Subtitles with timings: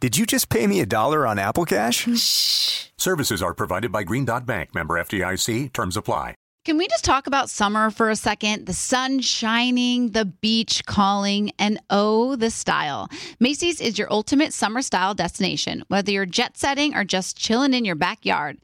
[0.00, 2.08] Did you just pay me a dollar on Apple Cash?
[2.16, 2.86] Shh.
[2.96, 5.74] Services are provided by Green Dot Bank, member FDIC.
[5.74, 6.34] Terms apply.
[6.64, 8.64] Can we just talk about summer for a second?
[8.64, 13.08] The sun shining, the beach calling, and oh, the style.
[13.40, 17.84] Macy's is your ultimate summer style destination, whether you're jet setting or just chilling in
[17.84, 18.56] your backyard.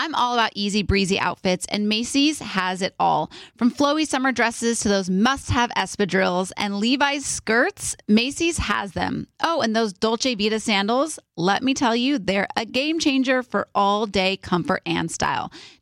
[0.00, 3.30] I'm all about easy breezy outfits, and Macy's has it all.
[3.58, 9.26] From flowy summer dresses to those must have espadrilles and Levi's skirts, Macy's has them.
[9.42, 13.68] Oh, and those Dolce Vita sandals, let me tell you, they're a game changer for
[13.74, 15.52] all day comfort and style.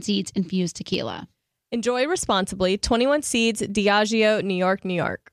[0.00, 1.28] Seeds infused tequila.
[1.72, 2.78] Enjoy responsibly.
[2.78, 5.32] 21 Seeds, Diageo, New York, New York.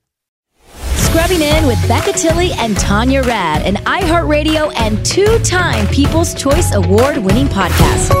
[0.94, 6.74] Scrubbing in with Becca Tilley and Tanya Rad, an iHeartRadio and two time People's Choice
[6.74, 8.10] Award winning podcast.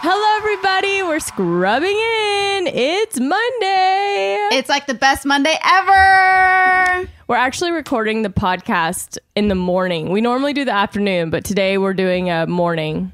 [0.00, 1.02] Hello, everybody.
[1.02, 2.66] We're scrubbing in.
[2.66, 4.48] It's Monday.
[4.52, 7.08] It's like the best Monday ever.
[7.28, 10.08] We're actually recording the podcast in the morning.
[10.08, 13.12] We normally do the afternoon, but today we're doing a morning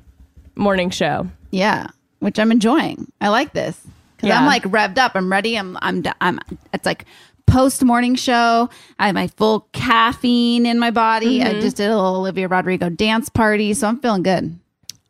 [0.55, 1.27] morning show.
[1.51, 1.89] Yeah,
[2.21, 3.11] which I'm enjoying.
[3.21, 3.77] I like this
[4.17, 5.17] because I'm like revved up.
[5.17, 5.59] I'm ready.
[5.59, 6.39] I'm I'm I'm.
[6.73, 7.07] It's like
[7.49, 8.71] post morning show.
[9.01, 11.43] I have my full caffeine in my body.
[11.43, 14.57] I just did a little Olivia Rodrigo dance party, so I'm feeling good.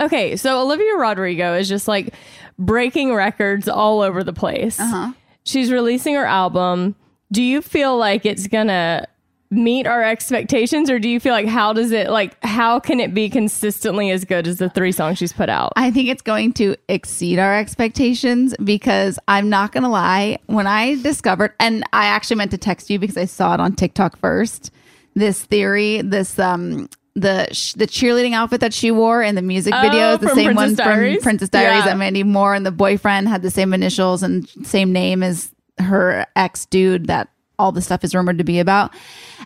[0.01, 2.15] Okay, so Olivia Rodrigo is just like
[2.59, 4.81] breaking records all over the place.
[4.81, 5.13] Uh-huh.
[5.45, 6.97] She's releasing her album.
[7.33, 9.07] Do you feel like it's gonna
[9.51, 13.15] meet our expectations, or do you feel like how does it like how can it
[13.15, 15.73] be consistently as good as the three songs she's put out?
[15.77, 20.39] I think it's going to exceed our expectations because I'm not going to lie.
[20.47, 23.75] When I discovered, and I actually meant to text you because I saw it on
[23.75, 24.71] TikTok first,
[25.15, 29.73] this theory, this, um, the sh- the cheerleading outfit that she wore in the music
[29.73, 31.15] Oh, videos, the same Princess one Diaries?
[31.19, 31.85] from Princess Diaries Yeah.
[31.93, 36.27] that Mandy Moore and the boyfriend had the same initials and same name as her
[36.37, 38.93] ex dude that all the stuff is rumored to be about.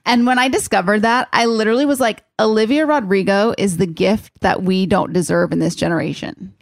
[0.06, 4.62] And when I discovered that, I literally was like, Olivia Rodrigo is the gift that
[4.62, 6.55] we don't deserve in this generation.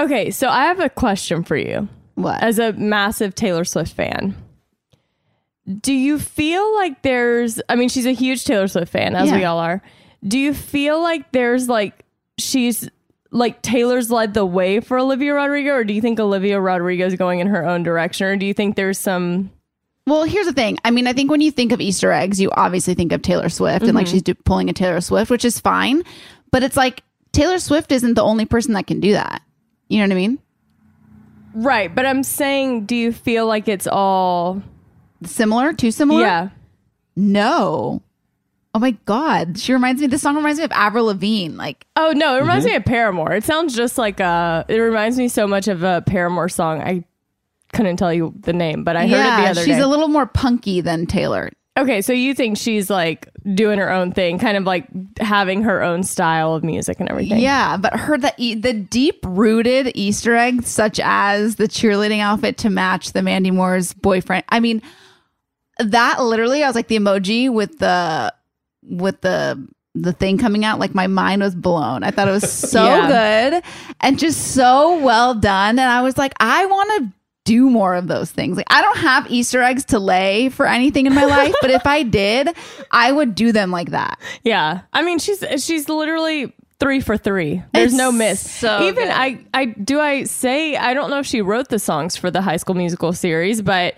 [0.00, 1.88] Okay, so I have a question for you.
[2.14, 2.42] What?
[2.42, 4.34] As a massive Taylor Swift fan,
[5.80, 9.44] do you feel like there's, I mean, she's a huge Taylor Swift fan, as we
[9.44, 9.82] all are.
[10.26, 12.04] Do you feel like there's like,
[12.38, 12.88] she's
[13.30, 17.14] like Taylor's led the way for Olivia Rodrigo, or do you think Olivia Rodrigo is
[17.14, 19.50] going in her own direction, or do you think there's some,
[20.06, 20.78] Well, here's the thing.
[20.84, 23.48] I mean, I think when you think of Easter eggs, you obviously think of Taylor
[23.48, 24.12] Swift and like mm-hmm.
[24.12, 26.02] she's do- pulling a Taylor Swift, which is fine.
[26.50, 29.42] But it's like Taylor Swift isn't the only person that can do that.
[29.88, 30.38] You know what I mean?
[31.54, 31.94] right?
[31.94, 34.62] But I'm saying, do you feel like it's all,
[35.24, 36.22] Similar, too similar?
[36.22, 36.48] yeah.
[37.16, 38.02] No.
[38.74, 39.58] Oh my God.
[39.58, 41.56] She reminds me, this song reminds me of Avril Lavigne.
[41.56, 43.32] Like, Oh no, it reminds me of Paramore.
[43.32, 46.80] It sounds just like uh it reminds me so much of a Paramore song.
[46.80, 47.04] I
[47.72, 49.72] couldn't tell you the name, but I heard it the yeah, other she's day.
[49.74, 51.50] She's a little more punky than Taylor.
[51.78, 54.86] Okay, so you think she's like doing her own thing, kind of like
[55.18, 57.38] having her own style of music and everything.
[57.38, 62.58] Yeah, but her the e- the deep rooted Easter eggs, such as the cheerleading outfit
[62.58, 64.44] to match the Mandy Moore's boyfriend.
[64.48, 64.82] I mean,
[65.78, 68.34] that literally, I was like the emoji with the
[68.90, 70.78] with the the thing coming out.
[70.78, 72.04] Like my mind was blown.
[72.04, 73.50] I thought it was so Yeah.
[73.52, 73.62] good
[74.00, 75.78] and just so well done.
[75.78, 77.12] And I was like, I want to
[77.44, 78.56] do more of those things.
[78.56, 81.86] Like I don't have Easter eggs to lay for anything in my life, but if
[81.86, 82.50] I did,
[82.92, 84.20] I would do them like that.
[84.44, 84.82] Yeah.
[84.92, 87.62] I mean, she's she's literally three for three.
[87.72, 88.48] There's It's no miss.
[88.48, 89.12] so Even good.
[89.12, 92.40] I I do I say I don't know if she wrote the songs for the
[92.42, 93.94] High School Musical series, but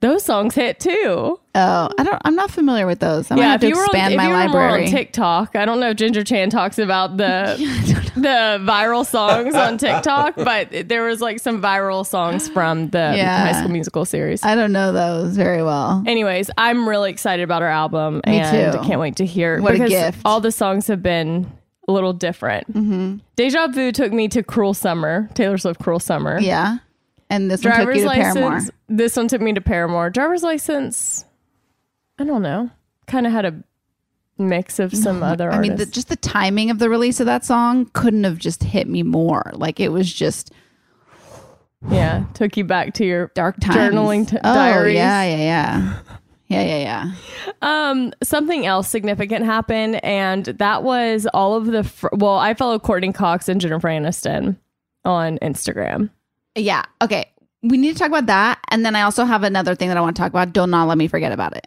[0.00, 1.40] those songs hit too.
[1.54, 2.22] Oh, I don't.
[2.24, 3.30] I'm not familiar with those.
[3.30, 4.84] I might yeah, have if to you were on, expand if my you were library.
[4.84, 7.56] on TikTok, I don't know if Ginger Chan talks about the
[8.14, 13.52] the viral songs on TikTok, but there was like some viral songs from the Yeah.
[13.52, 14.44] High School Musical series.
[14.44, 16.04] I don't know those very well.
[16.06, 18.78] Anyways, I'm really excited about her album, Me and too.
[18.86, 20.20] can't wait to hear What a gift.
[20.24, 21.50] all the songs have been
[21.88, 22.72] a little different.
[22.72, 23.16] Mm-hmm.
[23.34, 26.38] Deja Vu took me to Cruel Summer, Taylor Swift Cruel Summer.
[26.38, 26.78] Yeah,
[27.30, 28.34] and this one took Driver's you to license.
[28.34, 28.60] Paramore.
[28.88, 30.10] This one took me to Paramore.
[30.10, 31.24] Driver's license.
[32.18, 32.70] I don't know.
[33.06, 33.62] Kind of had a
[34.38, 37.44] mix of some other I mean, the, just the timing of the release of that
[37.44, 39.50] song couldn't have just hit me more.
[39.54, 40.52] Like it was just
[41.88, 43.76] yeah, took you back to your dark times.
[43.94, 44.96] journaling t- oh, diaries.
[44.96, 45.98] yeah, yeah, yeah,
[46.48, 47.12] yeah, yeah,
[47.62, 47.90] yeah.
[47.90, 51.84] Um, something else significant happened, and that was all of the.
[51.84, 54.56] Fr- well, I follow Courteney Cox and Jennifer Aniston
[55.04, 56.10] on Instagram.
[56.58, 56.82] Yeah.
[57.02, 57.30] Okay.
[57.62, 60.00] We need to talk about that, and then I also have another thing that I
[60.00, 60.52] want to talk about.
[60.52, 61.66] Do not let me forget about it.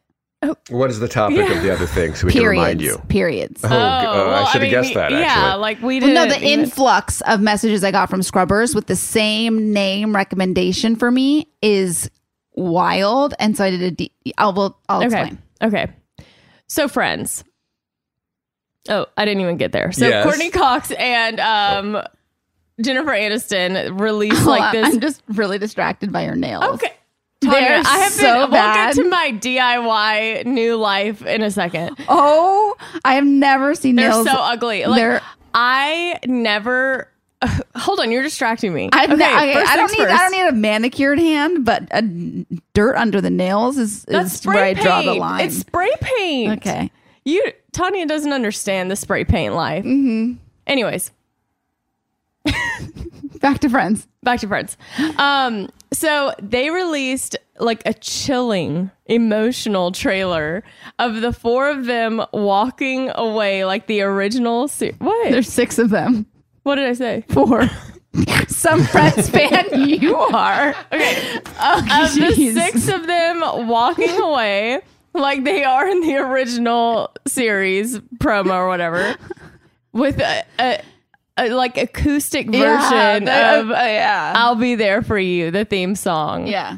[0.69, 2.97] What is the topic of the other thing so we can remind you?
[3.09, 3.61] Periods.
[3.63, 5.11] Oh, g- uh, well, I should have mean, guessed that.
[5.11, 6.13] Actually, Yeah, like we Well, didn't.
[6.15, 10.95] no, the even- influx of messages I got from Scrubbers with the same name recommendation
[10.95, 12.09] for me is
[12.55, 13.35] wild.
[13.37, 15.05] And so I did a deep, I'll, I'll okay.
[15.05, 15.37] explain.
[15.61, 15.91] Okay.
[16.67, 17.43] So friends.
[18.89, 19.91] Oh, I didn't even get there.
[19.91, 20.23] So Yes.
[20.25, 22.01] Courteney Cox and um
[22.81, 24.93] Jennifer Aniston released Hold like this.
[24.93, 26.63] I'm just really distracted by your nails.
[26.75, 26.93] okay.
[27.43, 28.51] Tanya, I have so been.
[28.51, 31.97] We'll get to my DIY new life in a second.
[32.07, 34.27] Oh, I have never seen They're nails.
[34.27, 34.85] so ugly.
[34.85, 35.21] Like they're-
[35.53, 37.07] I never.
[37.75, 38.89] hold on, you're distracting me.
[38.93, 40.07] I've ne- okay, first I don't need.
[40.07, 42.03] I don't need a manicured hand, but a
[42.75, 45.45] dirt under the nails is, is where I draw the line.
[45.45, 46.59] It's spray paint.
[46.59, 46.91] okay.
[47.25, 49.83] You Tanya doesn't understand the spray paint life.
[49.83, 50.33] Mm-hmm.
[50.67, 51.11] Anyways,
[53.39, 54.07] Back to friends.
[54.23, 54.77] back to friends.
[55.17, 60.63] Um, so they released like a chilling, emotional trailer
[60.99, 64.67] of the four of them walking away, like the original.
[64.67, 65.31] Se- what?
[65.31, 66.27] There's six of them.
[66.63, 67.23] what did I say?
[67.29, 67.67] Four.
[68.47, 70.75] Some Friends fan you are.
[70.91, 74.81] Okay, Oh, of the six of them walking away
[75.13, 79.15] like they are in the original series promo or whatever
[79.93, 80.81] with a, a,
[81.45, 84.33] a like acoustic version Yeah, of uh, yeah.
[84.35, 86.47] I'll be there for you, the theme song.
[86.47, 86.77] Yeah.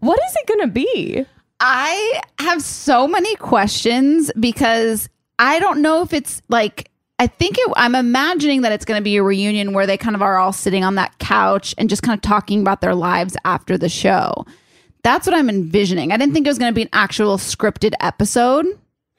[0.00, 1.24] What is it gonna be?
[1.60, 7.72] I have so many questions because I don't know if it's like I think it,
[7.76, 10.52] I'm imagining that it's going to be a reunion where they kind of are all
[10.52, 14.44] sitting on that couch and just kind of talking about their lives after the show.
[15.02, 16.12] That's what I'm envisioning.
[16.12, 18.66] I didn't think it was going to be an actual scripted episode,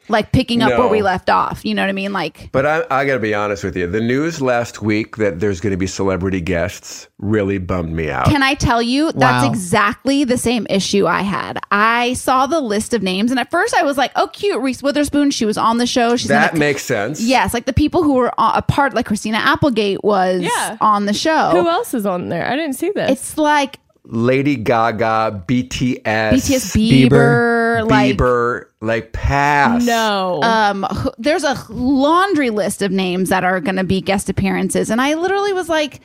[0.10, 0.80] like picking up No.
[0.80, 1.66] where we left off.
[1.66, 2.14] You know what I mean?
[2.14, 3.88] Like, But I, I got to be honest with you.
[3.88, 8.26] The news last week that there's going to be celebrity guests really bummed me out.
[8.28, 9.50] Can I tell you that's Wow.
[9.52, 11.60] exactly the same issue I had.
[11.72, 14.82] I saw the list of names, and at first I was like, "Oh, cute, Reese
[14.84, 15.32] Witherspoon.
[15.32, 16.16] She was on the show.
[16.16, 17.22] She's that gonna makes sense.
[17.22, 20.78] Yes, like the people who were on, a part, like Christina Applegate was Yeah.
[20.80, 21.50] on the show.
[21.52, 22.46] Who else is on there?
[22.50, 23.12] I didn't see this.
[23.12, 26.76] It's like Lady Gaga, BTS, BTS
[27.10, 29.86] Bieber, like Bieber, like pass.
[29.86, 30.42] no.
[30.44, 30.86] um,
[31.18, 35.16] there's a laundry list of names that are going to be guest appearances, and I
[35.16, 36.02] literally was like,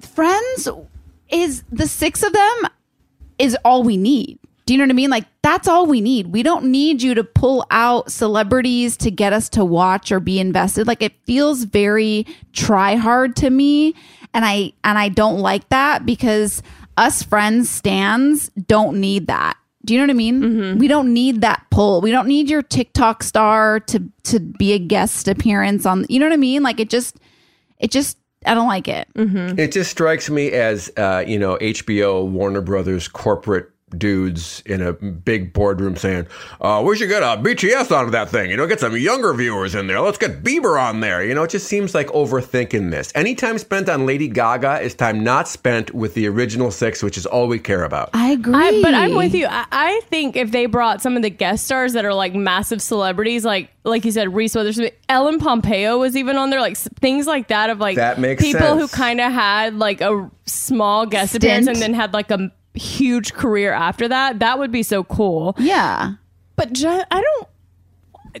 [0.00, 0.68] "Friends
[1.30, 2.62] is the six of them
[3.38, 5.10] is all we need." Do you know what I mean?
[5.10, 6.26] Like that's all we need.
[6.26, 10.40] We don't need you to pull out celebrities to get us to watch or be
[10.40, 10.88] invested.
[10.88, 13.94] Like it feels very try hard to me,
[14.34, 16.62] and I and I don't like that because
[16.96, 19.56] us friends stands don't need that.
[19.86, 20.40] Do you know what I mean?
[20.78, 22.00] We don't need that pull.
[22.00, 26.04] We don't need your TikTok star to to be a guest appearance on.
[26.08, 26.62] You know what I mean?
[26.62, 27.16] Like it just,
[27.78, 29.08] it just, I don't like it.
[29.58, 34.92] It just strikes me as, uh, you know, HBO, Warner Brothers corporate dudes in a
[34.92, 36.26] big boardroom saying,
[36.60, 38.50] uh, "We should get a BTS onto that thing.
[38.50, 40.00] You know, get some younger viewers in there.
[40.00, 43.12] Let's get Bieber on there." You know, it just seems like overthinking this.
[43.14, 47.16] Any time spent on Lady Gaga is time not spent with the original six, which
[47.16, 48.10] is all we care about.
[48.12, 48.54] I agree.
[48.54, 49.46] I, but I'm with you.
[49.46, 52.82] I, I think if they brought some of the guest stars that are like massive
[52.82, 57.26] celebrities, like like you said, Reese Witherspoon, Ellen Pompeo was even on there, like things
[57.28, 58.80] like that of like That makes people sense.
[58.80, 61.44] who kind of had like a small guest Stint.
[61.44, 64.38] appearance and then had like a huge career after that.
[64.38, 65.54] That would be so cool.
[65.58, 66.14] Yeah.
[66.56, 67.48] But ju- I don't.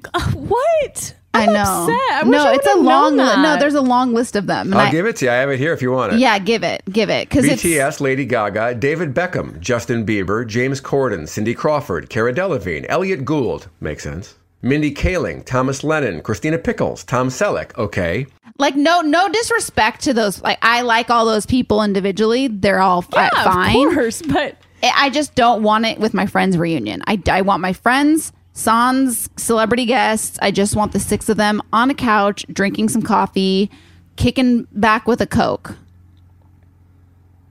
[0.34, 1.14] What?
[1.34, 1.60] I I'm know.
[1.60, 2.12] upset.
[2.12, 3.16] I wish no, I it's a long.
[3.16, 4.72] Li- no, there's a long list of them.
[4.72, 5.30] I'll I- give it to you.
[5.30, 6.18] I have it here if you want it.
[6.18, 10.80] Yeah, give it, give it, because it's BTS, Lady Gaga, David Beckham, Justin Bieber, James
[10.80, 14.34] Corden, Cindy Crawford, Cara Delevingne, Elliot Gould, makes sense.
[14.66, 18.26] Mindy Kaling, Thomas Lennon, Christina Pickles, Tom Selleck, okay.
[18.58, 20.42] like no, no disrespect to those.
[20.42, 22.48] Like I like all those people individually.
[22.48, 23.86] They're all fi- yeah, fine.
[23.88, 27.02] of course, but I I just don't want it with my friends reunion.
[27.06, 30.38] I, I want my friends, sans celebrity guests.
[30.42, 33.70] I just want the six of them on a couch, drinking some coffee,
[34.16, 35.76] kicking back with a Coke,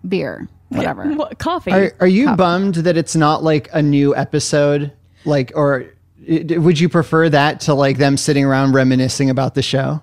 [0.08, 1.06] beer, whatever.
[1.14, 1.72] what coffee?
[1.72, 4.92] Are, are you bummed that it's not like a new episode?
[5.26, 5.90] Like, or i-
[6.28, 10.02] would you prefer that to like them sitting around reminiscing about the show?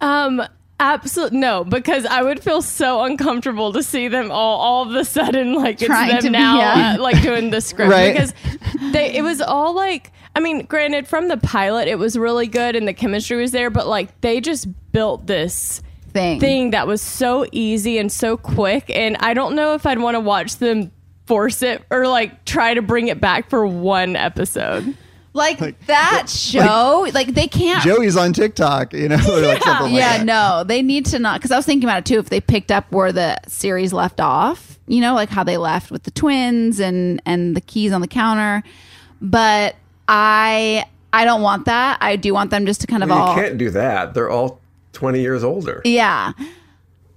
[0.00, 0.42] Um,
[0.78, 5.04] absolutely no, because I would feel so uncomfortable to see them all all of a
[5.04, 6.94] sudden like Trying it's to them be- now yeah.
[6.98, 8.12] uh, like doing the script Right.
[8.12, 8.34] because
[8.92, 12.76] they it was all like I mean, granted from the pilot it was really good
[12.76, 16.40] and the chemistry was there, but like they just built this Thing.
[16.40, 20.16] thing that was so easy and so quick and I don't know if I'd want
[20.16, 20.90] to watch them
[21.26, 24.96] force it or like try to bring it back for one episode.
[25.32, 27.84] Like, that show, like, they can't.
[27.84, 30.26] Joey's on TikTok, you know, or like something like yeah, that.
[30.26, 31.38] no, they need to not.
[31.40, 32.18] Because I was thinking about it too.
[32.18, 35.92] If they picked up where the series left off, you know, like how they left
[35.92, 38.64] with the twins and and the keys on the counter.
[39.22, 39.76] But
[40.08, 41.98] I I don't want that.
[42.00, 44.14] I do want them just to kind of Well, all you can't do that.
[44.14, 44.60] They're all
[44.94, 45.80] 20 years older.
[45.84, 46.32] yeah.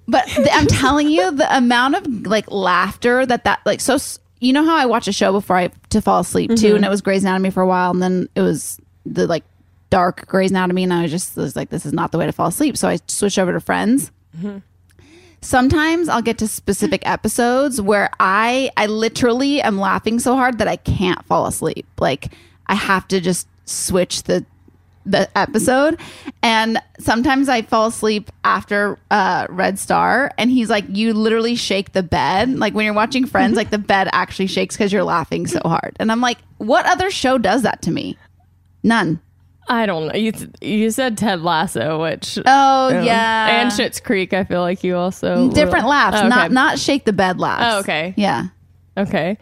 [0.07, 3.97] But th- I'm telling you, the amount of like laughter that that like so.
[4.43, 6.61] You know how I watch a show before I to fall asleep Mm-hmm.
[6.61, 9.43] too, and it was Grey's Anatomy for a while, and then it was the like
[9.89, 12.31] dark Grey's Anatomy, and I was just was like, this is not the way to
[12.33, 12.75] fall asleep.
[12.77, 14.11] So I switched over to Friends.
[15.41, 20.67] Sometimes I'll get to specific episodes where I I literally am laughing so hard that
[20.67, 21.85] I can't fall asleep.
[21.99, 22.33] Like
[22.67, 24.45] I have to just switch the
[25.05, 25.99] the episode
[26.41, 31.91] and sometimes i fall asleep after uh red star and he's like you literally shake
[31.91, 35.45] the bed like when you're watching friends like the bed actually shakes because you're laughing
[35.45, 38.17] so hard and i'm like what other show does that to me
[38.83, 39.19] none
[39.65, 40.13] I don't know.
[40.15, 44.33] You you said Ted Lasso, which oh yeah and Schitt's Creek.
[44.33, 46.27] I feel like you also different laughs Oh, okay.
[46.27, 48.13] not not shake the bed laughs Oh, okay.
[48.17, 48.47] yeah
[48.97, 49.37] okay.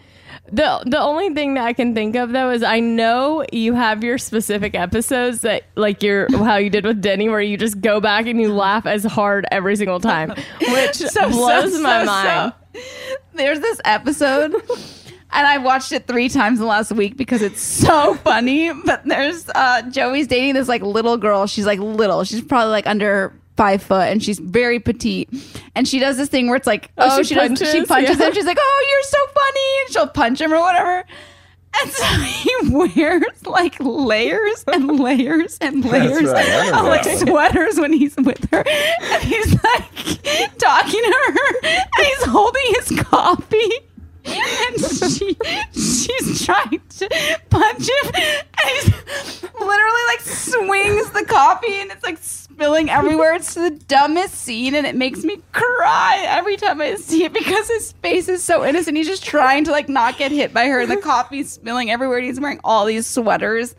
[0.51, 4.03] The the only thing that I can think of though is I know you have
[4.03, 8.01] your specific episodes that like your how you did with Denny where you just go
[8.01, 10.29] back and you laugh as hard every single time,
[10.59, 12.53] which blows my mind.
[13.33, 14.53] there's this episode
[15.33, 18.71] and I've watched it three times in the last week because it's so funny.
[18.73, 21.47] But there's uh Joey's dating this like little girl.
[21.47, 22.23] She's like little.
[22.23, 25.29] She's probably like under five foot and she's very petite.
[25.75, 27.87] And she does this thing where it's like, Oh, oh, she she, does, she punches?
[27.87, 28.27] punches Yeah.
[28.27, 28.33] him.
[28.33, 29.81] She's like, oh, you're so funny.
[29.85, 31.03] And she'll punch him or whatever.
[31.81, 37.79] And so he wears like layers and layers and layers right, of like remember sweaters
[37.79, 38.63] when he's with her.
[38.67, 39.93] And he's like
[40.57, 43.71] talking to her and he's holding his coffee.
[44.25, 45.37] And she
[45.73, 52.17] she's trying to punch him and he's literally like swings the coffee and it's like
[52.19, 53.33] spilling everywhere.
[53.33, 57.67] It's the dumbest scene and it makes me cry every time I see it because
[57.67, 58.97] his face is so innocent.
[58.97, 62.27] He's just trying to like not get hit by her the coffee's spilling everywhere and
[62.27, 63.75] he's wearing all these sweaters.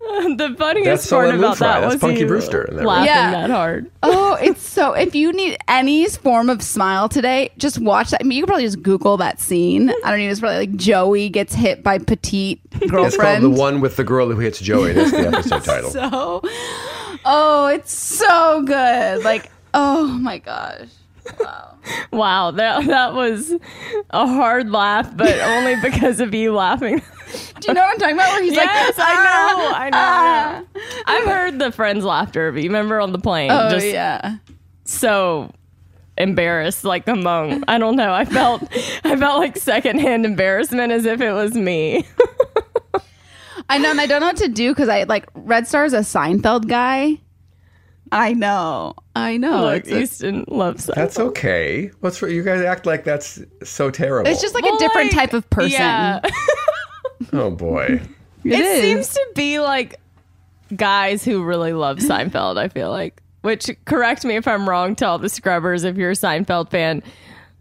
[0.36, 1.58] the funniest That's part about Moonfry.
[1.60, 3.30] that That's was Punky Brewster in that laughing Yeah.
[3.32, 3.90] that hard.
[4.02, 4.92] Oh, it's so.
[4.92, 8.20] If you need any form of smile today, just watch that.
[8.22, 9.90] I mean, you could probably just Google that scene.
[9.90, 10.30] I don't even know.
[10.30, 13.06] It's probably like Joey gets hit by petite girlfriend.
[13.06, 14.92] It's called The One with the Girl Who Hits Joey.
[14.92, 15.90] That's the episode title.
[15.90, 16.42] So,
[17.24, 19.24] oh, it's so good.
[19.24, 20.88] Like, oh my gosh.
[21.38, 21.78] Wow,
[22.12, 23.52] wow, that that was
[24.10, 27.02] a hard laugh, but only because of you laughing.
[27.60, 28.32] Do you know what I'm talking about?
[28.32, 30.66] Where he's yes, like, I know, "Ah, I know, I know.
[31.06, 32.52] I've heard the friends' laughter.
[32.52, 33.50] But you remember on the plane?
[33.50, 34.36] Oh just yeah.
[34.84, 35.52] so
[36.16, 38.64] embarrassed like among I don't know I felt
[39.04, 42.04] I felt like secondhand embarrassment as if it was me
[43.68, 45.98] I know, and I don't know what to do because I like Red Star's a
[45.98, 47.18] Seinfeld guy.
[48.12, 48.94] I know.
[49.14, 49.62] I know.
[49.62, 50.96] Look, It's, a- Easton loves that.
[50.96, 51.90] That's okay.
[52.00, 54.30] What's for you guys act like that's so terrible?
[54.30, 55.72] it's just like a different type of person.
[55.72, 56.20] Yeah.
[57.32, 58.00] oh boy.
[58.44, 58.80] It it is.
[58.82, 59.96] seems to be like
[60.74, 63.22] guys who really love Seinfeld, I feel like.
[63.42, 67.02] Which correct me if I'm wrong to all the scrubbers if you're a Seinfeld fan.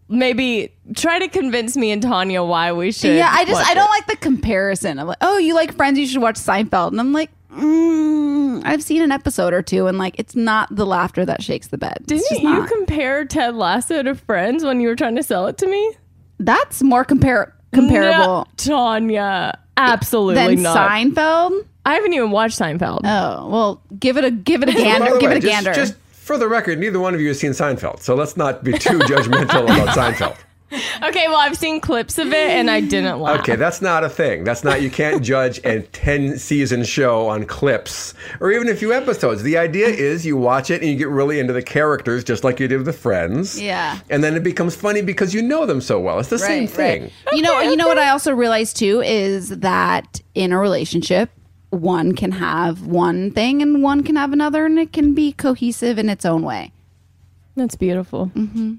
[0.10, 3.16] Maybe try to convince me and Tanya why we should.
[3.16, 3.90] Yeah, I just watch I don't it.
[3.90, 5.00] like the comparison.
[5.00, 6.00] I'm like, oh, you like Friends?
[6.00, 6.90] You should watch Seinfeld.
[6.90, 10.86] And I'm like, mm, I've seen an episode or two, and like, it's not the
[10.86, 12.04] laughter that shakes the bed.
[12.06, 12.70] Didn't you not.
[12.70, 15.94] compare Ted Lasso to Friends when you were trying to sell it to me?
[16.40, 19.60] That's more compar- comparable No, Tanya.
[19.78, 20.78] Absolutely than not.
[20.92, 21.66] Seinfeld.
[21.86, 23.02] I haven't even watched Seinfeld.
[23.04, 25.18] Oh well, give it a give it a gander.
[25.20, 25.74] give way, it a just, gander.
[25.74, 28.74] just for the record, neither one of you has seen Seinfeld, so let's not be
[28.74, 30.36] too judgmental about Seinfeld.
[31.04, 33.40] Okay, well, I've seen clips of it and I didn't laugh.
[33.42, 34.44] Okay, that's not a thing.
[34.44, 38.92] That's not you can't judge a 10 season show on clips or even a few
[38.92, 39.44] episodes.
[39.44, 42.60] The idea is you watch it and you get really into the characters just like
[42.60, 43.62] you did with the Friends.
[43.62, 44.00] Yeah.
[44.10, 46.20] And then it becomes funny because you know them so well.
[46.20, 47.12] It's the same thing.
[47.32, 51.30] You know, you know what I also realized too is that in a relationship,
[51.70, 56.00] one can have one thing and one can have another, and it can be cohesive
[56.00, 56.72] in its own way.
[57.56, 58.32] That's beautiful.
[58.36, 58.76] Mm-hmm.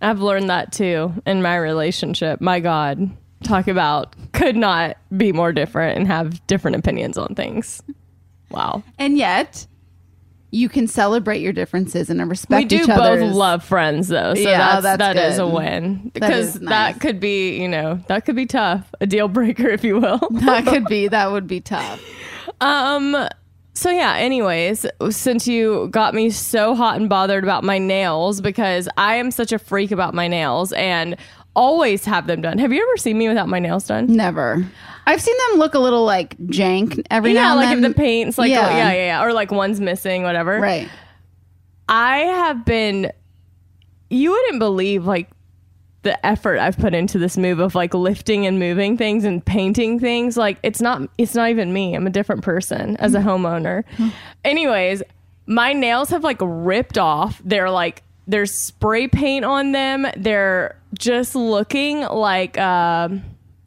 [0.00, 2.40] I've learned that too in my relationship.
[2.40, 3.10] My God,
[3.42, 7.82] talk about could not be more different and have different opinions on things.
[8.50, 8.82] Wow.
[8.98, 9.66] And yet,
[10.50, 14.80] you can celebrate your differences and respect we do both love friends though, so Yeah,
[14.80, 16.98] that's, that's that is a win because that, nice.
[16.98, 20.18] could be you know that could be tough, a deal breaker if you will.
[20.30, 21.08] That could be.
[21.08, 22.02] That would be tough.
[22.60, 23.28] Um.
[23.80, 24.14] So yeah.
[24.16, 29.30] Anyways, since you got me so hot and bothered about my nails, because I am
[29.30, 31.16] such a freak about my nails and
[31.56, 32.58] always have them done.
[32.58, 34.06] Have you ever seen me without my nails done?
[34.14, 34.62] Never.
[35.06, 37.82] I've seen them look a little like jank every yeah, now and like then.
[37.82, 38.68] if the paint's like Yeah.
[38.68, 38.92] yeah.
[38.92, 40.60] yeah, yeah, or like one's missing, whatever.
[40.60, 40.86] Right.
[41.88, 43.10] I have been.
[44.10, 45.30] You wouldn't believe like
[46.02, 49.98] the effort I've put into this move of like lifting and moving things and painting
[49.98, 50.36] things.
[50.36, 51.94] Like it's not it's not even me.
[51.94, 53.84] I'm a different person as a homeowner.
[54.44, 55.02] Anyways,
[55.46, 57.40] my nails have like ripped off.
[57.44, 60.06] They're like there's spray paint on them.
[60.16, 63.22] They're just looking like um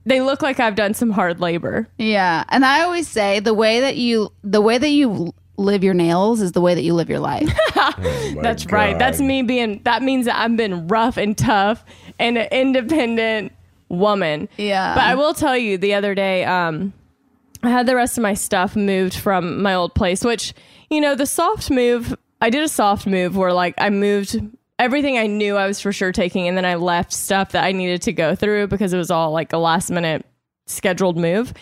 [0.06, 1.88] they look like I've done some hard labor.
[1.98, 5.94] Yeah, and I always say the way that you the way that you live your
[5.94, 7.50] nails is the way that you live your life.
[8.42, 8.98] That's right.
[8.98, 9.82] That's me being.
[9.84, 11.86] That means that I've been rough and tough
[12.20, 13.52] and an independent
[13.90, 14.50] woman.
[14.58, 14.96] Yeah.
[14.96, 16.94] But I will tell you, the other day, um,
[17.62, 20.54] I had the rest of my stuff moved from my old place, which
[20.94, 22.16] you know, the soft move.
[22.40, 24.40] I did a soft move where like I moved
[24.78, 27.72] everything I knew I was for sure taking, and then I left stuff that I
[27.72, 30.26] needed to go through because it was all like a last minute
[30.68, 31.54] scheduled move.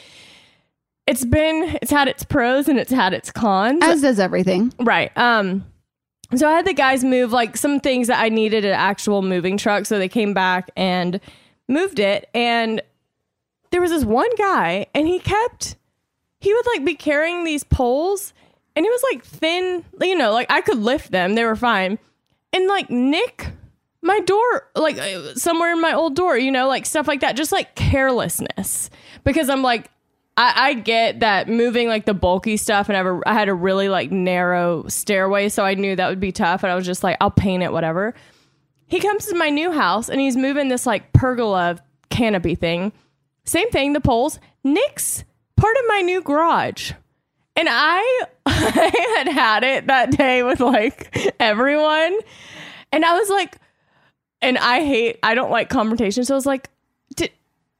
[1.07, 3.83] It's been, it's had its pros and it's had its cons.
[3.83, 4.73] As does everything.
[4.79, 5.11] Right.
[5.17, 5.65] Um
[6.35, 9.57] so I had the guys move like some things that I needed an actual moving
[9.57, 9.85] truck.
[9.85, 11.19] So they came back and
[11.67, 12.29] moved it.
[12.33, 12.81] And
[13.71, 15.75] there was this one guy and he kept
[16.39, 18.33] he would like be carrying these poles
[18.75, 21.35] and it was like thin, you know, like I could lift them.
[21.35, 21.99] They were fine.
[22.53, 23.51] And like Nick
[24.01, 24.97] my door like
[25.35, 28.89] somewhere in my old door, you know, like stuff like that, just like carelessness.
[29.23, 29.91] Because I'm like
[30.37, 33.53] I, I get that moving like the bulky stuff, and ever I, I had a
[33.53, 36.63] really like narrow stairway, so I knew that would be tough.
[36.63, 38.13] And I was just like, I'll paint it, whatever.
[38.87, 41.77] He comes to my new house and he's moving this like pergola
[42.09, 42.91] canopy thing.
[43.45, 44.37] Same thing, the poles.
[44.65, 45.23] Nick's
[45.55, 46.91] part of my new garage.
[47.55, 52.19] And I, I had had it that day with like everyone.
[52.91, 53.57] And I was like,
[54.41, 56.25] and I hate, I don't like confrontation.
[56.25, 56.69] So I was like,
[57.15, 57.31] did,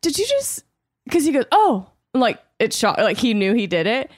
[0.02, 0.64] did you just,
[1.04, 4.12] because he goes, oh, like it shot like he knew he did it.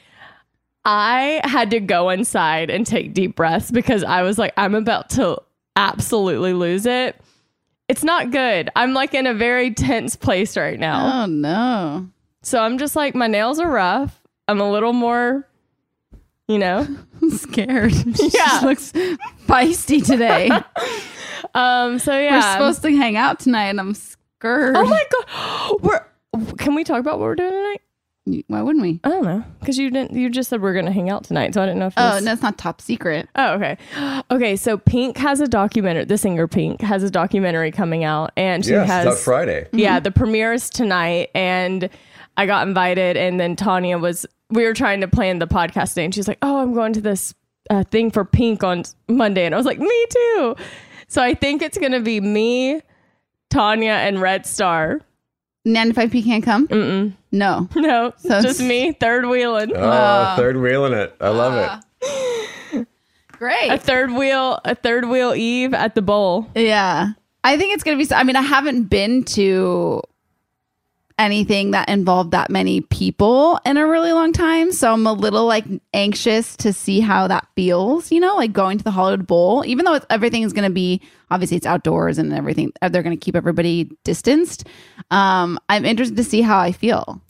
[0.86, 5.10] I had to go inside and take deep breaths because I was like, I'm about
[5.12, 5.42] to
[5.78, 7.16] absolutely lose it.
[7.88, 8.70] It's not good.
[8.76, 11.24] I'm like in a very tense place right now.
[11.24, 12.10] Oh no.
[12.42, 14.20] So I'm just like, my nails are rough.
[14.50, 15.48] I'm a little more,
[16.50, 16.86] you know,
[17.30, 17.94] scared.
[18.18, 18.60] She Yeah.
[18.64, 18.92] looks
[19.48, 20.50] feisty today.
[21.56, 22.00] um.
[22.00, 24.76] So yeah, We're supposed to hang out tonight and I'm scared.
[24.76, 26.06] Oh my god, we're.
[26.58, 27.82] Can we talk about what we're doing tonight?
[28.48, 29.02] Why wouldn't we?
[29.04, 30.14] I don't know because you didn't.
[30.18, 31.94] You just said we're gonna hang out tonight, so I didn't know if.
[31.98, 33.28] Oh, this- no, it's not top secret.
[33.36, 33.78] Oh, okay.
[34.32, 36.06] Okay, so Pink has a documentary.
[36.06, 39.68] The singer Pink has a documentary coming out, and she Yes, has that Friday.
[39.74, 41.90] Yeah, the premiere is tonight, and
[42.38, 44.26] I got invited, and then Tanya was.
[44.50, 47.02] We were trying to plan the podcast today, and she's like, "Oh, I'm going to
[47.02, 47.34] this
[47.70, 50.56] uh, thing for Pink on Monday," and I was like, "Me too."
[51.10, 52.80] So I think it's gonna be me,
[53.50, 55.02] Tanya, and Red Star.
[55.66, 56.68] 95p can't come?
[56.68, 57.14] Mm-mm.
[57.32, 57.68] No.
[57.76, 59.72] No, So just me, third wheeling.
[59.76, 61.16] Oh, third wheeling it.
[61.20, 62.88] I love it.
[63.32, 63.70] great.
[63.70, 66.50] A third wheel, a third wheel Eve at the bowl.
[66.56, 67.10] Yeah.
[67.44, 70.02] I think it's going to be, I mean, I haven't been to
[71.18, 74.72] anything that involved that many people in a really long time.
[74.72, 78.78] So I'm a little like anxious to see how that feels, you know, like going
[78.78, 82.34] to the Hollywood Bowl, even though everything is going to be, obviously it's outdoors and
[82.34, 84.68] everything, they're going to keep everybody distanced.
[85.12, 87.22] Um, I'm interested to see how I feel.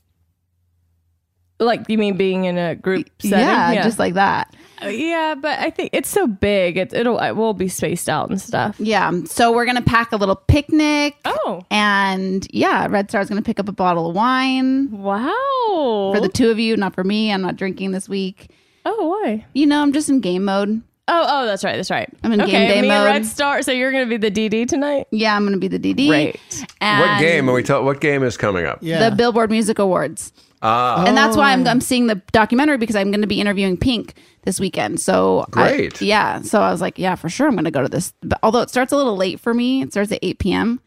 [1.63, 3.39] Like you mean being in a group setting?
[3.39, 4.56] Yeah, just like that.
[4.84, 6.78] Uh, yeah, but I think it's so big.
[6.78, 8.76] It, it'll it will be spaced out and stuff.
[8.80, 9.12] Yeah.
[9.26, 11.15] So we're going to pack a little picnic.
[11.26, 16.12] Oh, And yeah, Red Star's going to pick up a bottle of wine wow!
[16.13, 17.32] for the two of you, not for me.
[17.32, 18.49] I'm not drinking this week.
[18.86, 19.45] oh, why?
[19.54, 20.82] You know, I'm just in game mode.
[21.08, 21.76] Oh, oh, that's right.
[21.76, 22.10] That's right.
[22.23, 22.97] I'm in okay, game day me mode.
[22.97, 23.62] and Red Star.
[23.62, 25.08] So you're going to be the DD tonight.
[25.12, 26.08] Yeah, I'm going to be the DD.
[26.08, 26.65] Great.
[26.80, 27.62] And What game are we?
[27.63, 28.80] Tell, what game is coming up?
[28.82, 29.10] Yeah.
[29.10, 30.32] The Billboard Music Awards.
[30.65, 31.54] Ah, And that's why Oh.
[31.54, 34.99] I'm, I'm seeing the documentary because I'm going to be interviewing Pink this weekend.
[35.02, 36.02] So I- Great.
[36.02, 36.41] yeah.
[36.41, 38.13] So I was like, yeah, for sure, I'm going to go to this.
[38.21, 40.80] But although it starts a little late for me, it starts at 8 p.m.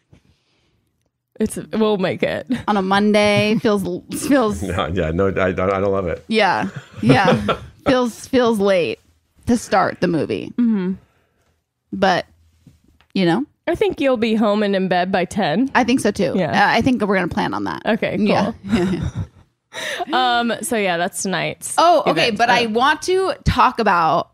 [1.38, 2.46] It's we'll make it.
[2.66, 3.58] on a Monday.
[3.60, 3.82] feels
[4.26, 6.24] feels no, yeah, no, I, don't- I don't love it.
[6.28, 6.68] yeah
[7.02, 8.98] yeah feels feels late
[9.46, 10.54] to start the movie.
[10.56, 10.94] Mm-hmm.
[11.92, 12.24] But
[13.12, 15.70] you know, I think you'll be home and in bed by ten.
[15.74, 16.32] I think so too.
[16.34, 16.52] Yeah.
[16.52, 17.82] Uh, I think we're gonna plan on that.
[17.84, 18.26] Okay, cool.
[18.26, 18.52] Yeah.
[20.12, 20.52] Um.
[20.62, 21.74] So yeah, that's tonight's.
[21.78, 22.28] Oh, okay.
[22.28, 22.38] event.
[22.38, 24.30] But I want to talk about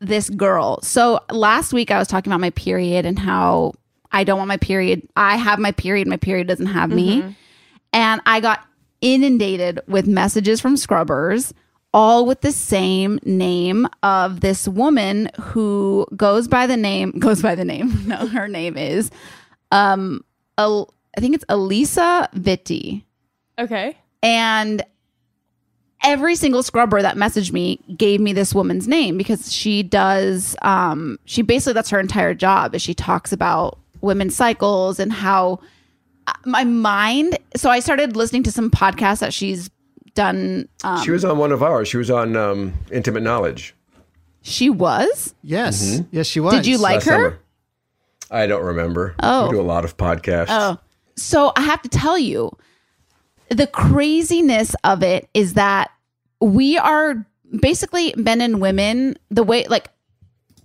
[0.00, 0.80] this girl.
[0.82, 3.72] So last week I was talking about my period and how
[4.12, 5.08] I don't want my period.
[5.16, 6.06] I have my period.
[6.06, 7.34] My period doesn't have me.
[7.92, 8.64] And I got
[9.00, 11.52] inundated with messages from scrubbers,
[11.92, 17.54] all with the same name of this woman who goes by the name, goes by
[17.54, 17.92] the name.
[18.06, 19.10] No, her name is,
[19.70, 20.24] um,
[20.58, 23.04] El- I think it's Elisa Vitti.
[23.58, 23.96] Okay.
[24.24, 24.82] And
[26.02, 31.18] every single scrubber that messaged me gave me this woman's name because she does um
[31.24, 35.58] she basically that's her entire job is she talks about women's cycles and how
[36.26, 39.70] uh, my mind so I started listening to some podcasts that she's
[40.14, 41.88] done um She was on one of ours.
[41.88, 43.74] She was on um, Intimate Knowledge
[44.44, 46.02] she was Yes.
[46.10, 46.52] Yes, she was.
[46.52, 47.38] did you like last her summer.
[48.30, 49.14] I don't remember.
[49.20, 49.46] Oh.
[49.46, 50.46] we do a lot of podcasts.
[50.50, 50.78] Oh.
[51.16, 52.54] So I have to tell you,
[53.48, 55.90] the craziness of it is that
[56.40, 57.26] we are
[57.60, 59.88] basically men and women, the way, like,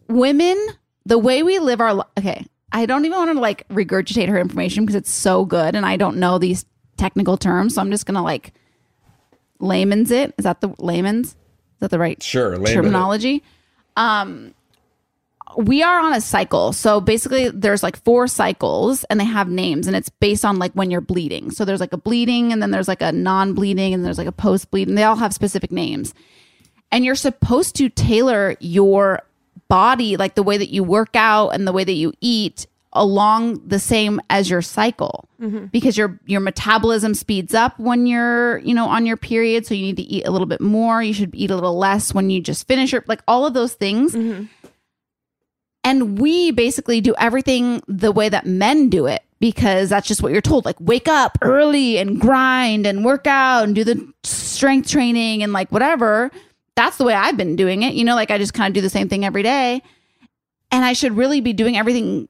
[0.07, 0.57] women,
[1.05, 2.45] the way we live our Okay.
[2.71, 5.97] I don't even want to like regurgitate her information because it's so good and I
[5.97, 6.65] don't know these
[6.97, 7.73] technical terms.
[7.73, 8.53] So I'm just going to like
[9.59, 10.35] layman's it.
[10.37, 11.29] Is that the layman's?
[11.29, 11.35] Is
[11.79, 12.73] that the right Sure, layman it.
[12.73, 13.43] terminology?
[13.97, 14.53] Um,
[15.57, 16.73] we are on a cycle.
[16.73, 20.71] So basically, there's like four cycles and they have names, and it's based on like
[20.73, 21.51] when you're bleeding.
[21.51, 24.27] So there's like a bleeding, and then there's like a non bleeding, and there's like
[24.27, 24.95] a post bleeding.
[24.95, 26.13] They all have specific names.
[26.91, 29.21] And you're supposed to tailor your
[29.67, 33.67] body, like the way that you work out and the way that you eat, along
[33.67, 35.65] the same as your cycle mm-hmm.
[35.65, 39.83] because your your metabolism speeds up when you're you know on your period so you
[39.83, 42.41] need to eat a little bit more you should eat a little less when you
[42.41, 44.45] just finish your like all of those things mm-hmm.
[45.83, 50.31] And we basically do everything the way that men do it because that's just what
[50.31, 50.65] you're told.
[50.65, 55.53] Like, wake up early and grind and work out and do the strength training and
[55.53, 56.31] like whatever.
[56.75, 57.93] That's the way I've been doing it.
[57.93, 59.81] You know, like I just kind of do the same thing every day.
[60.71, 62.27] And I should really be doing everything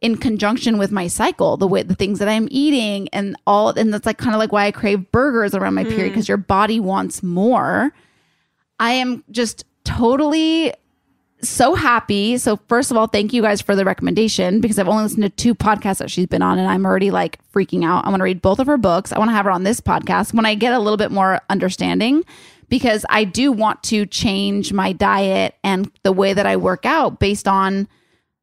[0.00, 3.70] in conjunction with my cycle, the way the things that I'm eating and all.
[3.70, 6.10] And that's like kind of like why I crave burgers around my period mm.
[6.10, 7.92] because your body wants more.
[8.78, 10.72] I am just totally
[11.42, 12.36] so happy.
[12.38, 15.30] So first of all, thank you guys for the recommendation because I've only listened to
[15.30, 18.04] two podcasts that she's been on and I'm already like freaking out.
[18.04, 19.12] I want to read both of her books.
[19.12, 21.40] I want to have her on this podcast when I get a little bit more
[21.48, 22.24] understanding
[22.68, 27.18] because I do want to change my diet and the way that I work out
[27.18, 27.88] based on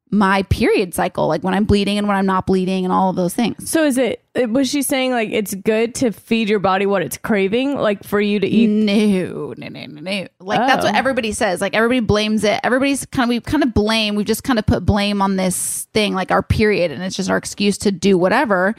[0.09, 3.17] my period cycle, like when I'm bleeding and when I'm not bleeding and all of
[3.17, 3.69] those things.
[3.69, 4.23] So is it?
[4.49, 8.21] Was she saying like it's good to feed your body what it's craving, like for
[8.21, 8.67] you to eat?
[8.67, 10.27] No, no, no, no, no.
[10.39, 10.97] Like that's what Oh.
[10.97, 11.59] everybody says.
[11.59, 12.59] Like everybody blames it.
[12.63, 14.15] Everybody's kind of we kind of blame.
[14.15, 17.29] We've just kind of put blame on this thing, like our period, and it's just
[17.29, 18.75] our excuse to do whatever.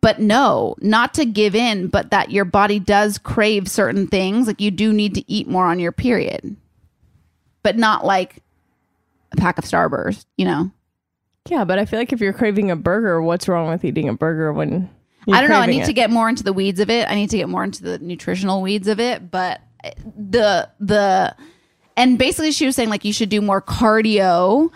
[0.00, 4.46] But no, not to give in, but that your body does crave certain things.
[4.46, 6.56] Like you do need to eat more on your period,
[7.62, 8.42] but not like
[9.32, 10.26] a pack of Starburst.
[10.36, 10.70] You know,
[11.48, 14.14] Yeah, but I feel like if you're craving a burger, what's wrong with eating a
[14.14, 14.90] burger when?
[15.26, 15.58] You're I don't know.
[15.58, 15.86] I need it?
[15.86, 17.08] to get more into the weeds of it.
[17.10, 19.30] I need to get more into the nutritional weeds of it.
[19.30, 21.36] But eh, the the
[21.96, 24.70] and basically she was saying like you should do more cardio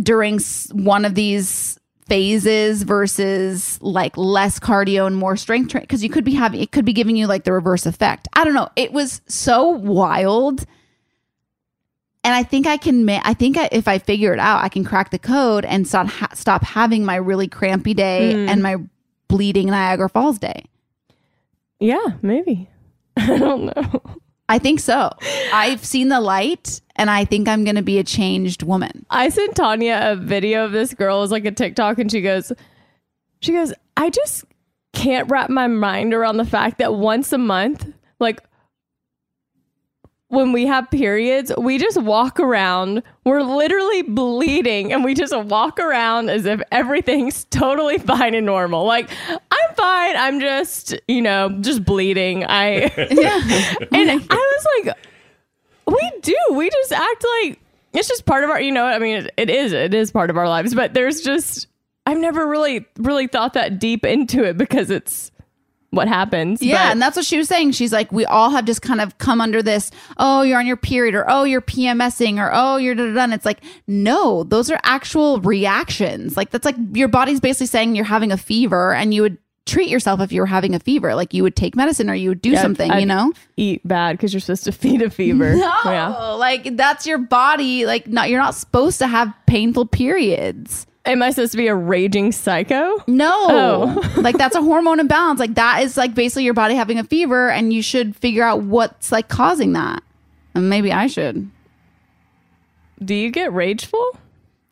[0.00, 0.38] during
[0.72, 6.24] one of these phases versus like less cardio and more strength training because you could
[6.24, 8.28] be having it could be giving you like the reverse effect.
[8.34, 8.68] I don't know.
[8.76, 10.64] It was so wild.
[12.24, 13.04] And I think I can.
[13.04, 15.86] Ma- I think I, if I figure it out, I can crack the code and
[15.86, 18.48] stop ha- stop having my really crampy day Hmm.
[18.48, 18.76] and my
[19.28, 20.64] bleeding Niagara Falls day.
[21.80, 22.68] Yeah, maybe.
[23.16, 24.02] I don't know.
[24.48, 25.10] I think so.
[25.52, 29.06] I've seen the light, and I think I'm going to be a changed woman.
[29.10, 31.18] I sent Tanya a video of this girl.
[31.18, 32.52] It was like a TikTok, and she goes,
[33.40, 34.44] she goes, I just
[34.92, 37.86] can't wrap my mind around the fact that once a month,
[38.20, 38.40] like
[40.34, 43.02] when we have periods, we just walk around.
[43.24, 48.84] We're literally bleeding, and we just walk around as if everything's totally fine and normal.
[48.84, 50.16] Like I'm fine.
[50.16, 52.44] I'm just, you know, just bleeding.
[52.44, 53.74] I yeah.
[53.92, 54.96] and I was like,
[55.86, 56.36] we do.
[56.52, 57.60] We just act like
[57.94, 60.28] it's just part of our, you know, I mean, it, it is, it is part
[60.28, 61.68] of our lives, but there's just,
[62.06, 65.30] I've never really, really thought that deep into it because it's
[65.94, 66.62] what happens.
[66.62, 67.72] Yeah, but- and that's what she was saying.
[67.72, 69.90] She's like, we all have just kind of come under this.
[70.18, 73.34] Oh, you're on your period, or oh, you're PMSing, or oh, you're da da da.
[73.34, 76.36] It's like, no, those are actual reactions.
[76.36, 79.88] Like that's like your body's basically saying you're having a fever, and you would treat
[79.88, 81.14] yourself if you were having a fever.
[81.14, 82.90] Like you would take medicine or you would do Yeah, something.
[82.90, 83.32] I'd you know.
[83.56, 85.54] eat bad because you're supposed to feed a fever.
[85.56, 86.08] No, Yeah.
[86.34, 87.86] like that's your body.
[87.86, 90.86] Like not, you're not supposed to have painful periods.
[91.06, 93.02] Am I supposed to be a raging psycho?
[93.06, 94.12] No, Oh.
[94.16, 95.38] like that's a hormone imbalance.
[95.38, 98.62] Like that is like basically your body having a fever, and you should figure out
[98.62, 100.02] what's like causing that.
[100.54, 101.50] And maybe I should.
[103.04, 104.16] Do you get rageful?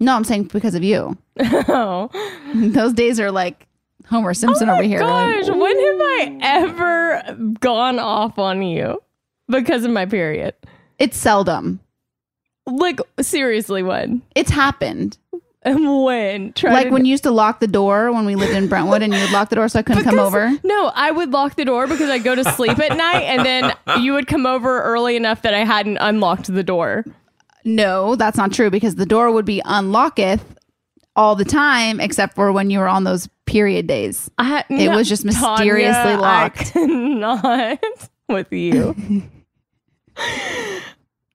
[0.01, 1.17] No, I'm saying because of you.
[1.39, 2.09] Oh.
[2.55, 3.67] Those days are like
[4.09, 5.01] Homer Simpson oh over here.
[5.01, 9.03] Gosh, Like, when have I ever gone off on you
[9.49, 10.55] because of my period?
[10.99, 11.81] it's seldom.
[12.67, 14.23] Like seriously, when?
[14.35, 15.19] It's happened.
[15.65, 16.55] And when?
[16.63, 19.21] Like when you used to lock the door when we lived in Brentwood, and you
[19.21, 20.53] would lock the door so I couldn't come over.
[20.65, 23.75] No, I would lock the door because I'd go to sleep at night and then
[24.03, 27.05] you would come over early enough that I hadn't unlocked the door.
[27.65, 30.43] No, that's not true because the door would be unlocketh
[31.15, 34.31] all the time, except for when you were on those period days.
[34.39, 36.61] I, It was just mysteriously Tanya, locked.
[36.71, 39.23] I cannot with you.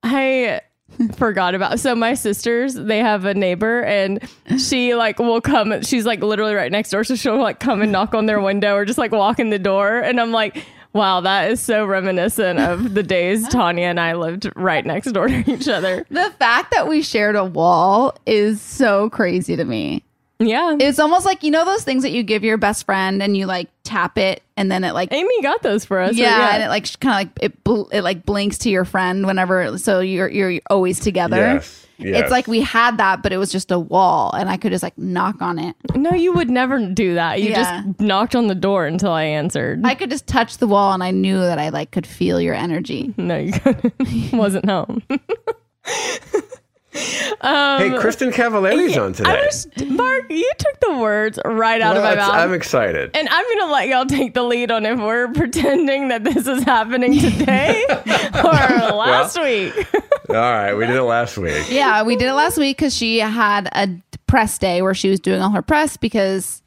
[0.04, 0.62] I
[1.16, 1.80] forgot about.
[1.80, 4.20] So my sisters they have a neighbor and
[4.58, 7.04] she like will come she's like literally right next door.
[7.04, 9.60] So she'll like come and knock on their window or just like walk in the
[9.60, 10.00] door.
[10.00, 14.50] And i'm like wow that is so reminiscent of the days tanya and i lived
[14.56, 16.06] right next door to each other.
[16.10, 20.04] The fact that we shared a wall is so crazy to me.
[20.40, 23.36] Yeah It's almost like you know those things that you give your best friend and
[23.36, 26.64] you like tap it and then it like amy got those for us yeah, and
[26.64, 30.00] it like kind of like it bl- it like blinks to your friend whenever so
[30.00, 31.38] you're you're always together.
[31.38, 32.22] Yes, yes.
[32.24, 34.84] It's like we had that, but it was just a wall, and I could just
[34.84, 35.76] like knock on it.
[35.96, 37.84] no you would never do that you Yeah.
[37.84, 41.04] just knocked on the door until i answered I could just touch the wall, and
[41.04, 43.14] I knew that I like could feel your energy.
[43.18, 43.94] No, you couldn't.
[44.34, 45.02] wasn't home.
[46.98, 49.30] hey, Kristin Cavallari's on today.
[49.30, 50.30] Um, was Mark.
[50.32, 52.34] You took the words right out Well, of my mouth.
[52.34, 53.12] I'm excited.
[53.16, 56.64] and I'm gonna let y'all take the lead on if we're pretending that this is
[56.64, 58.52] happening today or
[58.96, 59.74] last week.
[60.30, 61.68] All right, we did it last week.
[61.70, 63.88] Yeah, we did it last week because she had a
[64.28, 66.62] press day where she was doing all her press because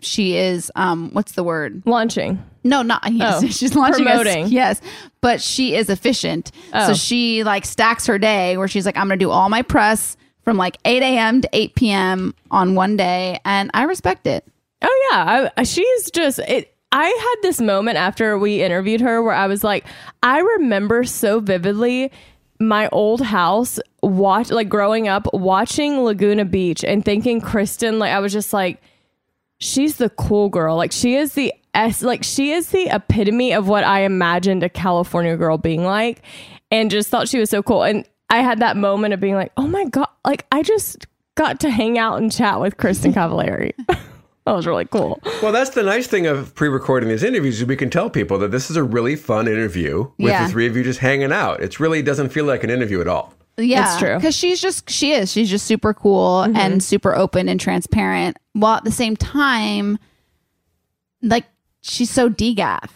[0.00, 1.82] she is um what's the word?
[1.86, 2.44] Launching.
[2.64, 3.42] No, not yes.
[3.44, 4.48] Oh, she's launching us- promoting.
[4.48, 4.80] yes,
[5.20, 6.50] but she is efficient.
[6.72, 6.88] Oh.
[6.88, 10.16] So she like stacks her day where she's like, I'm gonna do all my press
[10.42, 11.40] from like 8 a.m.
[11.42, 12.34] to 8 p.m.
[12.50, 14.46] on one day, and I respect it.
[14.82, 16.74] Oh yeah, I, she's just it.
[16.92, 19.84] I had this moment after we interviewed her where I was like,
[20.22, 22.12] I remember so vividly
[22.60, 28.20] my old house watch like growing up watching Laguna Beach and thinking Kristin like I
[28.20, 28.80] was just like
[29.58, 33.68] she's the cool girl like she is the s like she is the epitome of
[33.68, 36.22] what I imagined a California girl being like
[36.70, 39.52] and just thought she was so cool and I had that moment of being like
[39.56, 41.06] oh my god like I just
[41.36, 45.70] got to hang out and chat with Kristin Cavallari that was really cool Well, that's
[45.70, 48.76] the nice thing of pre-recording these interviews is we can tell people that this is
[48.76, 50.46] a really fun interview with Yeah.
[50.46, 51.60] the three of you just hanging out.
[51.60, 53.32] It really doesn't feel like an interview at all.
[53.56, 54.08] Yeah, It's true.
[54.10, 54.18] Mm-hmm.
[54.18, 58.76] Because she's just she is she's just super cool and super open and transparent, while
[58.76, 59.98] at the same time,
[61.22, 61.44] like
[61.84, 62.90] she's so degaff,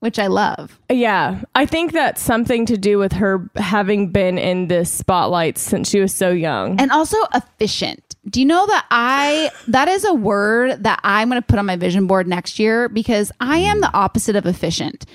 [0.00, 0.80] which I love.
[0.90, 5.88] Yeah, I think that's something to do with her having been in this spotlight since
[5.88, 6.80] she was so young.
[6.80, 8.16] and also efficient.
[8.30, 11.66] Do you know that I that is a word that I'm going to put on
[11.66, 15.06] my vision board next year because I am the opposite of efficient.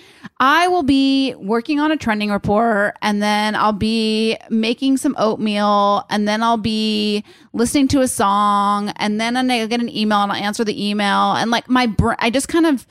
[0.42, 6.06] I will be working on a trending report and then I'll be making some oatmeal
[6.10, 10.32] and then I'll be listening to a song and then I'll get an email and
[10.32, 12.86] I'll answer the email and like my br- I just kind of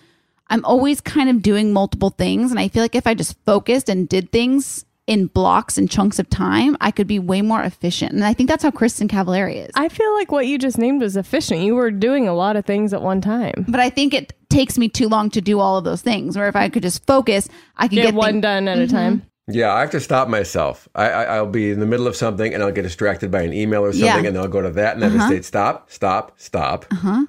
[0.49, 3.89] I'm always kind of doing multiple things and I feel like if I just focused
[3.89, 8.13] and did things in blocks and chunks of time, I could be way more efficient.
[8.13, 9.71] And I think that's how Kristin Cavallari is.
[9.77, 11.61] I feel like what you just named was efficient.
[11.61, 13.65] You were doing a lot of things at one time.
[13.69, 16.37] but I think it takes me too long to do all of those things.
[16.37, 18.89] Where if I could just focus, I could Get, get, one thing- done at a
[18.89, 19.23] time.
[19.49, 20.89] Yeah, I have to stop myself.
[20.97, 23.53] I, I, I'll be in the middle of something and I'll get distracted by an
[23.53, 24.15] email or something, Yeah.
[24.17, 24.27] Uh-huh.
[24.27, 26.85] and then I'll go to that and then I state stop, stop, stop.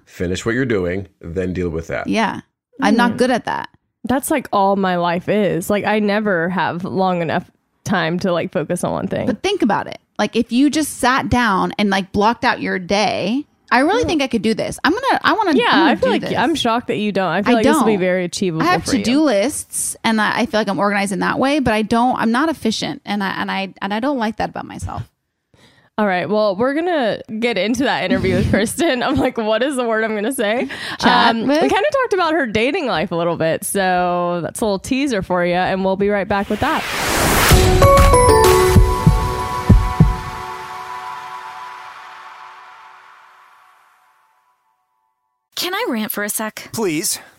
[0.06, 2.08] Finish what you're doing, then deal with that.
[2.08, 2.41] Yeah,
[2.82, 3.18] I'm not hmm.
[3.18, 3.70] good at that.
[4.04, 5.70] That's like all my life is.
[5.70, 7.50] Like I never have long enough
[7.84, 9.26] time to like focus on one thing.
[9.26, 10.00] But think about it.
[10.18, 14.08] Like if you just sat down and like blocked out your day, I really hmm.
[14.08, 14.80] think I could do this.
[14.84, 15.20] I'm gonna.
[15.24, 15.58] I want to.
[15.58, 17.30] yeah, I feel like I'm shocked that you don't.
[17.30, 18.63] I feel I like this will be very achievable.
[18.63, 21.60] I have to do lists, and I, I feel like I'm organized in that way.
[21.60, 22.16] But I don't.
[22.18, 25.04] I'm not efficient, and I and I and I don't like that about myself.
[25.99, 26.29] All right.
[26.29, 29.03] Well, we're gonna get into that interview with Kristin.
[29.03, 30.69] I'm like, what is the word I'm gonna say?
[31.03, 34.65] Um, we kind of talked about her dating life a little bit, so that's a
[34.65, 36.83] little teaser for you, and we'll be right back with that.
[45.55, 46.69] Can I rant for a sec?
[46.73, 47.19] Please.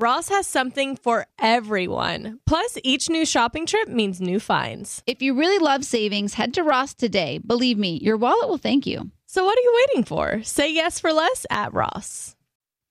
[0.00, 2.40] Ross has something for everyone.
[2.46, 5.02] Plus, each new shopping trip means new finds.
[5.06, 7.36] If you really love savings, head to Ross today.
[7.36, 9.10] Believe me, your wallet will thank you.
[9.26, 10.42] So, what are you waiting for?
[10.42, 12.34] Say yes for less at Ross.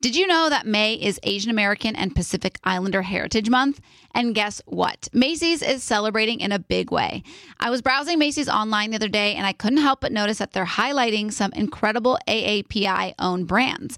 [0.01, 3.81] Did you know that May is Asian American and Pacific Islander Heritage Month?
[4.15, 5.09] And guess what?
[5.11, 7.21] Macy's is celebrating in a big way.
[7.59, 10.53] I was browsing Macy's online the other day and I couldn't help but notice that
[10.53, 13.97] they're highlighting some incredible AAPI owned brands.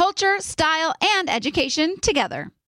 [0.00, 2.50] culture, style, and education together.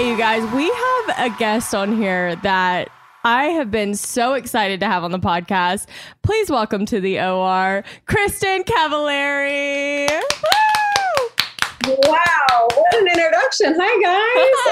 [0.00, 2.88] Okay, you guys, we have a guest on here that
[3.22, 5.88] I have been so excited to have on the podcast.
[6.22, 10.08] Please welcome to the OR, Kristin Cavallari.
[10.08, 11.96] Woo!
[12.08, 13.74] Wow, what an introduction.
[13.78, 14.02] Hi,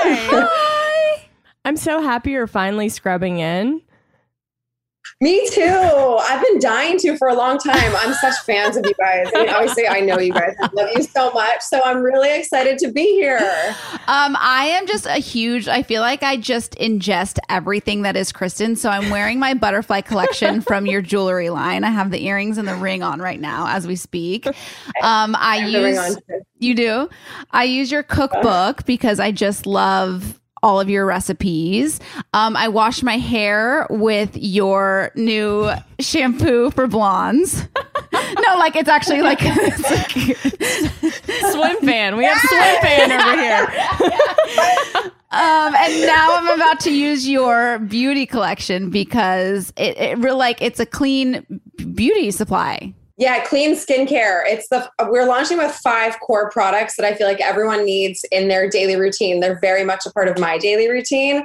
[0.00, 0.46] guys.
[0.46, 1.28] Hi.
[1.66, 3.82] I'm so happy you're finally scrubbing in.
[5.20, 5.64] Me too.
[5.64, 7.92] I've been dying to for a long time.
[7.96, 9.26] I'm such fans of you guys.
[9.34, 10.54] I mean, obviously, I know you guys.
[10.60, 11.60] I love you so much.
[11.62, 13.40] So I'm really excited to be here.
[14.06, 15.66] Um, I am just a huge.
[15.66, 18.76] I feel like I just ingest everything that is Kristin.
[18.76, 21.82] So I'm wearing my butterfly collection from your jewelry line.
[21.82, 24.46] I have the earrings and the ring on right now as we speak.
[24.46, 26.18] Um, I, I use.
[26.60, 27.08] You do.
[27.50, 32.00] I use your cookbook because I just love all of your recipes.
[32.32, 37.62] Um, I wash my hair with your new shampoo for blondes.
[38.12, 40.42] no, like it's actually like, it's
[41.52, 42.16] swim fan.
[42.16, 45.12] We have swim fan over here.
[45.30, 50.80] Um, and now I'm about to use your beauty collection because it, it like it's
[50.80, 51.44] a clean
[51.94, 52.94] beauty supply.
[53.18, 54.42] Yeah, clean skincare.
[54.46, 58.46] It's the we're launching with five core products that I feel like everyone needs in
[58.46, 59.40] their daily routine.
[59.40, 61.38] They're very much a part of my daily routine.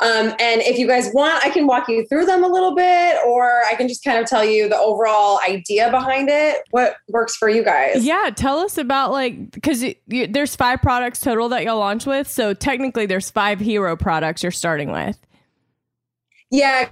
[0.00, 3.18] Um, and if you guys want, I can walk you through them a little bit,
[3.26, 6.62] or I can just kind of tell you the overall idea behind it.
[6.70, 8.02] What works for you guys?
[8.02, 12.28] Yeah, tell us about like because there's five products total that you'll launch with.
[12.28, 15.18] So technically, there's five hero products you're starting with.
[16.50, 16.88] Yeah,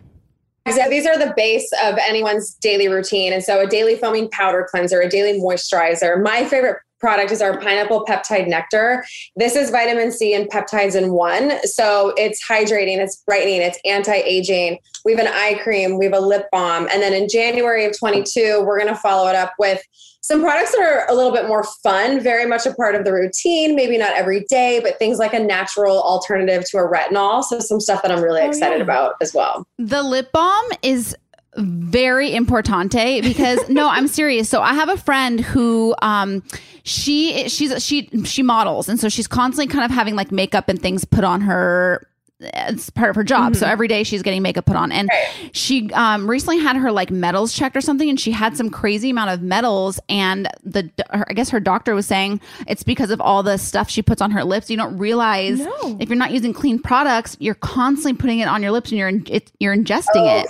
[0.72, 3.32] so these are the base of anyone's daily routine.
[3.32, 6.22] And so a daily foaming powder cleanser, a daily moisturizer.
[6.22, 9.04] My favorite product is our pineapple peptide nectar.
[9.36, 11.64] This is vitamin C and peptides in one.
[11.64, 14.78] So it's hydrating, it's brightening, it's anti-aging.
[15.04, 16.88] We have an eye cream, we have a lip balm.
[16.92, 19.82] And then in January of 22, we're going to follow it up with
[20.28, 23.12] some products that are a little bit more fun, very much a part of the
[23.12, 27.42] routine, maybe not every day, but things like a natural alternative to a retinol.
[27.42, 28.82] So some stuff that I'm really oh, excited yeah.
[28.82, 29.66] about as well.
[29.78, 31.16] The lip balm is
[31.56, 36.42] very importante because no i'm serious so i have a friend who um
[36.88, 40.80] she she's she she models and so she's constantly kind of having like makeup and
[40.80, 42.08] things put on her
[42.40, 43.52] it's part of her job.
[43.52, 43.60] Mm-hmm.
[43.60, 44.92] So every day she's getting makeup put on.
[44.92, 45.50] And right.
[45.52, 49.10] she um, recently had her like metals checked or something, and she had some crazy
[49.10, 49.98] amount of metals.
[50.08, 53.90] And the her, I guess her doctor was saying it's because of all the stuff
[53.90, 54.70] she puts on her lips.
[54.70, 55.96] You don't realize no.
[56.00, 59.08] if you're not using clean products, you're constantly putting it on your lips and you're
[59.08, 60.38] in, it, you're ingesting oh.
[60.38, 60.46] it.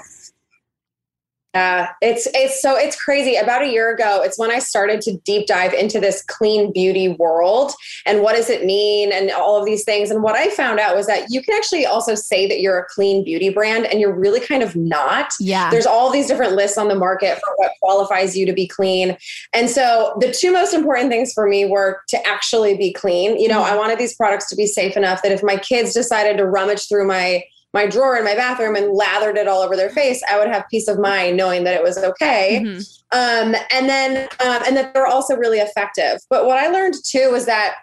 [1.54, 3.36] Yeah, it's it's so it's crazy.
[3.36, 7.08] About a year ago, it's when I started to deep dive into this clean beauty
[7.08, 7.72] world
[8.04, 10.10] and what does it mean and all of these things.
[10.10, 12.84] And what I found out was that you can actually also say that you're a
[12.94, 15.32] clean beauty brand and you're really kind of not.
[15.40, 15.70] Yeah.
[15.70, 19.16] There's all these different lists on the market for what qualifies you to be clean.
[19.54, 23.40] And so the two most important things for me were to actually be clean.
[23.40, 23.72] You know, mm-hmm.
[23.72, 26.88] I wanted these products to be safe enough that if my kids decided to rummage
[26.88, 27.42] through my
[27.74, 30.64] my drawer in my bathroom and lathered it all over their face, I would have
[30.70, 32.62] peace of mind knowing that it was okay.
[32.64, 32.78] Mm-hmm.
[33.10, 36.20] Um, and then, um, and that they're also really effective.
[36.30, 37.76] But what I learned too was that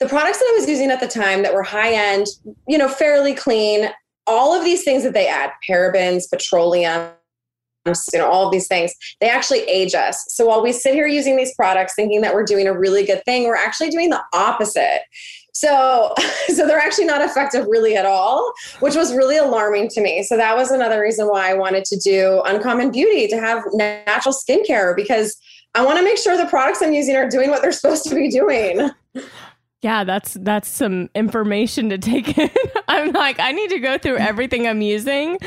[0.00, 2.26] the products that I was using at the time that were high end,
[2.66, 3.90] you know, fairly clean,
[4.26, 7.10] all of these things that they add, parabens, petroleum,
[8.12, 10.24] you know, all of these things, they actually age us.
[10.28, 13.24] So while we sit here using these products thinking that we're doing a really good
[13.24, 15.00] thing, we're actually doing the opposite.
[15.58, 16.14] So,
[16.48, 20.22] so they're actually not effective really at all, which was really alarming to me.
[20.22, 24.34] So that was another reason why I wanted to do Uncommon Beauty to have natural
[24.34, 25.36] skincare because
[25.74, 28.14] I want to make sure the products I'm using are doing what they're supposed to
[28.14, 28.90] be doing.
[29.82, 32.50] Yeah, that's that's some information to take in.
[32.86, 35.38] I'm like, I need to go through everything I'm using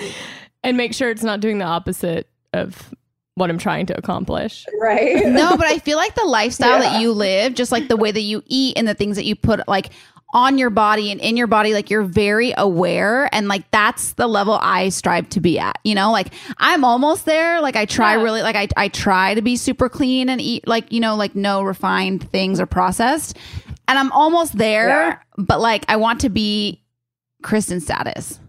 [0.63, 2.93] and make sure it's not doing the opposite of
[3.35, 4.65] what I'm trying to accomplish.
[4.79, 5.25] Right.
[5.25, 6.91] no, but I feel like the lifestyle yeah.
[6.91, 9.35] that you live, just like the way that you eat and the things that you
[9.35, 9.91] put like
[10.33, 13.33] on your body and in your body, like you're very aware.
[13.33, 15.77] And like that's the level I strive to be at.
[15.83, 17.61] You know, like I'm almost there.
[17.61, 18.23] Like I try yeah.
[18.23, 21.35] really, like I, I try to be super clean and eat like, you know, like
[21.35, 23.37] no refined things or processed.
[23.87, 25.17] And I'm almost there, yeah.
[25.37, 26.81] but like I want to be
[27.43, 28.39] Kristin status.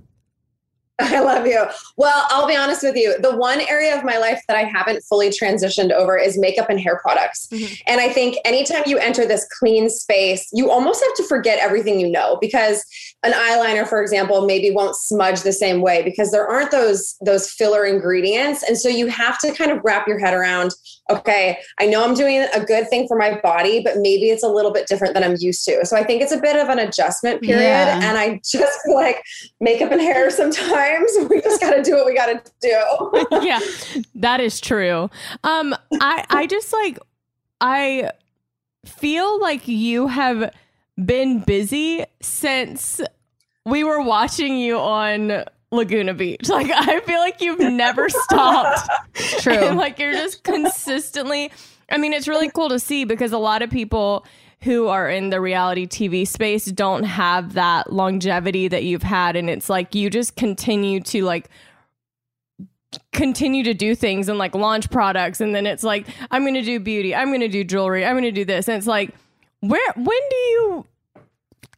[1.03, 1.64] I love you.
[1.96, 3.18] Well, I'll be honest with you.
[3.20, 6.78] The one area of my life that I haven't fully transitioned over is makeup and
[6.78, 7.48] hair products.
[7.48, 7.74] Mm-hmm.
[7.86, 11.98] And I think anytime you enter this clean space, you almost have to forget everything
[11.98, 12.84] you know because
[13.25, 17.49] an eyeliner, for example, maybe won't smudge the same way because there aren't those those
[17.49, 18.64] filler ingredients.
[18.64, 20.73] And so you have to kind of wrap your head around,
[21.09, 24.49] okay, I know I'm doing a good thing for my body, but maybe it's a
[24.49, 25.87] little bit different than I'm used to.
[25.87, 27.62] So I think it's a bit of an adjustment period.
[27.62, 28.01] Yeah.
[28.03, 29.23] And I just like
[29.61, 31.11] makeup and hair sometimes.
[31.33, 33.27] We just gotta do what we gotta do.
[33.47, 33.61] yeah,
[34.16, 35.09] that is true.
[35.45, 36.99] Um, I I just like
[37.61, 38.11] I
[38.85, 40.53] feel like you have
[41.07, 43.00] been busy since
[43.64, 46.48] we were watching you on Laguna Beach.
[46.48, 48.88] Like I feel like you've never stopped.
[49.14, 49.53] True.
[49.62, 51.50] And, like you're just consistently
[51.88, 54.26] I mean it's really cool to see because a lot of people
[54.62, 59.50] who are in the reality TV space don't have that longevity that you've had and
[59.50, 61.48] it's like you just continue to like
[63.12, 66.62] continue to do things and like launch products and then it's like I'm going to
[66.62, 69.14] do beauty, I'm going to do jewelry, I'm going to do this and it's like
[69.61, 70.86] where when do you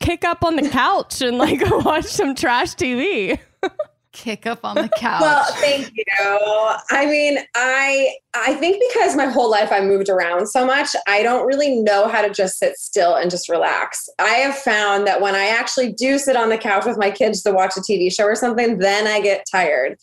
[0.01, 3.39] kick up on the couch and like watch some trash TV?
[4.15, 5.21] kick up on the couch.
[5.21, 6.05] Well, thank you.
[6.91, 11.23] I mean, I I think because my whole life I moved around so much, I
[11.23, 14.09] don't really know how to just sit still and just relax.
[14.19, 17.43] I have found that when I actually do sit on the couch with my kids
[17.43, 19.99] to watch a TV show or something, then I get tired.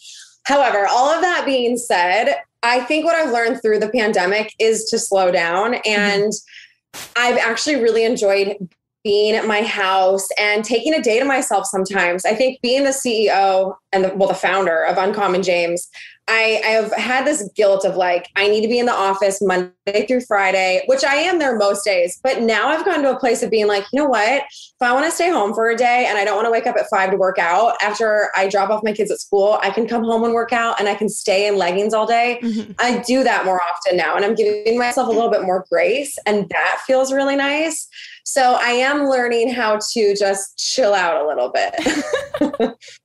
[0.46, 4.86] However, all of that being said, I think what I've learned through the pandemic is
[4.86, 7.12] to slow down and mm-hmm.
[7.16, 8.58] I've actually really enjoyed
[9.04, 12.26] being at my house and taking a day to myself sometimes.
[12.26, 15.90] I think being the CEO and the, well, the founder of Uncommon James,
[16.28, 19.42] I, I have had this guilt of like, I need to be in the office
[19.42, 22.20] Monday through Friday, which I am there most days.
[22.24, 24.44] But now I've gotten to a place of being like, you know what?
[24.44, 26.68] If I want to stay home for a day and I don't want to wake
[26.68, 29.72] up at five to work out after I drop off my kids at school, I
[29.72, 32.40] can come home and work out and I can stay in leggings all day.
[32.42, 32.74] Mm-hmm.
[32.80, 36.18] I do that more often now and I'm giving myself a little bit more grace.
[36.26, 37.90] And that feels really nice.
[38.24, 42.76] So I am learning how to just chill out a little bit.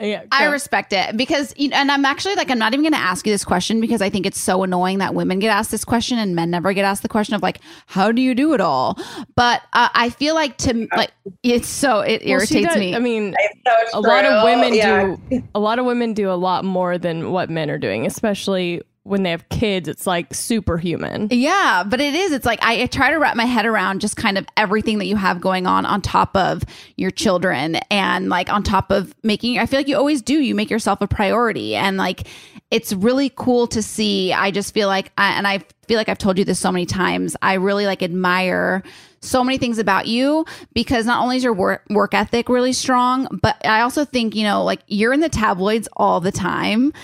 [0.00, 3.26] Yeah, I respect it because, and I'm actually like, I'm not even going to ask
[3.26, 6.18] you this question because I think it's so annoying that women get asked this question
[6.18, 8.98] and men never get asked the question of like, how do you do it all?
[9.36, 11.12] But uh, I feel like to like,
[11.42, 12.94] it's so it well, irritates does, me.
[12.94, 13.34] I mean,
[13.66, 15.16] so a lot of women yeah.
[15.30, 18.82] do a lot of women do a lot more than what men are doing, especially
[19.04, 21.28] when they have kids, it's like superhuman.
[21.30, 22.32] Yeah, but it is.
[22.32, 25.04] It's like I, I, try to wrap my head around just kind of everything that
[25.04, 26.62] you have going on on top of
[26.96, 30.40] your children and like on top of making, I feel like you always do.
[30.40, 31.76] You make yourself a priority.
[31.76, 32.26] And like
[32.70, 34.32] it's really cool to see.
[34.32, 37.36] I just feel like, and I feel like I've told you this so many times,
[37.42, 38.82] I really like admire
[39.20, 43.28] so many things about you because not only is your work, work ethic really strong,
[43.42, 46.94] but I also think, you know, like you're in the tabloids all the time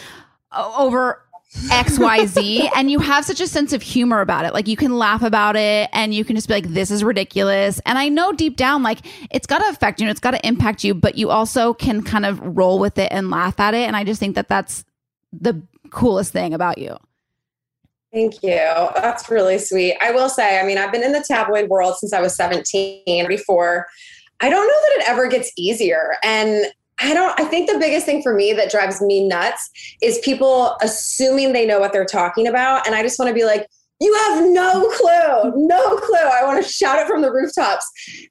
[0.52, 1.22] over
[1.52, 4.54] XYZ and you have such a sense of humor about it.
[4.54, 7.80] Like you can laugh about it and you can just be like, this is ridiculous.
[7.84, 9.00] And I know deep down, like
[9.32, 12.24] it's got to affect you, it's got to impact you, but you also can kind
[12.24, 13.86] of roll with it and laugh at it.
[13.86, 14.84] And I just think that that's
[15.32, 16.96] the coolest thing about you.
[18.12, 18.58] Thank you.
[18.94, 19.96] That's really sweet.
[20.00, 23.26] I will say, I mean, I've been in the tabloid world since I was 17
[23.28, 23.86] before.
[24.40, 26.16] I don't know that it ever gets easier.
[26.24, 26.66] And
[27.00, 29.70] I don't, I think the biggest thing for me that drives me nuts
[30.02, 32.86] is people assuming they know what they're talking about.
[32.86, 33.66] And I just want to be like,
[34.02, 36.16] you have no clue, no clue.
[36.16, 37.86] I want to shout it from the rooftops.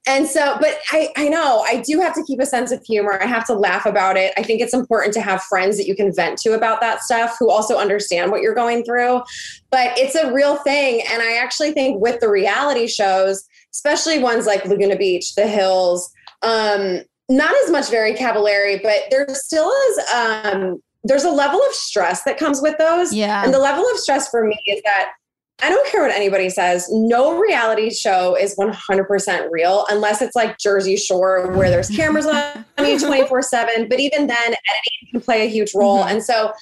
[0.08, 3.22] And so, but I, I know I do have to keep a sense of humor.
[3.22, 4.34] I have to laugh about it.
[4.36, 7.36] I think it's important to have friends that you can vent to about that stuff
[7.40, 9.22] who also understand what you're going through.
[9.70, 11.04] But it's a real thing.
[11.12, 16.12] And I actually think with the reality shows, especially ones like Laguna Beach, The Hills,
[16.42, 21.74] um, not as much very cavallari, but there still is um, there's a level of
[21.74, 23.14] stress that comes with those.
[23.14, 23.44] Yeah.
[23.44, 25.14] And the level of stress for me is that
[25.62, 26.88] I don't care what anybody says.
[26.90, 32.66] No reality show is 100% real unless it's like Jersey Shore where there's cameras on
[32.86, 33.90] you 24 7.
[33.90, 36.00] But even then, editing can play a huge role.
[36.00, 36.16] Mm-hmm.
[36.16, 36.54] And so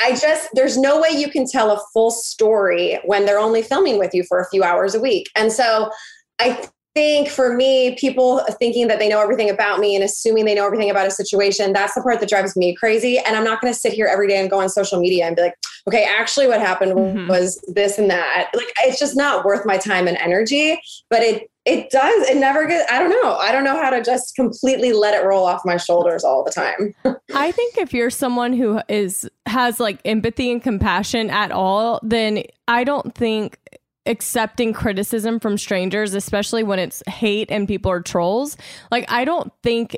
[0.00, 3.98] I just, there's no way you can tell a full story when they're only filming
[3.98, 5.28] with you for a few hours a week.
[5.36, 5.90] And so
[6.38, 10.54] I think for me, people thinking that they know everything about me and assuming they
[10.54, 13.18] know everything about a situation, that's the part that drives me crazy.
[13.18, 15.36] And I'm not going to sit here every day and go on social media and
[15.36, 15.54] be like,
[15.86, 17.28] okay, actually, what happened mm-hmm.
[17.28, 18.50] was this and that.
[18.54, 20.80] Like, it's just not worth my time and energy.
[21.10, 22.30] But it, it does.
[22.30, 23.34] It never gets, I don't know.
[23.34, 26.50] I don't know how to just completely let it roll off my shoulders all the
[26.50, 26.94] time.
[27.34, 32.44] I think if you're someone who is, has like empathy and compassion at all, then
[32.66, 33.58] I don't think
[34.06, 38.56] accepting criticism from strangers, especially when it's hate and people are trolls.
[38.90, 39.96] Like, I don't think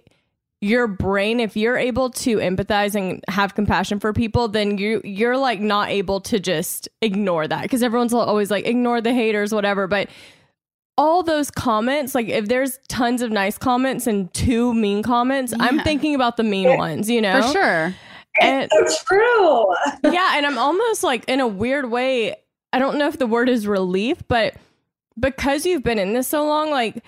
[0.60, 5.36] your brain if you're able to empathize and have compassion for people then you you're
[5.36, 9.86] like not able to just ignore that because everyone's always like ignore the haters whatever
[9.86, 10.10] but
[10.96, 15.78] all those comments like if there's tons of nice comments and two mean comments i'm
[15.84, 17.94] thinking about the mean ones you know For sure.
[18.40, 20.12] and So true.
[20.12, 22.34] yeah, and I'm almost like in a weird way,
[22.72, 24.54] I don't know if the word is relief, but
[25.18, 27.02] because you've been in this so long, like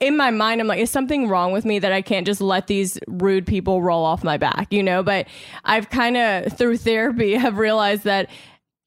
[0.00, 2.66] in my mind, I'm like, is something wrong with me that I can't just let
[2.66, 5.02] these rude people roll off my back, you know?
[5.02, 5.26] But
[5.64, 8.28] I've kind of through therapy have realized that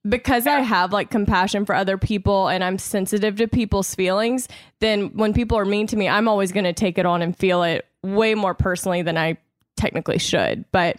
[0.08, 4.48] because I have like compassion for other people and I'm sensitive to people's feelings,
[4.80, 7.36] then when people are mean to me, I'm always going to take it on and
[7.36, 9.38] feel it way more personally than I
[9.76, 10.66] technically should.
[10.72, 10.98] But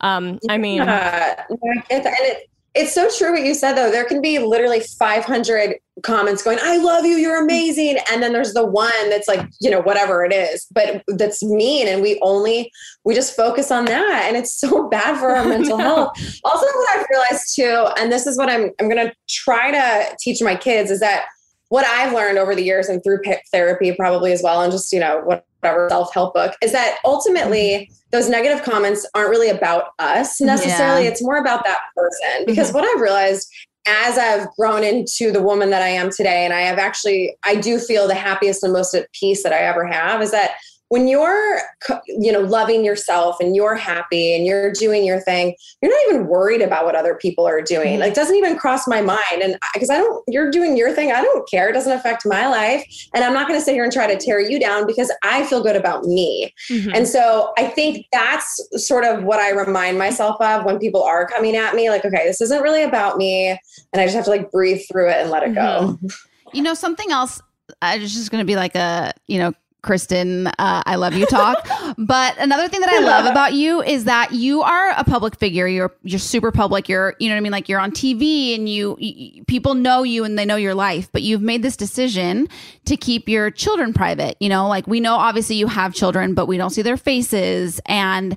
[0.00, 1.44] um, I mean, Yeah.
[1.50, 1.84] No, I.
[1.90, 3.90] And it, it's so true what you said, though.
[3.90, 7.98] There can be literally 500 comments going, I love you, you're amazing.
[8.10, 11.86] And then there's the one that's like, you know, whatever it is, but that's mean.
[11.86, 12.72] And we only,
[13.04, 14.24] we just focus on that.
[14.26, 16.18] And it's so bad for our mental health.
[16.44, 20.16] Also, what I've realized too, and this is what I'm, I'm going to try to
[20.18, 21.26] teach my kids is that
[21.68, 23.20] what I've learned over the years and through
[23.50, 27.90] therapy probably as well, and just, you know, whatever self help book, is that ultimately
[28.10, 31.04] those negative comments aren't really about us necessarily.
[31.04, 31.10] Yeah.
[31.10, 32.42] It's more about that person.
[32.42, 32.46] Mm-hmm.
[32.46, 33.52] Because what I've realized
[33.86, 37.56] as I've grown into the woman that I am today, and I have actually, I
[37.56, 40.52] do feel the happiest and most at peace that I ever have is that
[40.88, 41.60] when you're,
[42.06, 46.28] you know, loving yourself and you're happy and you're doing your thing, you're not even
[46.28, 47.94] worried about what other people are doing.
[47.94, 48.00] Mm-hmm.
[48.00, 49.42] Like, doesn't even cross my mind.
[49.42, 51.68] And because I don't, you're doing your thing, I don't care.
[51.68, 52.84] It doesn't affect my life.
[53.14, 55.44] And I'm not going to sit here and try to tear you down because I
[55.46, 56.52] feel good about me.
[56.70, 56.90] Mm-hmm.
[56.94, 61.26] And so I think that's sort of what I remind myself of when people are
[61.26, 63.58] coming at me like, okay, this isn't really about me.
[63.92, 65.98] And I just have to like breathe through it and let it go.
[65.98, 66.06] Mm-hmm.
[66.52, 67.40] You know, something else,
[67.82, 69.54] I just going to be like a, you know,
[69.84, 71.68] Kristin, uh, I love you talk.
[71.98, 75.68] but another thing that I love about you is that you are a public figure.
[75.68, 76.88] You're you're super public.
[76.88, 77.52] You're you know what I mean.
[77.52, 81.08] Like you're on TV and you, you people know you and they know your life.
[81.12, 82.48] But you've made this decision
[82.86, 84.36] to keep your children private.
[84.40, 87.80] You know, like we know obviously you have children, but we don't see their faces
[87.86, 88.36] and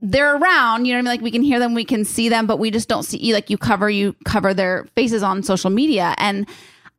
[0.00, 1.18] they're around, you know what I mean?
[1.18, 3.50] Like we can hear them, we can see them, but we just don't see like
[3.50, 6.14] you cover you cover their faces on social media.
[6.18, 6.48] And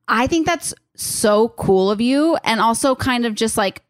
[0.07, 2.37] I think that's so cool of you.
[2.43, 3.81] And also kind of just like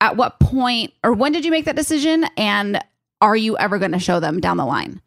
[0.00, 2.26] at what point or when did you make that decision?
[2.36, 2.80] And
[3.20, 5.00] are you ever going to show them down the line?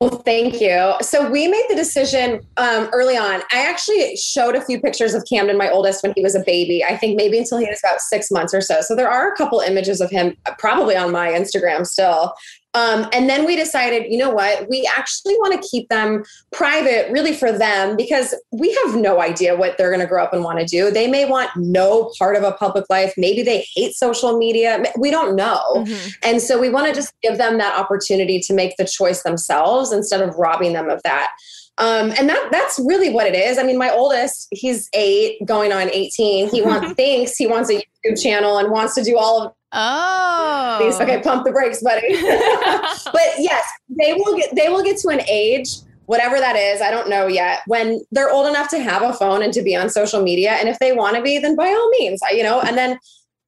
[0.00, 0.94] Well, thank you.
[1.00, 3.40] So we made the decision um, early on.
[3.52, 6.82] I actually showed a few pictures of Camden, my oldest, when he was a baby.
[6.82, 8.80] I think maybe until he was about six months or so.
[8.80, 12.34] So there are a couple images of him uh, probably on my Instagram still.
[12.74, 14.66] Um, and then we decided, you know what?
[14.68, 19.54] We actually want to keep them private, really for them, because we have no idea
[19.54, 20.90] what they're going to grow up and want to do.
[20.90, 23.12] They may want no part of a public life.
[23.18, 24.82] Maybe they hate social media.
[24.96, 25.84] We don't know.
[26.22, 29.92] And so we want to just give them that opportunity to make the choice themselves
[29.92, 31.30] instead of robbing them of that.
[31.78, 33.58] Um, and that that's really what it is.
[33.58, 36.50] I mean, my oldest, he's eight, going on 18.
[36.50, 40.78] He wants thinks he wants a YouTube channel and wants to do all of Oh,
[40.82, 41.00] these.
[41.00, 42.12] Okay, pump the brakes, buddy.
[42.12, 46.90] but yes, they will get they will get to an age, whatever that is, I
[46.90, 49.88] don't know yet, when they're old enough to have a phone and to be on
[49.88, 50.52] social media.
[50.52, 52.98] And if they want to be, then by all means, I, you know, and then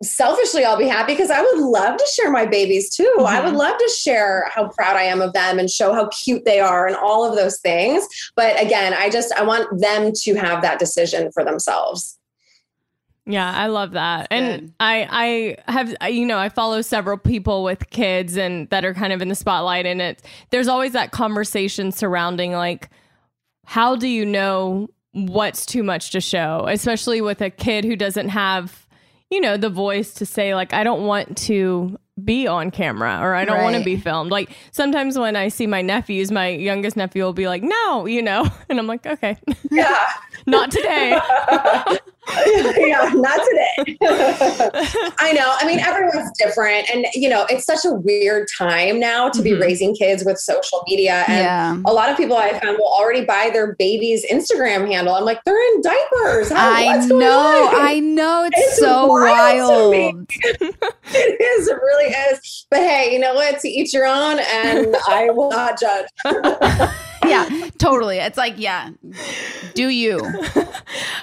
[0.05, 3.13] selfishly I'll be happy because I would love to share my babies too.
[3.21, 3.57] I would mm-hmm.
[3.57, 6.87] love to share how proud I am of them and show how cute they are
[6.87, 8.07] and all of those things.
[8.37, 12.19] But again, I just I want them to have that decision for themselves.
[13.27, 14.29] Yeah, I love that.
[14.31, 14.75] And good.
[14.81, 19.13] I I have you know, I follow several people with kids and that are kind
[19.13, 22.91] of in the spotlight and it there's always that conversation surrounding like
[23.67, 28.29] how do you know what's too much to show, especially with a kid who doesn't
[28.29, 28.84] have
[29.31, 33.35] you know, the voice to say like I don't want to be on camera or
[33.35, 34.31] I don't want to be filmed.
[34.31, 38.23] Like sometimes when I see my nephews, my youngest nephew will be like, "No," you
[38.23, 38.49] know.
[38.69, 39.37] And I'm like, "Okay.
[39.71, 39.99] Yeah.
[40.47, 41.19] Not today."
[42.77, 43.99] yeah, not today.
[45.19, 45.55] I know.
[45.59, 46.89] I mean, everyone's different.
[46.91, 49.63] And, you know, it's such a weird time now to be mm-hmm.
[49.63, 51.25] raising kids with social media.
[51.29, 51.91] And Yeah.
[51.91, 55.15] a lot of people I found will already buy their baby's Instagram handle.
[55.15, 56.51] I'm like, they're in diapers.
[56.51, 57.71] How, I know?
[57.73, 58.45] I know.
[58.45, 60.31] It's, It's so wild wild.
[60.33, 61.69] it is.
[61.69, 62.67] It really is.
[62.71, 63.61] But hey, you know what?
[63.61, 66.07] To each your own, and I will not judge.
[67.29, 68.19] Yeah, totally.
[68.19, 68.91] It's like, yeah,
[69.75, 70.21] do you?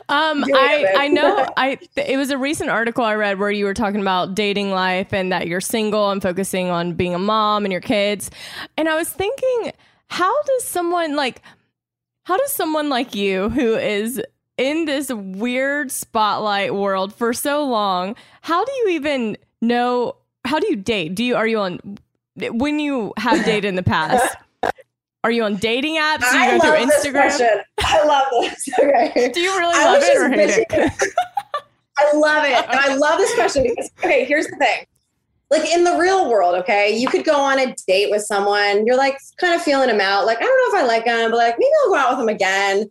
[0.09, 0.93] Um, Do I.
[0.97, 4.35] I know I it was a recent article I read where you were talking about
[4.35, 8.29] dating life and that you're single and focusing on being a mom and your kids.
[8.75, 9.71] And I was thinking,
[10.07, 11.41] how does someone like
[12.23, 14.21] how does someone like you who is
[14.57, 20.67] in this weird spotlight world for so long, how do you even know how do
[20.67, 21.15] you date?
[21.15, 21.79] Do you are you on
[22.35, 24.35] when you have dated in the past?
[25.23, 26.29] Are you on dating apps?
[26.31, 27.11] Do you I go love through this Instagram?
[27.13, 27.61] question.
[27.79, 28.69] I love this.
[28.79, 29.31] Okay.
[29.31, 31.13] Do you really I love it or hate it?
[31.97, 32.53] I love it.
[32.69, 34.85] And I love this question because, okay, here's the thing.
[35.51, 38.95] Like in the real world, okay, you could go on a date with someone, you're
[38.97, 40.25] like kind of feeling him out.
[40.25, 42.21] Like, I don't know if I like him, but like maybe I'll go out with
[42.23, 42.85] him again.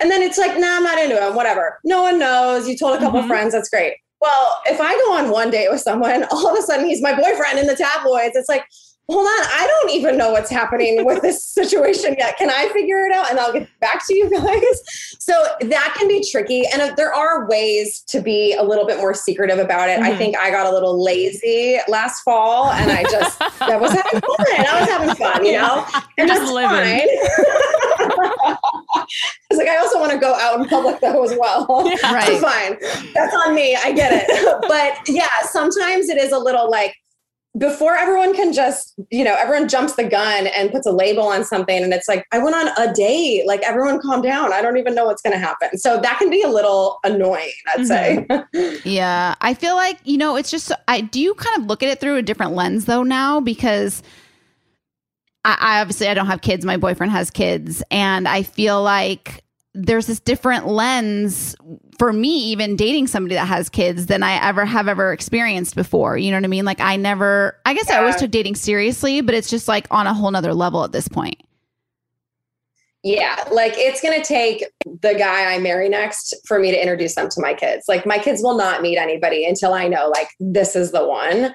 [0.00, 1.78] And then it's like, nah, I'm not into him, whatever.
[1.84, 2.68] No one knows.
[2.68, 3.28] You told a couple Mhm.
[3.28, 3.94] friends, that's great.
[4.20, 7.14] Well, if I go on one date with someone, all of a sudden he's my
[7.14, 8.34] boyfriend in the tabloids.
[8.36, 8.64] It's like,
[9.08, 12.36] hold on, I don't even know what's happening with this situation yet.
[12.38, 13.30] Can I figure it out?
[13.30, 14.82] And I'll get back to you guys.
[15.18, 16.64] So that can be tricky.
[16.72, 20.00] And uh, there are ways to be a little bit more secretive about it.
[20.00, 20.18] I Mhm.
[20.18, 24.46] think I got a little lazy last fall and I just, I was having fun.
[24.48, 25.84] I was having fun, you know?
[26.18, 26.70] And Just that's living.
[26.70, 27.08] fine.
[29.50, 31.66] It's like I also want to go out in public though as well.
[32.02, 32.24] Right.
[32.26, 32.76] So fine.
[33.14, 33.76] That's on me.
[33.76, 34.56] I get it.
[34.68, 36.94] but yeah, sometimes it is a little like
[37.58, 41.44] before everyone can just, you know, everyone jumps the gun and puts a label on
[41.44, 43.46] something and it's like, I went on a date.
[43.46, 44.54] Like everyone calm down.
[44.54, 45.76] I don't even know what's gonna happen.
[45.76, 48.54] So that can be a little annoying, I'd mm-hmm.
[48.54, 48.80] say.
[48.90, 50.72] Yeah, I feel like you know it's just.
[50.88, 54.02] I do you kind of look at it through a different lens though now because
[55.44, 56.64] I, I obviously I don't have kids.
[56.64, 59.44] My boyfriend has kids, and I feel like
[59.74, 61.56] there's this different lens
[61.98, 66.16] for me even dating somebody that has kids than I ever have ever experienced before.
[66.16, 66.64] You know what I mean?
[66.64, 67.58] Like I never.
[67.64, 70.54] I guess I always took dating seriously, but it's just like on a whole nother
[70.54, 71.42] level at this point.
[73.04, 77.16] Yeah, like it's going to take the guy I marry next for me to introduce
[77.16, 77.86] them to my kids.
[77.88, 81.52] Like my kids will not meet anybody until I know like this is the one,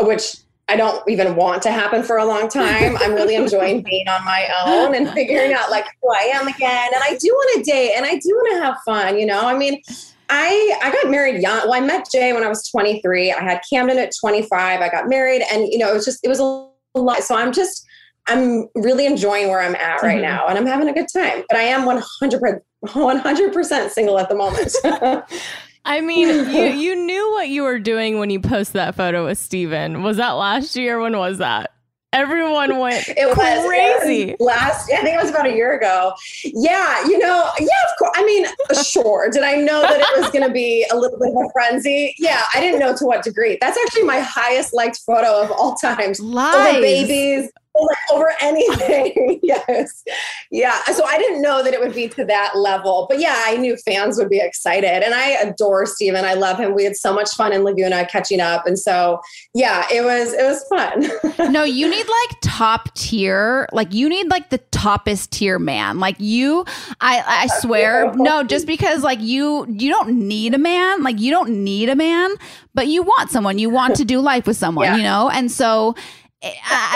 [0.00, 0.36] which
[0.70, 2.96] I don't even want to happen for a long time.
[2.98, 6.90] I'm really enjoying being on my own and figuring out like who I am again.
[6.94, 9.40] And I do want to date and I do want to have fun, you know?
[9.48, 9.82] I mean,
[10.28, 11.58] I I got married young.
[11.64, 13.32] Well, I met Jay when I was 23.
[13.32, 14.80] I had Camden at 25.
[14.80, 17.24] I got married and you know, it was just it was a lot.
[17.24, 17.84] So I'm just
[18.28, 20.22] I'm really enjoying where I'm at right Mhm.
[20.22, 21.42] now and I'm having a good time.
[21.48, 24.72] But I am 100 100% single at the moment.
[25.84, 29.38] I mean, you you knew what you were doing when you posted that photo with
[29.38, 30.02] Steven.
[30.02, 31.00] Was that last year?
[31.00, 31.72] When was that?
[32.12, 33.36] Everyone went It was
[33.68, 34.30] crazy.
[34.30, 34.90] it was last.
[34.92, 36.12] I think it was about a year ago.
[36.42, 38.10] Yeah, you know, yeah, of course.
[38.16, 38.46] I mean,
[38.84, 39.30] sure.
[39.30, 42.16] Did I know that it was going to be a little bit of a frenzy?
[42.18, 43.58] Yeah, I didn't know to what degree.
[43.60, 46.18] That's actually my highest liked photo of all times.
[46.18, 46.54] Lies.
[46.72, 49.40] Over babies, over, over anything.
[49.42, 50.02] yes,
[50.50, 50.82] yeah.
[50.84, 53.76] So I didn't know that it would be to that level, but yeah, I knew
[53.76, 56.24] fans would be excited, and I adore Steven.
[56.24, 56.74] I love him.
[56.74, 59.20] We had so much fun in Laguna catching up, and so
[59.54, 61.52] yeah, it was it was fun.
[61.52, 63.68] no, you need like top tier.
[63.72, 65.98] Like you need like the toppest tier man.
[65.98, 66.64] Like you,
[67.00, 71.02] I I swear, no, just because like you you don't need a man.
[71.02, 72.30] Like you don't need a man,
[72.74, 73.58] but you want someone.
[73.58, 74.86] You want to do life with someone.
[74.86, 74.96] Yeah.
[74.96, 75.94] You know, and so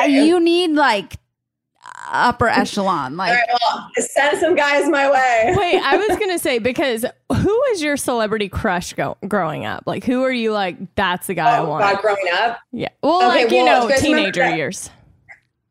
[0.07, 1.15] you need like
[2.11, 3.17] upper echelon.
[3.17, 5.55] Like right, well, send some guys my way.
[5.57, 9.85] Wait, I was gonna say because who was your celebrity crush go- growing up?
[9.87, 10.77] Like, who are you like?
[10.95, 11.85] That's the guy I Oh, want.
[11.85, 12.59] God, growing up.
[12.73, 12.89] Yeah.
[13.03, 14.91] Well, Okay, like you well, know, you guys remember teenager that- years.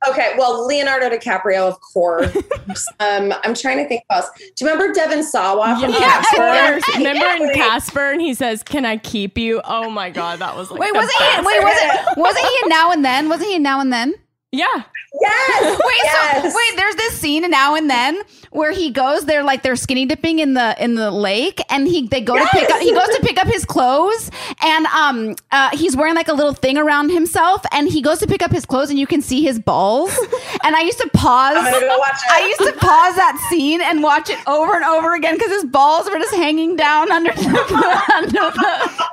[0.09, 2.35] Okay, well, Leonardo DiCaprio, of course.
[2.99, 4.29] um, I'm trying to think who else.
[4.37, 6.37] Do you remember Devon Sawa from Yes, Casper?
[6.41, 6.97] yes.
[6.97, 7.55] Remember in Wait.
[7.55, 10.93] Casper, and he says, "Can I keep you?" Oh my god, that was like wait,
[10.93, 11.37] the wasn't he?
[11.45, 12.17] Wait, was it?
[12.17, 13.29] Wasn't he in Now and Then?
[13.29, 14.13] Wasn't he in Now and Then?
[14.53, 14.83] Yeah.
[15.19, 15.79] Yes.
[15.85, 16.53] Wait, yes.
[16.53, 20.05] so wait, there's this scene now and then where he goes, they're like they're skinny
[20.05, 23.07] dipping in the in the lake, and he they go to pick up he goes
[23.07, 24.29] to pick up his clothes,
[24.61, 28.27] and um uh he's wearing like a little thing around himself, and he goes to
[28.27, 30.15] pick up his clothes, and you can see his balls.
[30.63, 31.57] and I used to pause.
[31.57, 32.31] I'm gonna go watch it.
[32.31, 35.65] I used to pause that scene and watch it over and over again because his
[35.65, 37.41] balls were just hanging down under the,
[38.15, 39.03] under the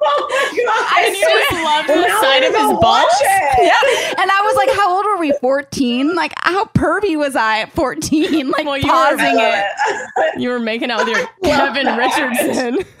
[0.00, 1.04] oh my God.
[1.04, 3.12] And you just love the Now sight of his balls.
[3.60, 4.16] yeah.
[4.18, 5.32] And I was like, how old were we?
[5.40, 6.14] 14?
[6.14, 8.50] Like, how pervy was I at 14?
[8.50, 10.04] Like, Well, you were- pausing I it.
[10.34, 10.40] it.
[10.40, 11.98] You were making out with your Kevin that.
[11.98, 12.84] Richardson.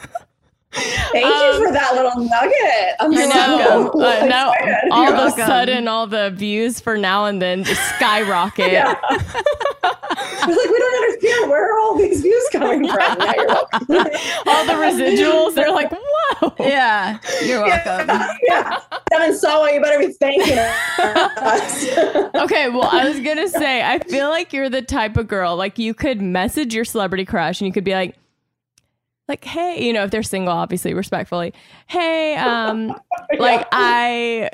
[1.12, 2.94] Thank Um, you for that little nugget.
[3.00, 3.92] I'm I so know.
[4.06, 4.52] Uh, now,
[4.92, 8.70] all You're of a sudden, all the views for now and then just skyrocket.
[8.72, 8.94] Yeah.
[9.02, 12.98] We're like, we don't understand where are all these views coming from.
[13.20, 13.62] Yeah.
[14.46, 16.54] All the residuals, they're like, whoa.
[16.60, 17.18] Yeah.
[17.44, 18.08] You're welcome.
[18.42, 18.78] yeah.
[19.10, 21.88] Devon Sawa, you better be thanking us.
[22.36, 25.78] Okay, well, I was gonna say, I feel like you're the type of girl like
[25.78, 28.16] you could message your celebrity crush and you could be like,
[29.28, 31.52] like, hey, you know, if they're single, obviously, respectfully,
[31.88, 32.94] hey, um,
[33.38, 34.50] like I,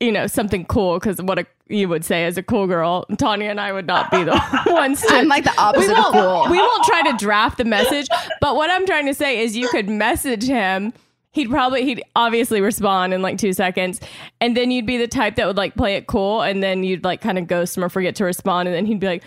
[0.00, 3.50] you know, something cool because what a, you would say as a cool girl, Tanya
[3.50, 5.14] and I would not be the ones to.
[5.14, 6.52] I'm like the opposite of won't, cool.
[6.52, 8.06] we won't try to draft the message,
[8.40, 10.92] but what I'm trying to say is you could message him.
[11.32, 14.00] he'd probably he'd obviously respond in like two seconds,
[14.40, 17.02] and then you'd be the type that would like play it cool, and then you'd
[17.02, 19.24] like kind of ghost him or forget to respond, and then he'd be like.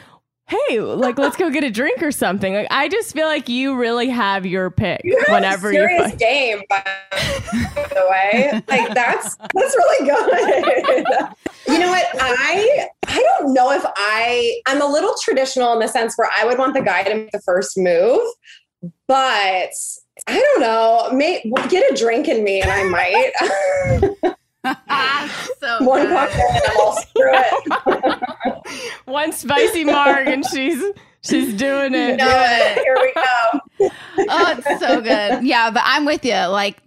[0.52, 2.54] Hey, like let's go get a drink or something.
[2.54, 6.62] Like I just feel like you really have your pick You whenever serious fu- game,
[6.70, 6.84] by
[7.52, 8.62] the way.
[8.68, 11.06] Like that's that's really good.
[11.70, 12.06] you know what?
[12.20, 16.44] I I don't know if I I'm a little traditional in the sense where I
[16.44, 18.22] would want the guy to make the first move,
[19.08, 19.72] but
[20.28, 21.10] I don't know.
[21.14, 24.36] May get a drink in me, and I might.
[24.64, 26.44] so One cocktail,
[26.88, 28.98] and screw it.
[29.06, 30.84] One spicy marg, and she's
[31.22, 32.18] she's doing it.
[32.18, 33.90] No, here we go.
[34.30, 35.44] oh, it's so good.
[35.44, 36.34] Yeah, but I'm with you.
[36.34, 36.78] Like,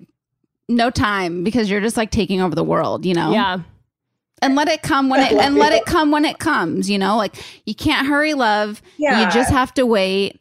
[0.68, 3.32] no time because you're just like taking over the world, you know?
[3.32, 3.60] Yeah.
[4.42, 7.16] And let it come when it and let it come when it comes, you know?
[7.16, 8.82] Like you can't hurry love.
[8.98, 9.24] Yeah.
[9.24, 10.40] You just have to wait.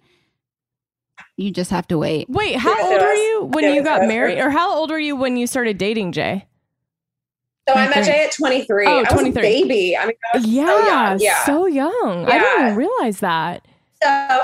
[1.37, 2.29] You just have to wait.
[2.29, 5.37] Wait, how old were you when you got married, or how old were you when
[5.37, 6.45] you started dating Jay?
[7.67, 8.85] So I met Jay at 23.
[8.87, 9.41] Oh, I was a 23.
[9.41, 9.97] baby.
[9.97, 11.19] I mean, I Yeah, so young.
[11.19, 11.45] Yeah.
[11.45, 12.25] so young.
[12.25, 13.65] I didn't even realize that.
[14.03, 14.41] So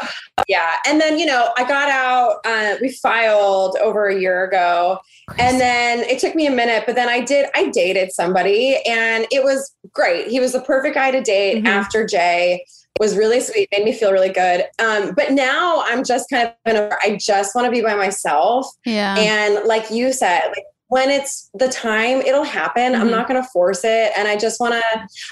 [0.48, 2.38] yeah, and then you know I got out.
[2.46, 5.00] Uh, we filed over a year ago,
[5.38, 7.50] and then it took me a minute, but then I did.
[7.54, 10.28] I dated somebody, and it was great.
[10.30, 11.68] He was the perfect guy to date Mhm.
[11.68, 12.64] after Jay.
[13.02, 14.66] Was really sweet, made me feel really good.
[14.80, 16.90] Um, but now I'm just kind of in a.
[17.04, 19.16] I just want to be by myself, Yeah.
[19.18, 22.96] and like you said, like when it's the time, it'll happen.
[22.96, 23.12] I'm Mhm.
[23.12, 24.12] not going to force it.
[24.18, 24.84] And I just want to,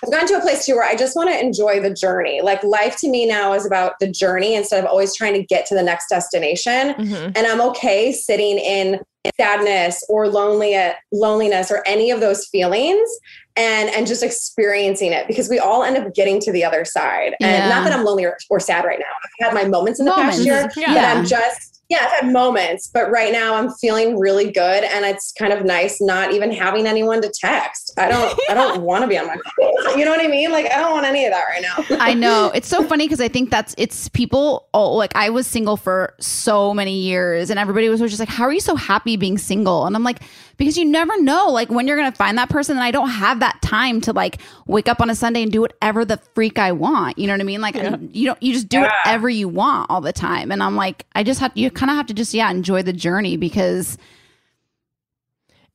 [0.04, 2.42] I've gotten to a place too where I just want to enjoy the journey.
[2.42, 5.66] Like life to me now is about the journey instead of always trying to get
[5.68, 6.94] to the next destination.
[6.94, 7.34] Mhm.
[7.36, 9.00] And I'm okay sitting in
[9.36, 10.80] sadness or lonely
[11.12, 13.10] loneliness or any of those feelings
[13.58, 17.36] and and just experiencing it because we all end up getting to the other side.
[17.42, 17.68] And Yeah.
[17.68, 19.06] not that I'm lonely or, or sad right now.
[19.42, 20.38] I've had my moments in the Moments.
[20.38, 20.94] past year, Yeah.
[20.94, 25.06] but I'm just yeah, I've had moments, but right now I'm feeling really good and
[25.06, 27.94] it's kind of nice not even having anyone to text.
[27.98, 29.98] I don't I don't want to be on my phone.
[29.98, 30.52] You know what I mean?
[30.52, 31.98] Like I don't want any of that right now.
[32.00, 32.52] I know.
[32.58, 36.16] It's so funny because I think that's it's people oh like I was single for
[36.20, 39.86] so many years and everybody was just like, How are you so happy being single?
[39.86, 40.22] And I'm like,
[40.58, 43.40] because you never know like when you're gonna find that person and I don't have
[43.42, 46.72] that time to like wake up on a Sunday and do whatever the freak I
[46.72, 47.18] want.
[47.18, 47.62] You know what I mean?
[47.62, 48.92] Like you don't you just do Yeah.
[49.06, 50.52] whatever you want all the time.
[50.52, 52.94] And I'm like, I just have you kind of have to just yeah, enjoy the
[52.94, 53.98] journey because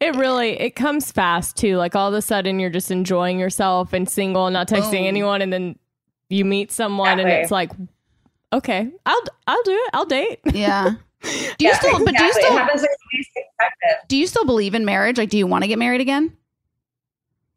[0.01, 1.77] It really it comes fast too.
[1.77, 5.07] Like all of a sudden you're just enjoying yourself and single and not texting Boom.
[5.07, 5.79] anyone, and then
[6.29, 7.43] you meet someone and Exactly.
[7.43, 7.71] it's like,
[8.53, 9.91] okay, I'll I'll do it.
[9.95, 10.41] I'll date.
[10.53, 10.95] yeah.
[11.23, 14.09] Do you Yeah, still but do you still like the least expected.
[14.09, 15.19] do you still believe in marriage?
[15.19, 16.37] Like do you want to get married again?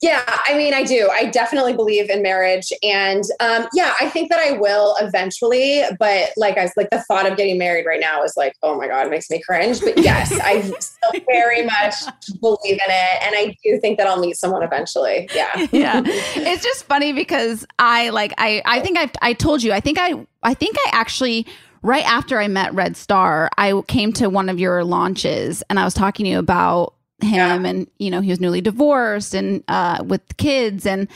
[0.02, 1.10] Yeah, I mean, I do.
[1.12, 5.84] I definitely believe in marriage, and um, yeah, I think that I will eventually.
[5.98, 8.88] But like, I like the thought of getting married right now is like, oh my
[8.88, 9.80] god, it makes me cringe.
[9.80, 11.96] But yes, I still very much
[12.42, 15.30] believe in it, and I do think that I'll meet someone eventually.
[15.34, 19.72] Yeah, yeah it's just funny because i like i i think i i told you
[19.72, 20.14] i think i
[20.44, 21.46] i think i actually
[21.86, 25.84] right after i met red star i came to one of your launches and i
[25.84, 30.04] was talking to you about him and you know he was newly divorced and uh
[30.06, 31.08] with kids and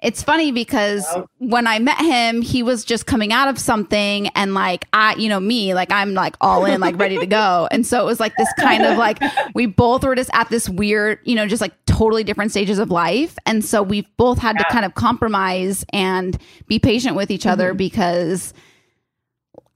[0.00, 1.26] it's funny because Wow.
[1.38, 5.28] when I met him, he was just coming out of something and like I, you
[5.28, 7.66] know, me, like I'm like all in, like ready to go.
[7.72, 9.20] And so it was like this kind of like
[9.56, 12.92] we both were just at this weird, you know, just like totally different stages of
[12.92, 13.36] life.
[13.44, 17.74] And so we've both had to kind of compromise and be patient with each other
[17.74, 18.54] because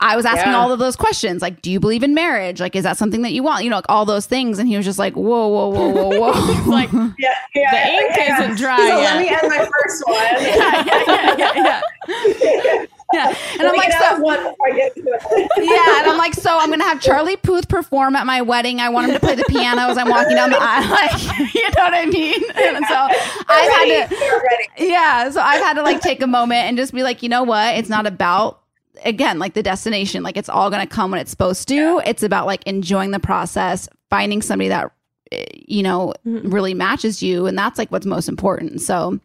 [0.03, 0.59] I was asking Yeah.
[0.59, 2.61] all of those questions, like, do you believe in marriage?
[2.61, 3.65] Like, is that something that you want?
[3.65, 4.59] You know, like all those things.
[4.59, 6.71] And he was just like, whoa, whoa, whoa, whoa, whoa.
[6.71, 7.71] like yeah, yeah.
[7.71, 8.43] The ink yeah.
[8.43, 8.97] isn't dry So yet.
[8.99, 10.17] let me end my first one.
[10.17, 12.87] yeah, yeah, yeah, yeah.
[13.15, 13.35] Yeah.
[13.59, 15.51] And I'm like, so one before I get to it.
[15.59, 18.81] yeah, and I'm like, so I'm gonna have Charlie Puth perform at my wedding.
[18.81, 20.89] I want him to play the piano as I'm walking down the aisle.
[20.91, 22.43] Like, you know what I mean?
[22.55, 23.09] And so
[23.49, 27.03] I've had to yeah, so I've had to like take a moment and just be
[27.03, 27.77] like, you know what?
[27.77, 28.62] It's not about
[29.05, 30.23] again like the destination.
[30.23, 32.01] Like it's all gonna come when it's supposed to.
[32.07, 34.91] It's about like enjoying the process, finding somebody that
[35.31, 38.81] eh, you know really matches you, and that's like what's most important.
[38.81, 39.19] So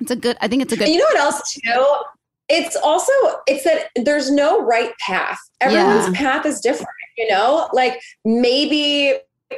[0.00, 0.36] it's a good.
[0.40, 0.88] I think it's a good.
[0.88, 1.86] You know what else too?
[2.48, 3.12] It's also
[3.46, 5.38] it's that there's no right path.
[5.60, 6.14] Everyone's Yeah.
[6.14, 7.68] path is different, you know?
[7.72, 9.14] Like maybe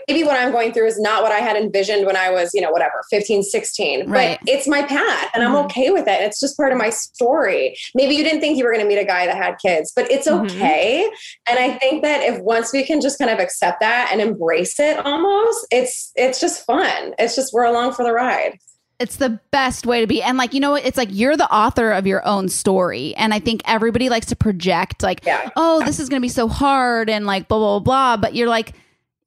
[0.09, 2.61] maybe what I'm going through is not what I had envisioned when I was, you
[2.61, 4.09] know, whatever, 15, 16.
[4.11, 4.39] Right.
[4.41, 5.65] But it's my path and I'm Mhm.
[5.67, 6.21] okay with it.
[6.21, 7.77] It's just part of my story.
[7.95, 10.11] Maybe you didn't think you were going to meet a guy that had kids, but
[10.11, 10.51] it's Mhm.
[10.51, 11.09] okay.
[11.49, 14.79] And I think that if once we can just kind of accept that and embrace
[14.81, 17.15] it almost, it's it's just fun.
[17.19, 18.59] It's just we're along for the ride.
[18.99, 21.53] it's the best way to be and like you know what it's like you're the
[21.55, 25.51] author of your own story and i think everybody likes to project like Yeah.
[25.55, 28.49] oh this is going to be so hard and like blah blah blah but you're
[28.49, 28.73] like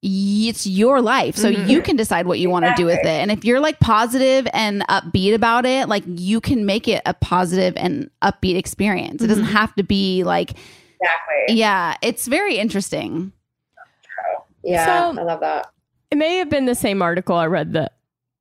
[0.01, 1.35] it's your life.
[1.35, 3.05] So you can decide what you want to do with it.
[3.05, 7.13] And if you're like positive and upbeat about it, like you can make it a
[7.13, 9.21] positive and upbeat experience.
[9.21, 10.51] It doesn't have to be like,
[11.01, 11.55] Exactly.
[11.57, 13.33] yeah, it's very interesting.
[14.63, 15.67] Yeah, So- I love that.
[16.11, 17.91] It may have been the same article I read the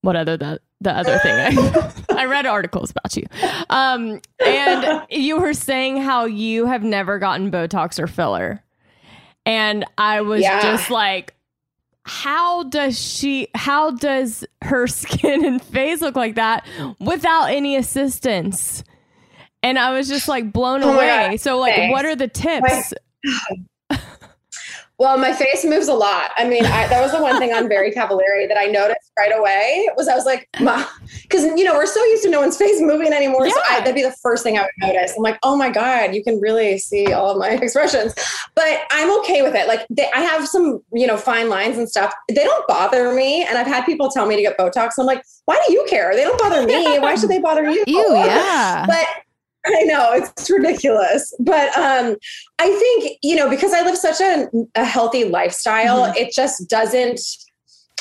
[0.01, 1.93] what other the the other thing I,
[2.23, 3.25] I read articles about you.
[3.69, 8.63] Um and you were saying how you have never gotten Botox or filler.
[9.45, 10.63] And I was Yeah.
[10.63, 11.35] just like
[12.09, 16.67] how does she how does her skin and face look like that
[16.99, 18.83] without any assistance?
[19.63, 21.37] And I was just like blown Oh away.
[21.37, 21.93] So like thanks.
[21.93, 22.95] what are the tips?
[24.99, 26.33] Well, my face moves a lot.
[26.37, 29.31] I mean, I, that was the one thing on Very Cavallari that I noticed right
[29.33, 32.81] away was I was like, because you know we're so used to no one's face
[32.81, 33.49] moving anymore.
[33.49, 33.79] So I, Yeah.
[33.81, 35.15] that'd be the first thing I would notice.
[35.17, 38.13] I'm like, oh my god, you can really see all of my expressions.
[38.57, 39.69] But I'm okay with it.
[39.69, 42.13] Like they, I have some, you know, fine lines and stuff.
[42.29, 43.45] They don't bother me.
[43.45, 44.91] And I've had people tell me to get Botox.
[44.99, 46.13] I'm like, why do you care?
[46.15, 46.99] They don't bother me.
[46.99, 47.85] Why should they bother you?
[47.87, 48.85] Ew, yeah.
[48.87, 49.07] But
[49.69, 52.17] I know it's ridiculous, but um,
[52.59, 56.17] I think you know because I live such a, a healthy lifestyle, Mm-hmm.
[56.19, 57.21] it just doesn't.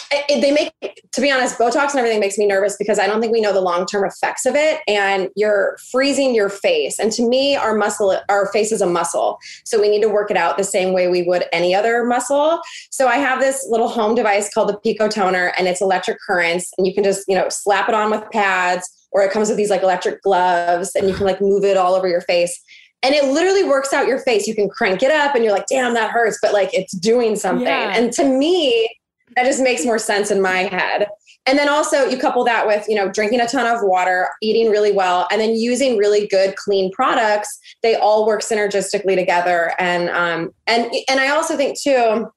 [0.10, 0.72] It, they make,
[1.12, 3.52] to be honest, Botox and everything makes me nervous because I don't think we know
[3.52, 6.98] the long term effects of it, and you're freezing your face.
[6.98, 10.32] And to me, our muscle, our face is a muscle, so we need to work
[10.32, 12.62] it out the same way we would any other muscle.
[12.90, 16.72] So I have this little home device called the Pico Toner, and it's electric currents,
[16.78, 19.58] and you can just you know slap it on with pads or it comes with
[19.58, 22.62] these like electric gloves and you can like move it all over your face.
[23.04, 24.48] And it literally works out your face.
[24.48, 27.36] You can crank it up and you're like damn that hurts but like it's doing
[27.36, 27.68] something.
[27.68, 27.96] Yeah.
[27.96, 28.90] and to me
[29.36, 31.08] that just makes more sense in my head.
[31.46, 34.70] And then also you couple that with you know drinking a ton of water eating
[34.70, 37.60] really well and then using really good clean products.
[37.84, 39.74] They all work synergistically together.
[39.80, 42.28] And um and and i also think too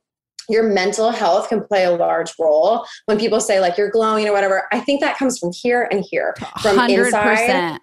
[0.50, 4.32] your mental health can play a large role when people say like you're glowing or
[4.32, 7.82] whatever i think that comes from here and here from Hundred inside percent.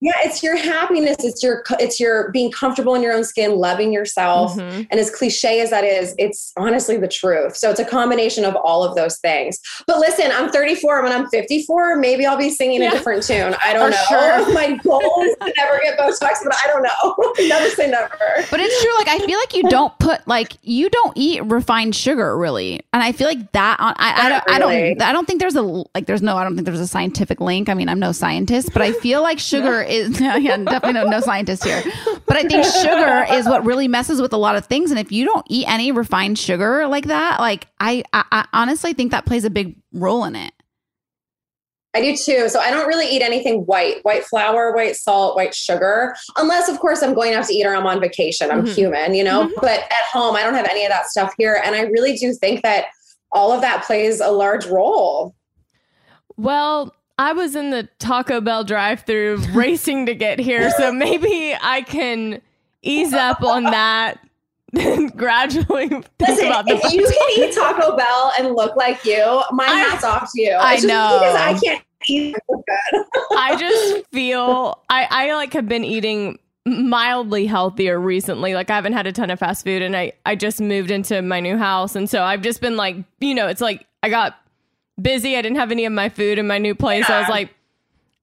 [0.00, 3.92] Yeah it's your happiness it's your it's your being comfortable in your own skin loving
[3.92, 4.86] yourself Mhm.
[4.90, 8.56] and as cliche as that is it's honestly the truth so it's a combination of
[8.56, 12.82] all of those things but listen i'm 34 when i'm 54 maybe i'll be singing
[12.82, 12.88] Yeah.
[12.88, 14.52] a different tune i don't For know sure.
[14.54, 18.10] my goal is to never get botox but i don't know never say never
[18.50, 18.92] But it's true.
[18.98, 23.02] Like I feel like you don't put like you don't eat refined sugar really, and
[23.02, 23.78] I feel like that.
[23.80, 25.02] On, I, I, don't, I don't.
[25.02, 26.06] I don't think there's a like.
[26.06, 26.36] There's no.
[26.36, 27.68] I don't think there's a scientific link.
[27.68, 30.20] I mean, I'm no scientist, but I feel like sugar is.
[30.24, 31.82] Yeah, definitely no, no scientist here.
[32.26, 34.90] But I think sugar is what really messes with a lot of things.
[34.90, 38.92] And if you don't eat any refined sugar like that, like I, I, I honestly
[38.94, 40.52] think that plays a big role in it.
[41.96, 42.48] I do too.
[42.48, 46.80] So I don't really eat anything white, white flour, white salt, white sugar, unless of
[46.80, 48.50] course I'm going out to eat or I'm on vacation.
[48.50, 48.74] I'm Mhm.
[48.74, 51.62] human, you know, but at home I don't have any of that stuff here.
[51.64, 52.86] And I really do think that
[53.30, 55.36] all of that plays a large role.
[56.36, 61.82] Well, I was in the Taco Bell drive-through racing to get here, so maybe I
[61.82, 62.40] can
[62.82, 64.18] ease up on that
[64.78, 69.04] and gradually think Listen, about the if you can eat Taco Bell and look like
[69.04, 70.50] you, my I- hat's off to you.
[70.52, 71.18] I It's just know.
[71.20, 73.04] because I can't eat good.
[73.38, 78.54] I just feel I I like have been eating mildly healthier recently.
[78.54, 81.22] Like I haven't had a ton of fast food and I I just moved into
[81.22, 84.34] my new house and so I've just been like, you know, it's like I got
[85.00, 85.36] busy.
[85.36, 87.08] I didn't have any of my food in my new place.
[87.08, 87.50] I was like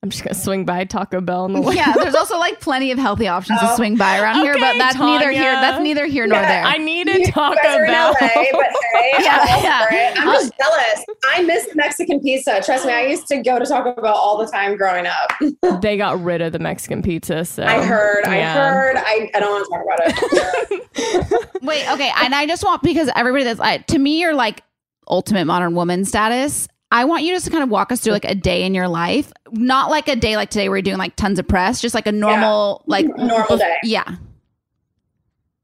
[0.03, 1.75] I'm just going to swing by Taco Bell on the way.
[1.75, 3.75] Yeah, there's also like plenty of healthy options to Oh.
[3.75, 5.51] swing by around here, but Okay, that's neither here.
[5.51, 6.63] That's neither here nor Yeah, there.
[6.63, 8.15] I needed You Taco guys are in Bell.
[8.19, 8.65] LA, but
[8.95, 10.13] hey, Yeah, I'm, yeah.
[10.17, 11.05] I'm just jealous.
[11.25, 12.59] I miss Mexican pizza.
[12.65, 15.33] Trust me, I used to go to Taco Bell all the time growing up.
[15.83, 17.45] they got rid of the Mexican pizza.
[17.45, 18.95] So I heard, I heard.
[18.97, 21.53] I, I don't want to talk about it.
[21.61, 24.63] Wait, okay, and I just want because everybody that's I, to me, you're like
[25.11, 26.67] ultimate modern woman status.
[26.93, 28.87] I want you just to kind of walk us through like a day in your
[28.87, 31.93] life, not like a day like today where you're doing like tons of press, just
[31.95, 33.77] like a normal like Normal day.
[33.83, 34.15] Yeah,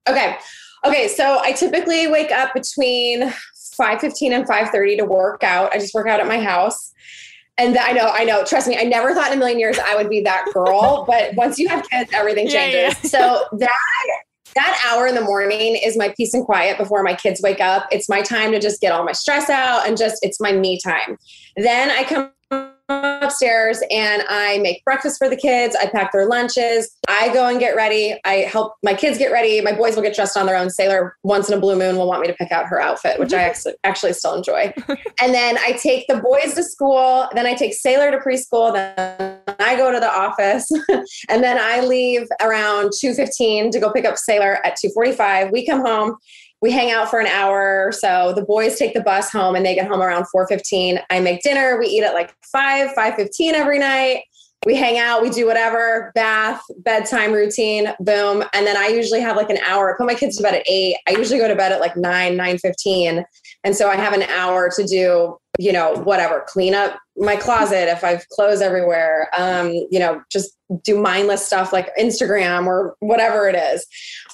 [0.10, 0.38] Okay.
[0.86, 1.08] Okay.
[1.10, 5.74] So I typically wake up between 5.15 and 5.30 to work out.
[5.74, 6.94] I just work out at my house.
[7.58, 8.46] And I know, I know.
[8.46, 11.04] Trust me, I never thought in a million years I would be that girl.
[11.08, 13.04] but once you have kids, everything Yeah, changes.
[13.04, 13.10] yeah.
[13.10, 14.22] So that
[14.58, 17.88] that hour in the morning is my peace and quiet before my kids wake up.
[17.92, 20.80] It's my time to just get all my stress out and just it's my me
[20.84, 21.18] time.
[21.56, 22.32] Then I come
[22.90, 25.76] upstairs and I make breakfast for the kids.
[25.76, 26.90] I pack their lunches.
[27.08, 28.20] I go and get ready.
[28.26, 29.62] I help my kids get ready.
[29.62, 30.70] My boys will get dressed on their own.
[30.72, 33.34] Sailor once in a blue moon will want me to pick out her outfit, which
[33.34, 34.74] I actually, actually still enjoy.
[35.22, 37.28] and then I take the boys to school.
[37.36, 38.74] Then I take Sailor to preschool.
[38.74, 40.70] Then I go to the office.
[41.30, 45.52] and then I leave around 2.15 to go pick up Sailor at 2.45.
[45.52, 46.18] We come home
[46.62, 48.34] we hang out for an hour or so.
[48.34, 51.00] The boys take the bus home and they get home around 4:15.
[51.10, 51.78] I make dinner.
[51.80, 54.24] We eat at like 5, 5:15 every night.
[54.66, 58.44] We hang out, we do whatever, bath, bedtime routine, boom.
[58.54, 59.94] And then I usually have like an hour.
[59.94, 60.98] I put my kids to bed at 8.
[61.08, 63.24] I usually go to bed at like 9, 9:15.
[63.68, 67.90] And so I have an hour to do, you know, whatever, clean up my closet
[67.92, 69.30] if I've clothes everywhere.
[69.38, 73.86] Um, you know, just do mindless stuff like Instagram or whatever it is.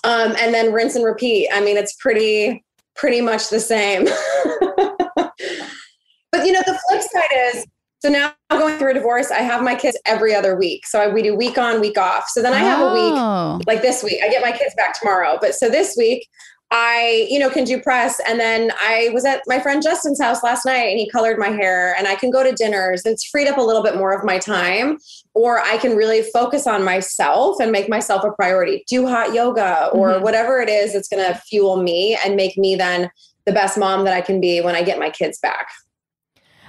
[0.04, 1.50] Um, and then rinse and repeat.
[1.52, 2.64] I mean, it's pretty,
[2.96, 4.04] pretty much the same.
[5.16, 7.66] but you know, the flip side is
[8.04, 10.86] so now going through a divorce, I have my kids every other week.
[10.86, 12.28] So I, we do week on, week off.
[12.28, 13.56] So then I have a Oh.
[13.58, 14.20] week like this week.
[14.24, 15.40] I get my kids back tomorrow.
[15.42, 16.28] But so this week,
[16.76, 18.20] I, you know, can do press.
[18.28, 21.50] And then I was at my friend Justin's house last night and he colored my
[21.50, 23.04] hair and I can go to dinners.
[23.06, 24.98] It's freed up a little bit more of my time.
[25.36, 28.84] Or I can really focus on myself and make myself a priority.
[28.88, 30.22] Do hot yoga or Mhm.
[30.22, 33.12] whatever it is that's going to fuel me and make me then
[33.46, 35.68] the best mom that I can be when I get my kids back.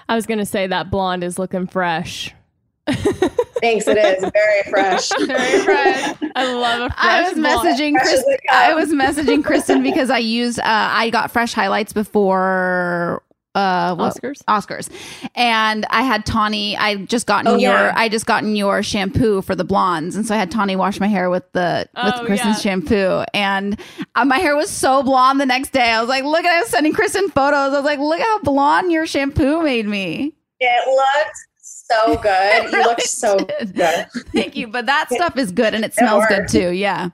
[0.09, 2.35] I was gonna say that blonde is looking fresh.
[3.65, 3.89] Thanks.
[3.89, 5.09] It is very fresh.
[5.27, 6.15] Very fresh.
[6.37, 7.47] I love a fresh I was blonde.
[7.69, 8.19] messaging Fresh Chris.
[8.21, 8.57] as they come.
[8.57, 13.23] I was messaging Kristin because I used uh, I got fresh highlights before
[13.55, 14.43] uh what- Oscars?
[14.49, 14.91] Oscars,
[15.37, 16.77] and I had Tawny.
[16.77, 17.93] I just gotten Oh, your yeah.
[17.97, 21.07] I just gotten your shampoo for the blondes, and so I had Tawny wash my
[21.07, 22.71] hair with the with Oh, Kristin's yeah.
[22.73, 23.79] shampoo, and
[24.17, 25.91] uh, my hair was so blonde the next day.
[25.93, 27.73] I was like, look at I was sending Kristin photos.
[27.73, 30.35] I was like, look how blonde your shampoo made me.
[30.59, 31.37] It looked
[31.91, 32.65] so good.
[32.65, 33.75] You really look so did.
[33.75, 34.07] good.
[34.33, 36.71] Thank you, but that stuff is good and it smells good too.
[36.71, 37.11] Yeah.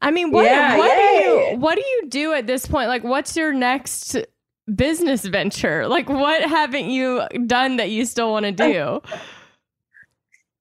[0.00, 2.88] I mean, what, Yeah, what do you what do you do at this point?
[2.88, 4.16] Like, what's your next
[4.74, 5.86] business venture?
[5.86, 9.00] Like, what haven't you done that you still want to do?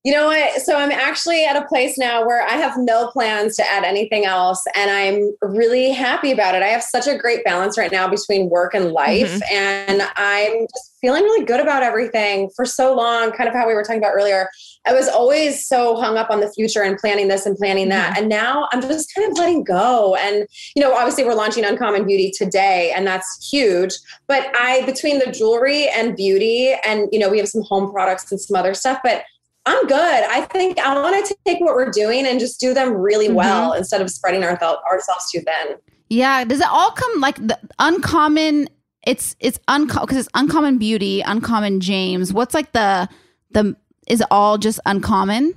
[0.04, 0.62] You know what?
[0.62, 4.26] So I'm actually at a place now where I have no plans to add anything
[4.26, 4.64] else.
[4.74, 6.64] And I'm really happy about it.
[6.64, 9.32] I have such a great balance right now between work and life.
[9.32, 9.54] Mm-hmm.
[9.54, 13.76] And I'm just feeling really good about everything for so long, kind of how we
[13.76, 14.50] were talking about earlier.
[14.88, 18.14] I was always so hung up on the future and planning this and planning that.
[18.14, 18.22] Mm-hmm.
[18.22, 20.16] And now I'm just kind of letting go.
[20.16, 23.94] And, you know, obviously we're launching Uncommon Beauty today, and that's huge.
[24.28, 28.32] But I, between the jewelry and beauty, and, you know, we have some home products
[28.32, 29.24] and some other stuff, but
[29.66, 30.24] I'm good.
[30.24, 33.36] I think I want to take what we're doing and just do them really mm-hmm.
[33.36, 35.78] well instead of spreading our th- ourselves too thin.
[36.10, 36.44] Yeah.
[36.44, 38.68] Does it all come like the uncommon?
[39.06, 42.34] It's it's uncommon because it's uncommon beauty, uncommon James.
[42.34, 43.08] What's like the
[43.52, 43.76] the
[44.08, 45.54] is all just uncommon?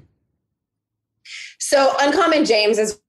[1.59, 3.00] So Uncommon James is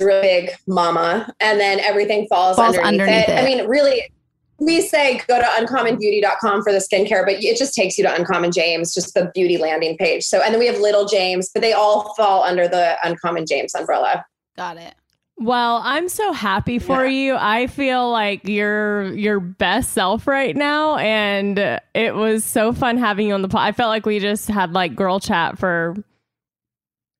[0.00, 3.32] really big mama, and then everything falls, Falls underneath, underneath it.
[3.32, 3.38] it.
[3.38, 4.12] I mean, really,
[4.58, 8.50] we say go to uncommonbeauty.com for the skincare, but it just takes you to Uncommon
[8.50, 10.24] James, just the beauty landing page.
[10.24, 13.74] So, and then we have Little James, but they all fall under the Uncommon James
[13.74, 14.24] umbrella.
[14.56, 14.94] Got it.
[15.40, 17.36] Well, I'm so happy for you.
[17.38, 21.56] I feel like you're your best self right now, and
[21.94, 23.68] it was so fun having you on the pod.
[23.68, 25.94] I felt like we just had like girl chat for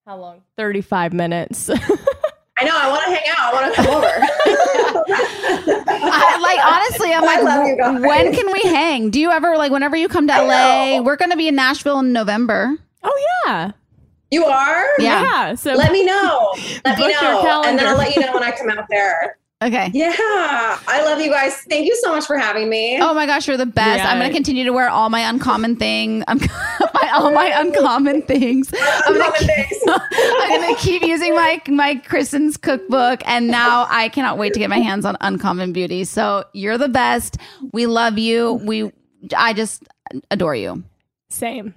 [0.04, 0.42] how long?
[0.56, 1.70] Thirty five minutes.
[2.58, 2.72] I know.
[2.74, 3.54] I want to hang out.
[3.54, 5.84] I want to come over.
[6.20, 9.10] I, like honestly, I'm like, you when can we hang?
[9.10, 10.96] Do you ever like whenever you come to I LA?
[10.98, 11.02] know.
[11.02, 12.76] We're gonna be in Nashville in November.
[13.02, 13.72] oh yeah,
[14.30, 14.86] you are?
[14.98, 15.54] Yeah.
[15.54, 16.52] So Let me know.
[16.84, 17.62] Let me know.
[17.64, 19.37] And then I'll let you know when I come out there.
[19.60, 19.90] Okay.
[19.92, 20.14] Yeah.
[20.16, 21.56] I love you guys.
[21.68, 23.00] Thank you so much for having me.
[23.02, 24.04] Oh my gosh, you're the best.
[24.04, 26.22] I'm gonna continue to wear all my uncommon thing.
[26.28, 26.48] I'm um,
[26.94, 28.72] my, all my uncommon things.
[28.72, 29.82] I'm gonna, Uncommon things.
[29.88, 34.70] I'm gonna keep using my my Kristin's cookbook, and now I cannot wait to get
[34.70, 36.04] my hands on Uncommon Beauty.
[36.04, 37.36] So you're the best.
[37.72, 38.52] We love you.
[38.62, 38.92] We
[39.36, 39.82] I just
[40.30, 40.84] adore you.
[41.30, 41.74] same.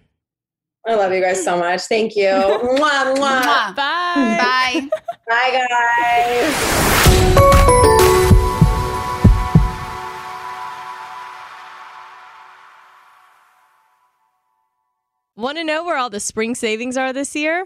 [0.86, 1.82] I love you guys so much.
[1.82, 2.30] Thank you.
[2.30, 3.42] mwah, mwah.
[3.42, 3.76] Mwah.
[3.76, 4.90] Bye.
[4.90, 5.02] Bye.
[5.32, 6.82] Bye, guys.
[15.38, 17.66] Want to know where all the spring savings are this year?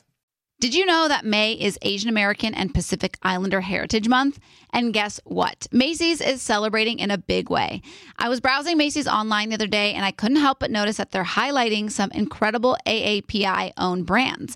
[0.61, 4.39] Did you know that May is Asian American and Pacific Islander Heritage Month?
[4.71, 5.65] And guess what?
[5.71, 7.81] Macy's is celebrating in a big way.
[8.19, 11.09] I was browsing Macy's online the other day and I couldn't help but notice that
[11.09, 14.55] they're highlighting some incredible AAPI owned brands.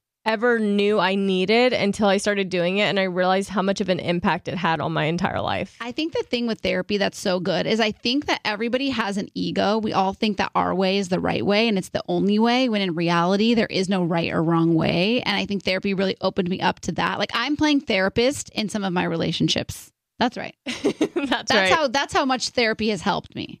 [0.25, 3.89] ever knew I needed until I started doing it and I realized how much of
[3.89, 5.75] an impact it had on my entire life.
[5.81, 9.17] I think the thing with therapy that's so good is I think that everybody has
[9.17, 9.77] an ego.
[9.77, 12.69] We all think that our way is the right way and it's the only way,
[12.69, 15.21] when in reality, there is no right or wrong way.
[15.21, 17.19] And I think therapy really opened me up to that.
[17.19, 19.91] Like I'm playing therapist in some of my relationships.
[20.19, 20.55] That's right.
[20.65, 21.71] that's, That's right.
[21.71, 23.60] how that's how much therapy has helped me.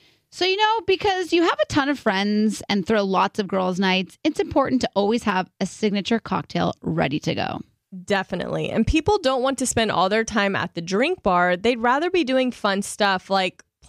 [0.31, 3.79] So, you know, because you have a ton of friends and throw lots of girls'
[3.79, 7.59] nights, it's important to always have a signature cocktail ready to go.
[8.05, 8.69] Definitely.
[8.69, 11.57] And people don't want to spend all their time at the drink bar.
[11.57, 13.61] They'd rather be doing fun stuff like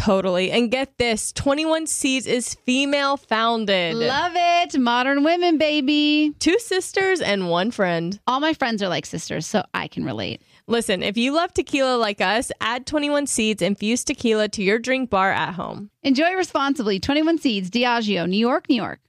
[0.00, 0.50] Totally.
[0.50, 3.94] And get this 21 Seeds is female founded.
[3.94, 4.78] Love it.
[4.78, 6.34] Modern women, baby.
[6.38, 8.18] Two sisters and one friend.
[8.26, 10.40] All my friends are like sisters, so I can relate.
[10.66, 15.10] Listen, if you love tequila like us, add 21 Seeds infused tequila to your drink
[15.10, 15.90] bar at home.
[16.02, 16.98] Enjoy responsibly.
[16.98, 19.00] 21 Seeds, Diageo, New York, New York.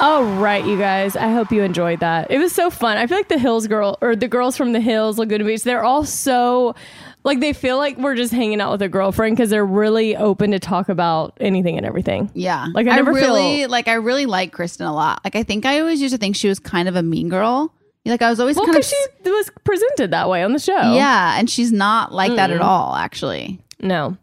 [0.00, 1.14] All right, you guys.
[1.14, 2.30] I hope you enjoyed that.
[2.30, 2.96] It was so fun.
[2.96, 5.84] I feel like the Hills girl or the girls from the Hills, Laguna Beach, they're
[5.84, 6.74] all so
[7.22, 10.52] like they feel like we're just hanging out with a girlfriend because they're really open
[10.52, 12.30] to talk about anything and everything.
[12.32, 12.68] Yeah.
[12.72, 15.20] Like I never really feel like I really like Kristin a lot.
[15.22, 17.74] Like I think I always used to think she was kind of a mean girl.
[18.06, 20.58] Like I was always well kind of because she was presented that way on the
[20.58, 20.94] show.
[20.94, 23.60] Yeah, and she's not like that at all actually.
[23.80, 24.16] No.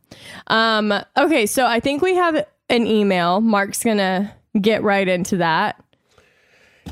[0.48, 0.92] Um.
[1.16, 1.46] Okay.
[1.46, 3.42] So I think we have an email.
[3.42, 5.82] Mark's gonna get right into that.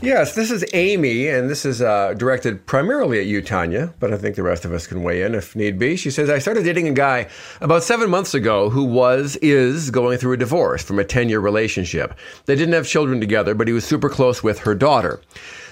[0.01, 4.17] Yes, this is Amy, and this is uh, directed primarily at you, Tanya, but I
[4.17, 5.95] think the rest of us can weigh in if need be.
[5.95, 7.27] She says, I started dating a guy
[7.61, 11.39] about seven months ago who was, is going through a divorce from a 10 year
[11.39, 12.13] relationship.
[12.45, 15.21] They didn't have children together, but he was super close with her daughter.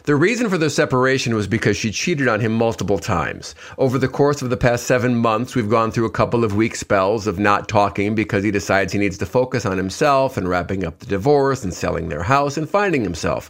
[0.05, 3.55] The reason for the separation was because she cheated on him multiple times.
[3.77, 6.75] Over the course of the past seven months, we've gone through a couple of weak
[6.75, 10.84] spells of not talking because he decides he needs to focus on himself and wrapping
[10.84, 13.49] up the divorce and selling their house and finding himself.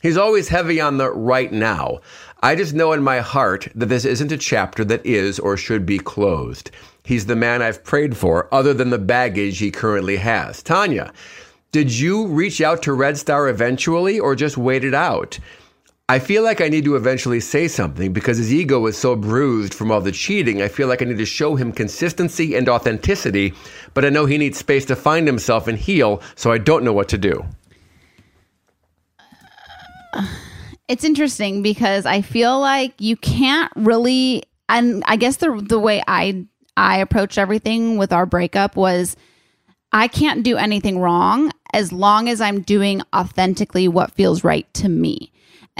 [0.00, 1.98] He's always heavy on the right now.
[2.40, 5.86] I just know in my heart that this isn't a chapter that is or should
[5.86, 6.70] be closed.
[7.02, 10.62] He's the man I've prayed for, other than the baggage he currently has.
[10.62, 11.12] Tanya,
[11.72, 15.40] did you reach out to Red Star eventually or just wait it out?
[16.10, 19.72] I feel like I need to eventually say something because his ego is so bruised
[19.72, 20.60] from all the cheating.
[20.60, 23.54] I feel like I need to show him consistency and authenticity,
[23.94, 26.92] but I know he needs space to find himself and heal, so I don't know
[26.92, 27.44] what to do.
[30.88, 36.02] it's interesting because I feel like you can't really and I guess the the way
[36.08, 36.44] I
[36.76, 39.14] I approached everything with our breakup was
[39.92, 44.88] I can't do anything wrong as long as I'm doing authentically what feels right to
[44.88, 45.30] me.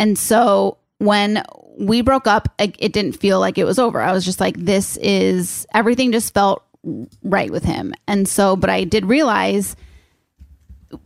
[0.01, 1.45] And so when
[1.79, 4.01] we broke up, it, didn't feel like it was over.
[4.01, 6.65] I was just like, this is everything just felt
[7.23, 7.93] right with him.
[8.09, 9.77] And so, but I did realize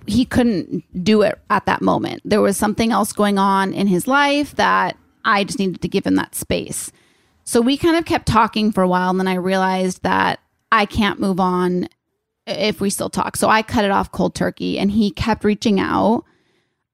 [0.06, 2.22] he couldn't do it at that moment.
[2.24, 6.06] There was something else going on in his life that I just needed to give
[6.06, 6.92] him that space.
[7.42, 9.10] So we kind of kept talking for a while.
[9.10, 10.38] And then I realized that
[10.70, 11.88] I can't move on
[12.46, 13.36] if we still talk.
[13.36, 16.24] So I cut it off cold turkey and he kept reaching out.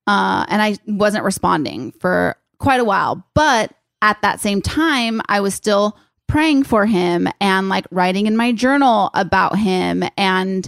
[0.07, 3.25] Uh, and I wasn't responding for quite a while.
[3.33, 5.97] But at that same time, I was still
[6.27, 10.67] praying for him and like writing in my journal about him and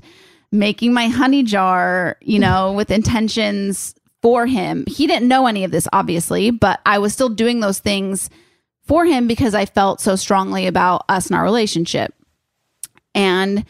[0.52, 4.86] making my honey jar, you know, with intentions for him.
[4.88, 8.30] He didn't know any of this, obviously, but I was still doing those things
[8.86, 12.14] for him because I felt so strongly about us and our relationship.
[13.16, 13.66] And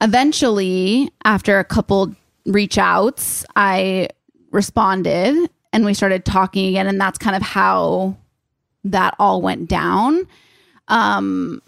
[0.00, 2.14] eventually, after a couple
[2.44, 4.08] reach outs, I
[4.56, 6.88] responded and we started talking again.
[6.88, 8.16] And that's kind of how
[8.84, 10.26] that all went down.
[10.88, 11.62] Um,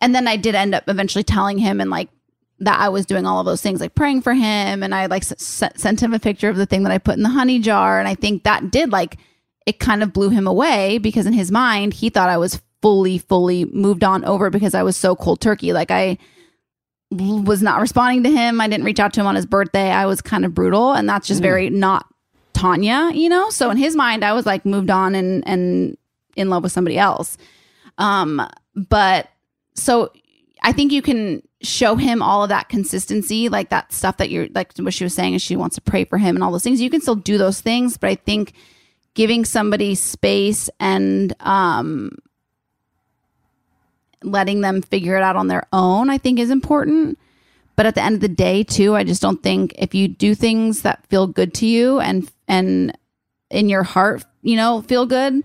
[0.00, 2.08] and then I did end up eventually telling him and like
[2.60, 4.82] that I was doing all of those things, like praying for him.
[4.82, 7.22] And I like s- sent him a picture of the thing that I put in
[7.22, 7.98] the honey jar.
[7.98, 9.18] And I think that did like,
[9.66, 13.18] it kind of blew him away because in his mind, he thought I was fully,
[13.18, 15.72] fully moved on over because I was so cold turkey.
[15.72, 16.18] Like I
[17.10, 18.60] was not responding to him.
[18.60, 19.90] I didn't reach out to him on his birthday.
[19.90, 20.92] I was kind of brutal.
[20.92, 22.06] And that's just very not
[22.64, 23.50] Tanya, you know?
[23.50, 25.98] So in his mind, I was like moved on and, and
[26.34, 27.36] in love with somebody else.
[27.98, 28.40] Um,
[28.74, 29.28] but
[29.74, 30.10] so
[30.62, 34.48] I think you can show him all of that consistency, like that stuff that you're
[34.54, 36.62] like what she was saying is she wants to pray for him and all those
[36.62, 36.80] things.
[36.80, 38.54] You can still do those things, but I think
[39.12, 42.16] giving somebody space and um
[44.22, 47.18] letting them figure it out on their own, I think is important.
[47.76, 50.34] But at the end of the day, too, I just don't think if you do
[50.34, 52.96] things that feel good to you and and
[53.50, 55.42] in your heart, you know, feel good,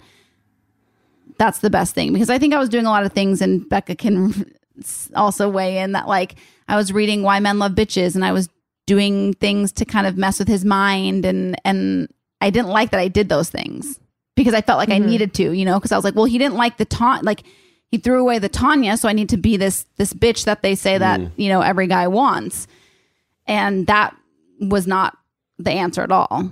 [1.37, 2.13] that's the best thing.
[2.13, 4.45] Because I think I was doing a lot of things, and Becca can
[5.15, 6.35] also weigh in that like
[6.67, 8.49] I was reading Why Men Love Bitches, and I was
[8.85, 12.99] doing things to kind of mess with his mind, and and I didn't like that
[12.99, 13.99] I did those things
[14.35, 15.09] because I felt like I mm-hmm.
[15.09, 17.43] needed to, you know, because I was like, well, he didn't like the taunt, like
[17.89, 20.75] he threw away the Tanya, so I need to be this this bitch that they
[20.75, 21.31] say that mm.
[21.35, 22.67] you know every guy wants,
[23.47, 24.15] and that
[24.59, 25.17] was not
[25.57, 26.51] the answer at all.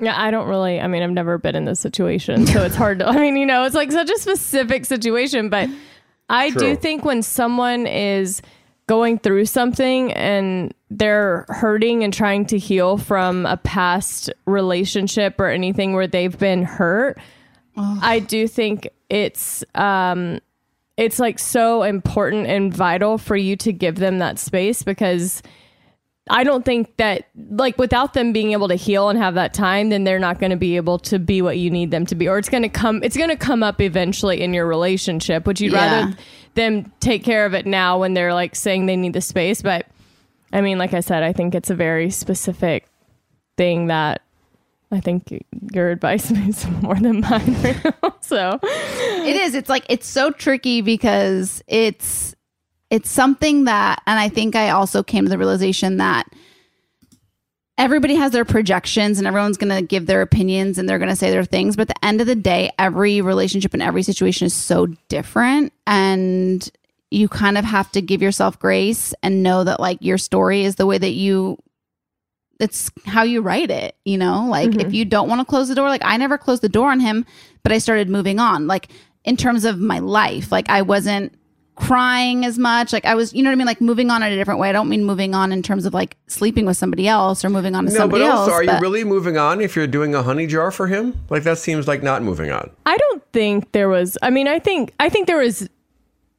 [0.00, 0.80] Yeah, I don't really.
[0.80, 3.06] I mean, I've never been in this situation, so it's hard to.
[3.08, 5.70] I mean, you know, it's like such a specific situation, but
[6.28, 8.42] I do think when someone is
[8.86, 15.48] going through something and they're hurting and trying to heal from a past relationship or
[15.48, 17.18] anything where they've been hurt,
[17.76, 20.40] I do think it's um
[20.96, 25.42] it's like so important and vital for you to give them that space because
[26.30, 29.88] I don't think that like without them being able to heal and have that time,
[29.88, 32.28] then they're not going to be able to be what you need them to be,
[32.28, 33.02] or it's going to come.
[33.02, 35.46] It's going to come up eventually in your relationship.
[35.46, 35.78] Would you Yeah.
[36.04, 36.16] rather
[36.54, 39.62] them take care of it now when they're like saying they need the space?
[39.62, 39.86] But
[40.52, 42.86] I mean, like I said, I think it's a very specific
[43.56, 44.22] thing that
[44.92, 47.56] I think your advice is more than mine.
[48.20, 52.34] So it is it's like it's so tricky because it's
[52.90, 56.24] it's something that and i think i also came to the realization that
[57.78, 61.16] everybody has their projections and everyone's going to give their opinions and they're going to
[61.16, 64.46] say their things but at the end of the day every relationship and every situation
[64.46, 66.70] is so different and
[67.10, 70.76] you kind of have to give yourself grace and know that like your story is
[70.76, 71.58] the way that you
[72.62, 74.90] it's how you write it you know like if mm-hmm.
[74.90, 77.26] you don't want to close the door like i never closed the door on him
[77.62, 78.88] but i started moving on like
[79.24, 81.32] in terms of my life like i wasn't
[81.74, 84.32] crying as much like i was you know what i mean like moving on in
[84.32, 87.08] a different way i don't mean moving on in terms of like sleeping with somebody
[87.08, 89.60] else or moving on to No, but somebody also, else are you really moving on
[89.60, 91.18] if you're doing a honey jar for him?
[91.30, 92.70] Like that seems like not moving on.
[92.84, 94.18] I don't think there was.
[94.22, 95.68] I mean, I think I think there was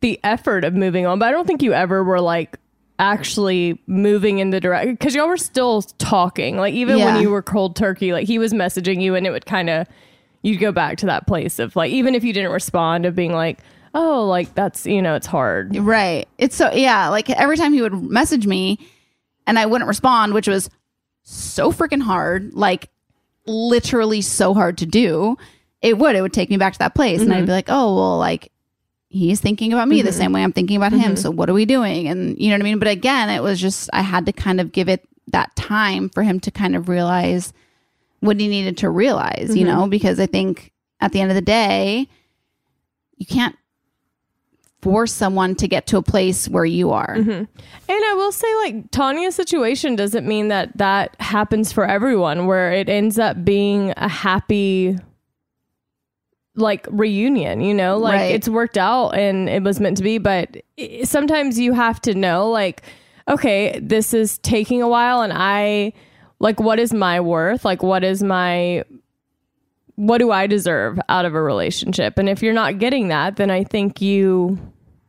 [0.02, 2.60] the effort of moving on, but I don't think you ever were like
[2.99, 6.57] actually moving in the direction because y'all were still talking.
[6.57, 7.14] Like even Yeah.
[7.14, 9.88] when you were cold turkey, like he was messaging you, and it would kind of
[10.41, 13.34] you'd go back to that place of like even if you didn't respond of being
[13.34, 13.60] like,
[13.94, 15.76] oh, like that's you know it's hard.
[15.78, 16.28] Right.
[16.38, 18.78] It's so yeah, like every time he would message me
[19.48, 20.70] and I wouldn't respond, which was
[21.24, 22.90] so freaking hard, like
[23.45, 25.38] literally so hard to do.
[25.82, 26.15] it would.
[26.15, 27.20] It would take me back to that place.
[27.22, 27.45] And I'd mm-hmm.
[27.48, 28.53] be like, oh, well, like
[29.14, 30.18] he's thinking about me the mm-hmm.
[30.18, 30.99] same way I'm thinking about him.
[30.99, 31.15] Mm-hmm.
[31.15, 32.07] So what are we doing?
[32.07, 32.80] And you know what I mean?
[32.80, 36.23] But again, it was just, I had to kind of give it that time for
[36.23, 37.53] him to kind of realize
[38.19, 39.90] what he needed to realize, you know, mm-hmm.
[39.91, 42.07] because I think at the end of the day,
[43.18, 43.56] you can't
[44.81, 47.14] force someone to get to a place where you are.
[47.14, 47.48] And
[47.90, 52.90] I will say, like, Tanya's situation doesn't mean that that happens for everyone, where it
[52.90, 54.98] ends up being a happy,
[56.56, 57.98] like, reunion, you know?
[57.98, 58.36] Like, Right.
[58.36, 60.18] it's worked out and it was meant to be.
[60.18, 62.84] But i- sometimes you have to know, like,
[63.28, 65.94] okay, this is taking a while and I,
[66.40, 67.64] like, what is my worth?
[67.66, 68.84] Like, what is my.
[69.96, 72.18] What do I deserve out of a relationship?
[72.18, 74.58] And if you're not getting that, then I think you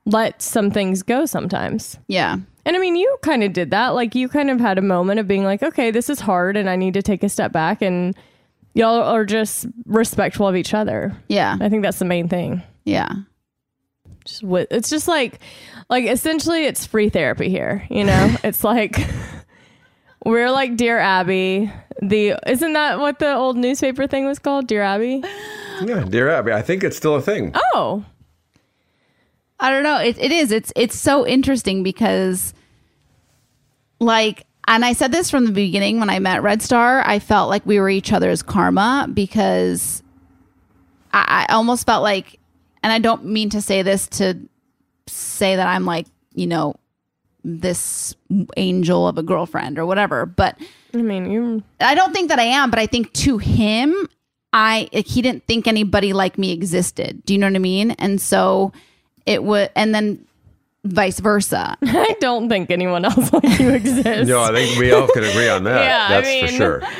[0.04, 1.98] let some things go sometimes.
[2.06, 2.36] Yeah.
[2.66, 3.88] And I mean, you kind of did that.
[3.94, 6.68] Like, you kind of had a moment of being like, okay, this is hard and
[6.68, 7.80] I need to take a step back.
[7.80, 8.14] And
[8.74, 11.16] y'all are just respectful of each other.
[11.28, 11.56] Yeah.
[11.60, 12.62] I think that's the main thing.
[12.84, 13.08] Yeah.
[14.24, 15.40] Just wi- It's just like,
[15.90, 17.86] like, essentially, it's free therapy here.
[17.90, 18.98] You know, it's like,
[20.24, 21.70] we're like Dear Abby.
[22.02, 24.66] The isn't that what the old newspaper thing was called?
[24.66, 25.22] Dear Abby.
[25.82, 27.52] Yeah, dear Abby, I think it's still a thing.
[27.72, 28.04] Oh,
[29.60, 29.98] I don't know.
[30.00, 30.50] It, it is.
[30.52, 32.52] It's it's so interesting because,
[34.00, 37.02] like, and I said this from the beginning when I met Red Star.
[37.06, 40.02] I felt like we were each other's karma because
[41.12, 42.38] I, I almost felt like,
[42.82, 44.38] and I don't mean to say this to
[45.06, 46.74] say that I'm like you know
[47.44, 48.14] this
[48.56, 50.56] angel of a girlfriend or whatever, but
[50.94, 51.62] I mean, you.
[51.80, 54.08] I don't think that I am, but I think to him,
[54.52, 57.24] I like, he didn't think anybody like me existed.
[57.24, 57.90] Do you know what I mean?
[57.92, 58.72] And so
[59.26, 60.24] it would, and then
[60.84, 61.76] vice versa.
[61.82, 64.28] I don't think anyone else like you exists.
[64.28, 65.84] No, I think we all can agree on that.
[65.84, 66.82] Yeah, I That's for sure.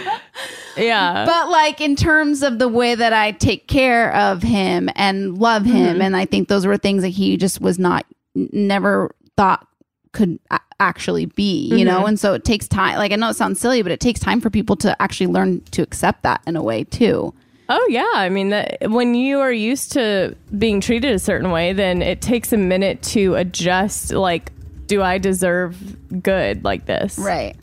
[0.77, 1.25] Yeah.
[1.25, 5.65] but like in terms of the way that I take care of him and love
[5.65, 6.03] him, mm-hmm.
[6.03, 8.05] and I think those were things that he just was not,
[8.35, 9.69] never thought
[10.11, 11.99] could a- actually be, you know?
[11.99, 12.09] Mm-hmm.
[12.09, 12.99] And so it takes time.
[12.99, 15.61] Like I know it sounds silly, but it takes time for people to actually learn
[15.67, 17.33] to accept that in a way too.
[17.69, 21.73] Oh yeah, I mean that when you are used to being treated a certain way,
[21.73, 24.13] then it takes a minute to adjust.
[24.13, 24.53] Like,
[24.87, 27.19] do I deserve good like this?
[27.19, 27.57] Right.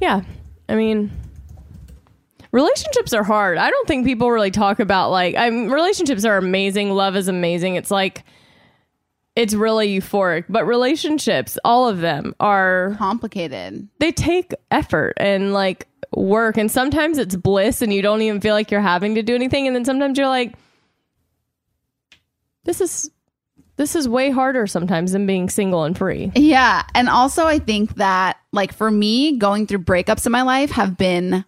[0.00, 0.22] Yeah.
[0.68, 1.10] I mean,
[2.52, 3.58] relationships are hard.
[3.58, 5.34] I don't think people really talk about like.
[5.34, 6.90] I relationships are amazing.
[6.90, 7.76] Love is amazing.
[7.76, 8.24] It's like.
[9.36, 13.88] It's really euphoric, but relationships, all of them are Complicated.
[14.00, 18.54] they take effort and like work and sometimes it's bliss and you don't even feel
[18.54, 20.54] like you're having to do anything and then sometimes you're like
[22.64, 23.10] this is
[23.80, 26.82] this is way harder sometimes than being single and free Yeah.
[26.94, 30.98] And also, I think that, like, for me, going through breakups in my life have
[30.98, 31.46] been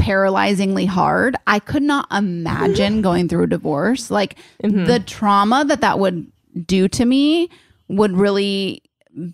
[0.00, 1.36] paralyzingly hard.
[1.46, 4.10] I could not imagine going through a divorce.
[4.10, 4.86] Like, mm-hmm.
[4.86, 6.32] the trauma that that would
[6.66, 7.50] do to me
[7.88, 8.82] would really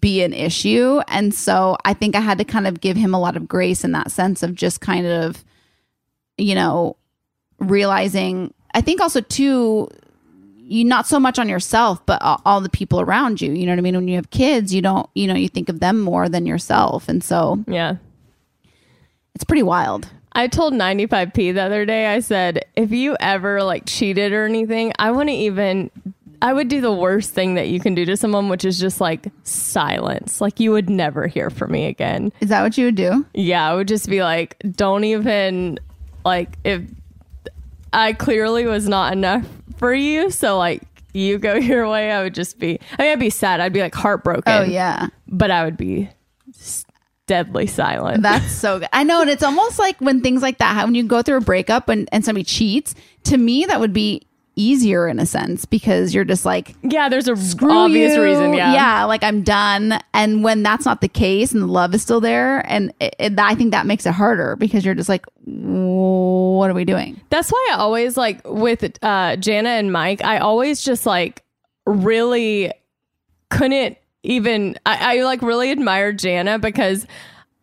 [0.01, 1.01] be an issue.
[1.09, 3.85] And so I think I had to kind of give him a lot of grace
[3.85, 5.45] in that sense of just kind of,
[6.39, 6.97] you know,
[7.59, 9.89] realizing, I think also, too,
[10.67, 13.53] you not so much on yourself but all, all the people around you.
[13.53, 13.97] You know what i mean?
[13.97, 17.09] When you have kids you don't you know you think of them more than yourself.
[17.09, 17.97] And so yeah.
[19.35, 20.09] it's pretty wild.
[20.33, 24.93] I told 95p the other day i said if you ever like cheated or anything
[24.99, 25.93] i wouldn't even
[26.43, 29.01] I would do the worst thing that you can do to someone, which is just
[29.01, 30.41] like silence.
[30.41, 32.33] Like you would never hear from me again.
[32.41, 35.79] is that what you would do Yeah, I would just be like, don't even
[36.25, 36.83] like if
[37.93, 39.47] I clearly was not enough
[39.77, 40.83] for you, so like
[41.13, 43.61] you go your way, I would just be I mean I'd be sad.
[43.61, 44.53] I'd be like heartbroken.
[44.53, 46.11] oh yeah But I would be
[47.27, 48.23] deadly silent.
[48.23, 50.95] that's so good i know and it's almost like when things like that happen when
[50.95, 54.21] you go through a breakup and, and somebody cheats to me that would be
[54.57, 58.23] easier in a sense because you're just like yeah, there's a screw obvious you.
[58.23, 58.55] reason.
[58.55, 58.73] Yeah.
[58.73, 62.21] yeah like i'm done and when that's not the case and the love is still
[62.21, 66.71] there and it, it- i think that makes it harder because you're just like what
[66.71, 70.83] are we doing That's why I always like with uh, Jana and Mike, I always
[70.83, 71.43] just like
[71.87, 72.71] really
[73.51, 77.07] couldn't even, I, I like really admired Jana because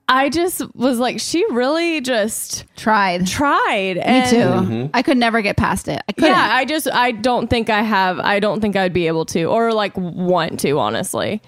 [0.08, 3.96] I just was like, she really just tried tried.
[3.96, 4.36] Me and too.
[4.38, 4.88] Mm-hmm.
[4.94, 6.02] I could never get past it.
[6.08, 6.32] I couldn't.
[6.32, 9.46] Yeah, I just, I don't think I have, I don't think I'd be able to
[9.46, 11.42] or like want to, honestly.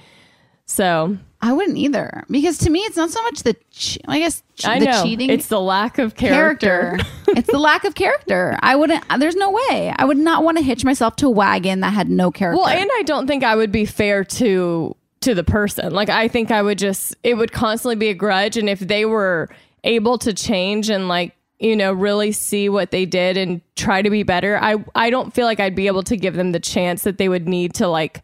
[0.66, 4.42] So I wouldn't either because to me it's not so much the che- I guess
[4.56, 6.98] che- I the know cheating it's the lack of character.
[7.28, 8.58] it's the lack of character.
[8.62, 9.94] I wouldn't there's no way.
[9.94, 12.58] I would not want to hitch myself to a wagon that had no character.
[12.62, 15.94] Well, and I don't think I would be fair to to the person.
[15.94, 19.06] Like I think I would just it would constantly be a grudge and if they
[19.06, 19.50] were
[19.84, 24.10] able to change and like you know, really see what they did and try to
[24.10, 27.04] be better, I I don't feel like I'd be able to give them the chance
[27.04, 28.22] that they would need to like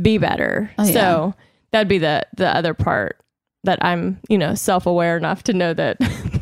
[0.00, 0.70] be better.
[0.78, 0.92] Oh, yeah.
[0.92, 1.34] So
[1.70, 3.18] that'd be the the other part
[3.64, 5.96] that I'm, you know, self-aware enough to know that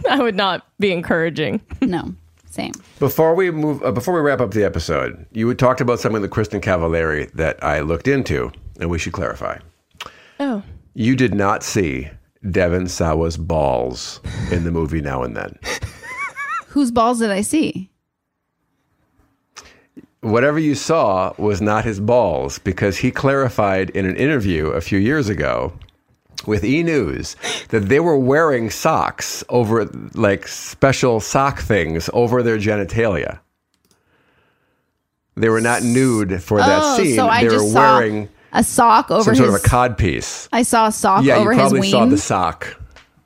[0.10, 1.60] I would not be encouraging.
[1.82, 2.14] No,
[2.50, 2.72] same.
[2.98, 6.20] Before we move, uh, before we wrap up the episode, you had talked about something
[6.20, 8.50] with Kristin Cavallari that I looked into,
[8.80, 9.58] and we should clarify.
[10.40, 10.62] Oh.
[10.94, 12.08] You did not see
[12.50, 15.58] Devon Sawa's balls in the movie Now and Then.
[16.68, 17.90] Whose balls did I see?
[20.22, 24.98] Whatever you saw was not his balls because he clarified in an interview a few
[24.98, 25.72] years ago
[26.46, 27.36] with E News
[27.68, 29.84] that they were wearing socks over
[30.14, 33.40] like special sock things over their genitalia.
[35.36, 37.16] They were not nude for that oh, scene.
[37.16, 39.38] so I they were saw wearing a sock over some his.
[39.38, 40.48] sort of a cod piece.
[40.52, 42.76] I saw a sock yeah, over you probably saw the sock.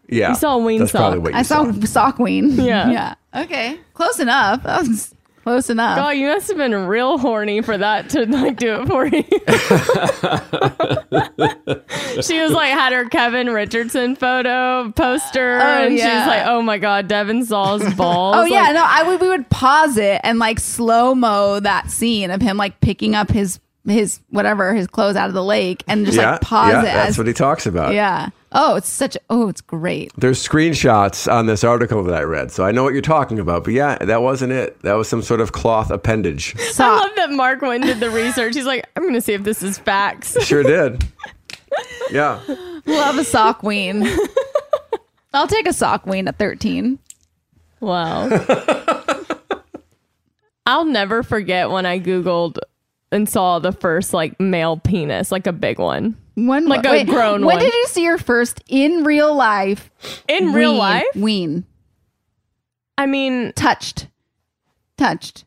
[0.09, 2.51] Yeah, You saw a ween That's probably what you I saw, sock ween.
[2.61, 2.91] Yeah.
[2.91, 3.15] yeah.
[3.35, 4.63] Okay, close enough.
[4.63, 5.97] That was close enough.
[5.97, 9.25] God, you must have been real horny for that to like do it for you.
[12.23, 16.05] she was like had her Kevin Richardson photo poster, Oh, and yeah.
[16.23, 19.29] she's like, "Oh my God, Devon Sawa's balls." Oh yeah, Like, no, I would we
[19.29, 23.59] would pause it and like slow mo that scene of him like picking up his
[23.87, 26.85] his whatever his clothes out of the lake and just yeah, like pause yeah, it
[26.85, 27.93] that's as what he talks about.
[27.95, 28.31] yeah.
[28.57, 30.13] Oh, it's such oh, it's great.
[30.17, 33.65] There's screenshots on this article that I read, so I know what you're talking about.
[33.65, 34.81] But yeah, that wasn't it.
[34.83, 36.55] That was some sort of cloth appendage.
[36.75, 38.55] So, I love that Mark went and did the research.
[38.55, 41.05] He's like, "I'm going to see if this is facts." Sure did.
[42.13, 42.41] Yeah.
[42.87, 44.07] Love a sock ween.
[45.33, 47.01] I'll take a sock ween at 13.
[47.81, 48.29] Wow.
[50.67, 52.59] I'll never forget when I googled
[53.15, 56.17] and saw the first like male penis, like a big one.
[56.35, 57.57] When Like a grown When one.
[57.57, 59.91] When did you see your first in real life
[60.29, 61.05] In real life?
[61.15, 61.65] ween
[62.99, 64.09] I mean, touched?
[64.97, 65.45] Touched.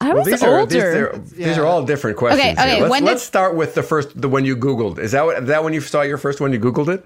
[0.00, 0.62] I was these older.
[0.62, 2.40] are these, are these are all different questions.
[2.40, 2.80] Okay, okay, here.
[2.80, 4.98] Let's, when let's start with the first, the one you Googled.
[4.98, 6.54] Is that what, that when you saw your first one?
[6.54, 7.04] You Googled it.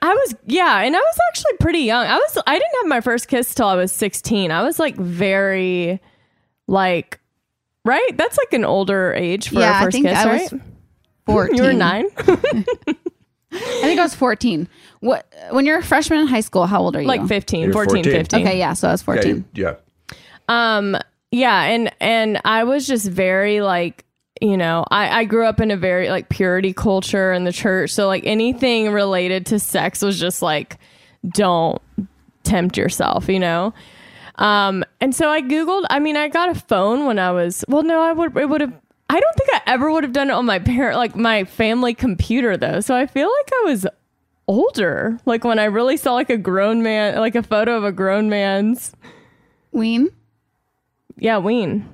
[0.00, 2.06] I was yeah, and I was actually pretty young.
[2.06, 4.50] I was I didn't have my first kiss till I was 16.
[4.50, 6.00] I was like very
[6.66, 7.20] like
[7.84, 8.16] right?
[8.16, 10.52] That's like an older age for Yeah, a I first think kiss, I right?
[10.52, 10.60] was
[11.26, 11.56] 14.
[11.56, 12.06] You were 9?
[13.54, 14.68] I think I was 14.
[15.00, 17.08] What when you're a freshman in high school, how old are you?
[17.08, 18.12] like 15, 14, 14.
[18.12, 18.40] 15.
[18.40, 19.36] Okay, yeah, so I was 14.
[19.36, 19.74] you- yeah.
[20.48, 20.96] Um
[21.30, 24.04] yeah, and and I was just very like
[24.40, 27.90] you know, I, I grew up in a very like purity culture in the church.
[27.92, 30.78] So like anything related to sex was just like,
[31.28, 31.80] don't
[32.42, 33.72] tempt yourself, you know?
[34.42, 37.82] Um, and so I Googled, I mean, I got a phone when I was, well,
[37.84, 38.72] no, I would, it would have,
[39.08, 41.94] I don't think I ever would have done it on my parent, like my family
[41.94, 42.80] computer though.
[42.80, 43.86] So I feel like I was
[44.48, 45.18] older.
[45.26, 48.28] Like when I really saw like a grown man, like a photo of a grown
[48.28, 48.92] man's,
[49.70, 50.08] Ween?
[51.18, 51.88] yeah, ween.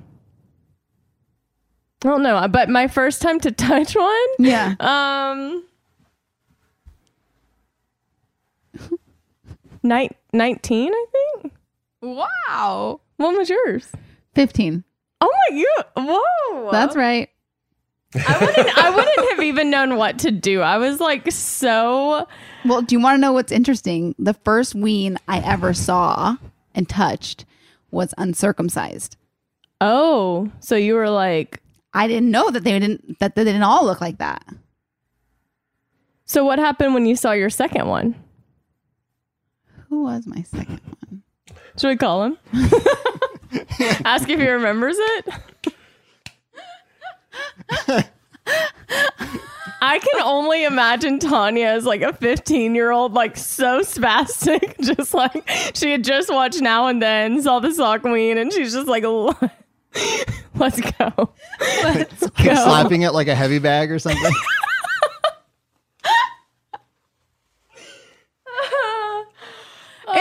[2.03, 4.73] I don't know, but my first time to touch one, Yeah.
[4.79, 5.63] um,
[9.83, 11.18] night nineteen, I think.
[12.01, 13.01] Wow.
[13.17, 13.91] When was yours?
[14.35, 14.83] 15.
[15.21, 15.85] Oh my god!
[16.07, 17.29] Whoa, That's right.
[18.15, 18.77] I wouldn't.
[18.77, 20.61] I wouldn't have even known what to do.
[20.61, 22.27] I was like so.
[22.65, 24.15] Well, do you want to know what's interesting?
[24.17, 26.37] The first ween I ever saw
[26.73, 27.45] and touched
[27.91, 29.17] was uncircumcised.
[29.81, 31.61] Oh, so you were like.
[31.91, 34.45] I didn't know that they didn't that they didn't all look like that.
[36.25, 38.15] So what happened when you saw your second one?
[39.89, 41.23] Who was my second one?
[41.77, 42.37] Should we call him?
[44.05, 45.25] Ask if he remembers it.
[49.81, 55.13] I can only imagine Tanya as like a 15 year old, like so spastic, just
[55.13, 58.87] like she had just watched Now and Then, saw the sock queen, and she's just
[58.87, 59.03] like,
[60.55, 61.33] let's go.
[61.83, 62.55] Let's go.
[62.55, 64.33] Slapping it like a heavy bag or something.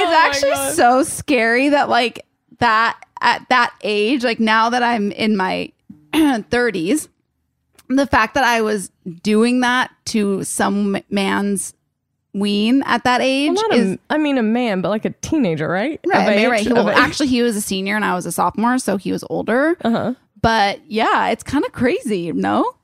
[0.08, 0.74] It's actually God.
[0.74, 2.24] so scary that like
[2.58, 5.72] that at that age, like now that I'm in my
[6.12, 7.08] 30s,
[7.88, 8.90] the fact that I was
[9.22, 11.74] doing that to some man's
[12.34, 15.10] ween at that age Well, not is a, I mean, a man, but like a
[15.10, 15.98] teenager, right?
[16.06, 16.20] right.
[16.20, 16.48] Of I mean, age?
[16.50, 16.66] right.
[16.66, 19.24] He- well, actually, he was a senior and I was a sophomore, so he was
[19.30, 19.76] older.
[19.82, 20.14] Uh-huh.
[20.40, 22.74] But yeah, it's kind of crazy, no?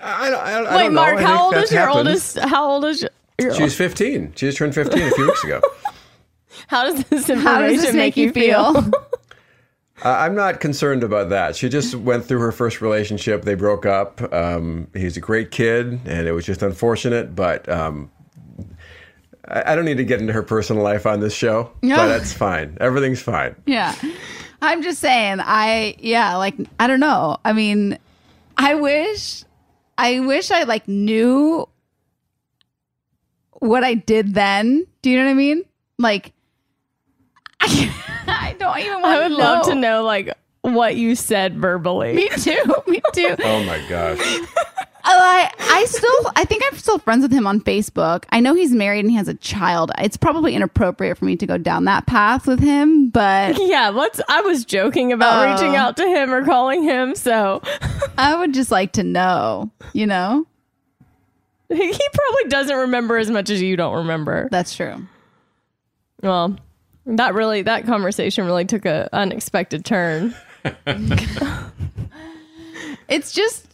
[0.00, 1.00] I, don't- I, don't- I Wait, don't know.
[1.00, 2.08] Mark, I how old that's is your happened.
[2.08, 2.38] oldest?
[2.38, 3.10] How old is your?
[3.38, 4.32] Your She was 15.
[4.36, 5.60] She just turned 15 a few weeks ago.
[6.68, 8.90] how does this information How does this make you feel?
[10.02, 11.54] Uh, I'm not concerned about that.
[11.56, 13.42] She just went through her first relationship.
[13.42, 14.20] They broke up.
[14.34, 17.34] Um, he's a great kid, and it was just unfortunate.
[17.34, 18.10] But um,
[19.46, 21.96] I, I don't need to get into her personal life on this show, No.
[21.96, 22.76] but that's fine.
[22.80, 23.54] Everything's fine.
[23.66, 23.94] Yeah.
[24.60, 27.38] I'm just saying, I, yeah, like, I don't know.
[27.44, 27.96] I mean,
[28.58, 29.44] I wish,
[29.96, 31.68] I wish I like knew
[33.64, 34.86] what I did then.
[35.02, 35.62] Do you know what I mean?
[35.98, 36.32] Like,
[37.60, 42.14] I, don't even want I would love to know like what you said verbally.
[42.14, 42.62] Me too.
[42.86, 43.36] Me too.
[43.42, 44.18] Oh my gosh.
[45.06, 48.24] Oh, I, I still, I think I'm still friends with him on Facebook.
[48.30, 49.90] I know he's married and he has a child.
[49.98, 54.20] It's probably inappropriate for me to go down that path with him, but Yeah, let's.
[54.30, 55.52] I was joking about Oh.
[55.52, 57.60] reaching out to him or calling him, so
[58.16, 60.46] I would just like to know, you know?
[61.74, 64.48] he probably doesn't remember as much as you don't remember.
[64.50, 65.06] That's true.
[66.22, 66.56] Well,
[67.06, 70.34] that really that conversation really took a unexpected turn.
[73.08, 73.66] It's just,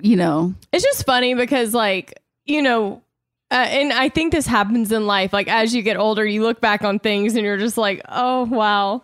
[0.00, 3.02] you know, It's just funny because like you know.
[3.50, 5.32] Uh, and I think this happens in life.
[5.32, 8.44] Like as you get older, you look back on things and you're just like, "Oh
[8.44, 9.02] wow,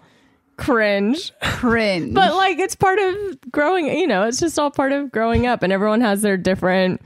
[0.59, 2.13] cringe." cringe.
[2.13, 3.17] But like it's part of
[3.51, 7.01] growing, you know, it's just all part of growing up and everyone has their different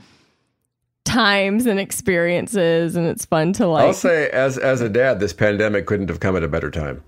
[1.05, 5.33] times and experiences and it's fun to like I'll say, as as a dad, this
[5.33, 7.03] pandemic couldn't have come at a better time.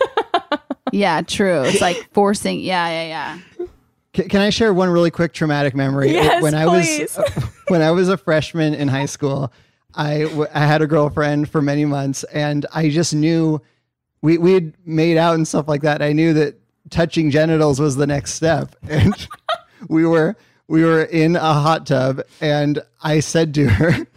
[0.92, 1.62] yeah, true.
[1.62, 3.66] It's like forcing, yeah, yeah, yeah.
[4.12, 6.12] Can, can I share one really quick traumatic memory?
[6.12, 7.16] Yes, when I please.
[7.16, 9.52] was uh, when I was a freshman in high school,
[9.94, 13.60] I w- I had a girlfriend for many months, and I just knew
[14.22, 16.00] we we had made out and stuff like that.
[16.00, 16.58] I knew that
[16.90, 19.14] touching genitals was the next step, and
[19.88, 20.36] we were
[20.68, 24.06] we were in a hot tub, and I said to her.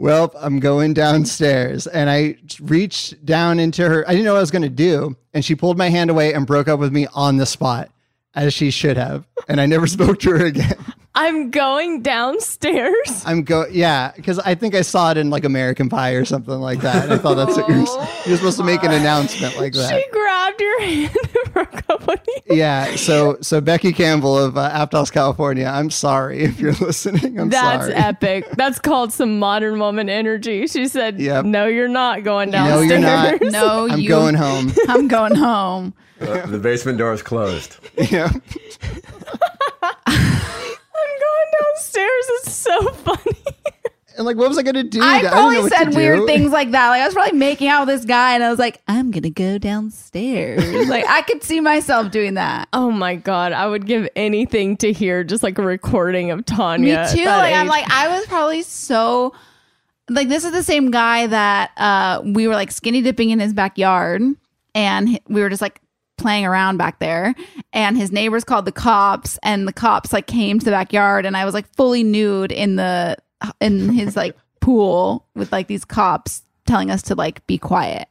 [0.00, 1.86] Well, I'm going downstairs.
[1.86, 4.02] And I reached down into her.
[4.08, 5.14] I didn't know what I was going to do.
[5.34, 7.90] And she pulled my hand away and broke up with me on the spot,
[8.34, 9.26] as she should have.
[9.46, 10.78] And I never spoke to her again.
[11.12, 13.24] I'm going downstairs.
[13.26, 16.60] I'm go, yeah, because I think I saw it in like American Pie or something
[16.60, 17.04] like that.
[17.04, 17.78] And I thought that's what you're,
[18.26, 19.90] you're supposed to make an announcement like that.
[19.90, 22.56] She grabbed your hand and broke up with you.
[22.56, 22.94] Yeah.
[22.94, 27.40] So, so Becky Campbell of uh, Aptos, California, I'm sorry if you're listening.
[27.40, 27.76] I'm sorry.
[27.78, 27.94] That's sorry.
[27.94, 28.50] epic.
[28.52, 30.68] That's called some modern woman energy.
[30.68, 31.44] She said, Yep.
[31.44, 32.88] "No, you're not going downstairs.
[32.88, 33.42] No, you're not.
[33.52, 34.72] No, I'm you, going home.
[34.88, 35.92] I'm going home.
[36.20, 37.78] Uh, the basement door is closed.
[38.10, 38.30] yeah.
[41.52, 42.24] I'm going downstairs.
[42.28, 43.36] It's so funny.
[44.16, 45.00] And like, what was I going to do?
[45.00, 46.26] I didn't know probably what said to weird do.
[46.26, 46.88] things like that.
[46.90, 49.30] Like I was probably making out with this guy, and I was like, "I'm gonna
[49.30, 52.68] go downstairs." like I could see myself doing that.
[52.72, 57.06] Oh my god, I would give anything to hear just like a recording of Tanya.
[57.08, 57.24] Me too.
[57.24, 59.32] that Like I'm like I was probably so
[60.10, 63.54] like this is the same guy that uh we were like skinny dipping in his
[63.54, 64.20] backyard
[64.74, 65.80] and we were just like
[66.20, 67.34] playing around back there
[67.72, 71.36] and his neighbors called the cops and the cops like came to the backyard and
[71.36, 73.16] I was like fully nude in the
[73.60, 78.08] in his like pool with like these cops telling us to like be quiet.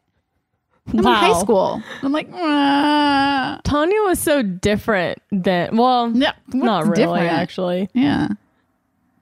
[0.91, 1.83] I'm in high school.
[2.01, 7.31] I'm like, "Ah." Tanya was so different than well, Yeah, not really different?
[7.31, 7.89] actually.
[7.93, 8.29] yeah.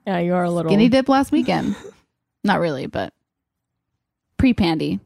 [0.06, 1.76] Yeah, you are a little Skinny dip last weekend.
[2.46, 3.12] Not really, but
[4.38, 5.02] pre pandy.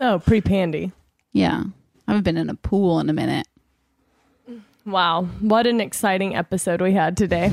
[0.00, 0.92] Oh, pre-pandy.
[1.34, 1.64] Yeah.
[2.08, 3.46] I haven't been in a pool in a minute.
[4.86, 7.50] Wow, what an exciting episode we had today.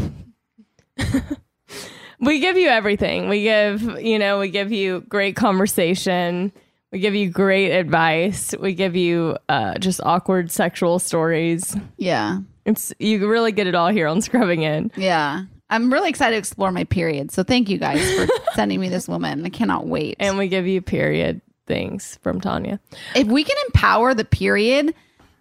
[2.20, 3.30] we give you everything.
[3.30, 6.52] We give, you know, we give you great conversation.
[6.92, 8.54] We give you great advice.
[8.60, 11.76] We give you uh, just awkward sexual stories.
[11.98, 12.40] Yeah.
[12.66, 14.92] It's you really get it all here on Scrubbing In.
[14.98, 15.46] Yeah.
[15.70, 17.32] I'm really excited to explore my period.
[17.32, 19.46] So thank you guys for sending me this woman.
[19.46, 20.18] I cannot wait.
[20.20, 22.80] And we give you period things from Tanya.
[23.16, 24.94] if we can empower the period,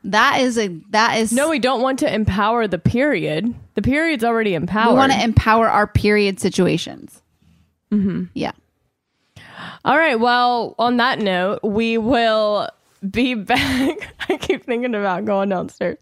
[0.05, 3.55] that is a that is No, we don't want to empower the period.
[3.75, 4.93] The period's already empowered.
[4.93, 7.23] we want to empower our period situations.
[7.93, 8.25] Mm-hmm.
[8.35, 8.53] Yeah.
[9.85, 10.19] All right.
[10.19, 12.69] Well, on that note, we will
[13.09, 14.14] be back.
[14.28, 15.98] I keep thinking about going downstairs.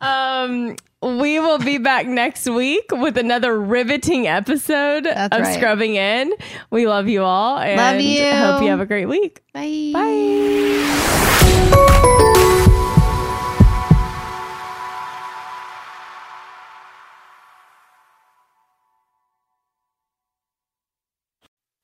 [0.00, 5.54] Um, we will be back next week with another riveting episode That's of right.
[5.56, 6.32] Scrubbing In.
[6.70, 8.30] We love you all and Love you.
[8.32, 9.42] hope you have a great week.
[9.52, 9.90] Bye.
[9.92, 10.78] Bye.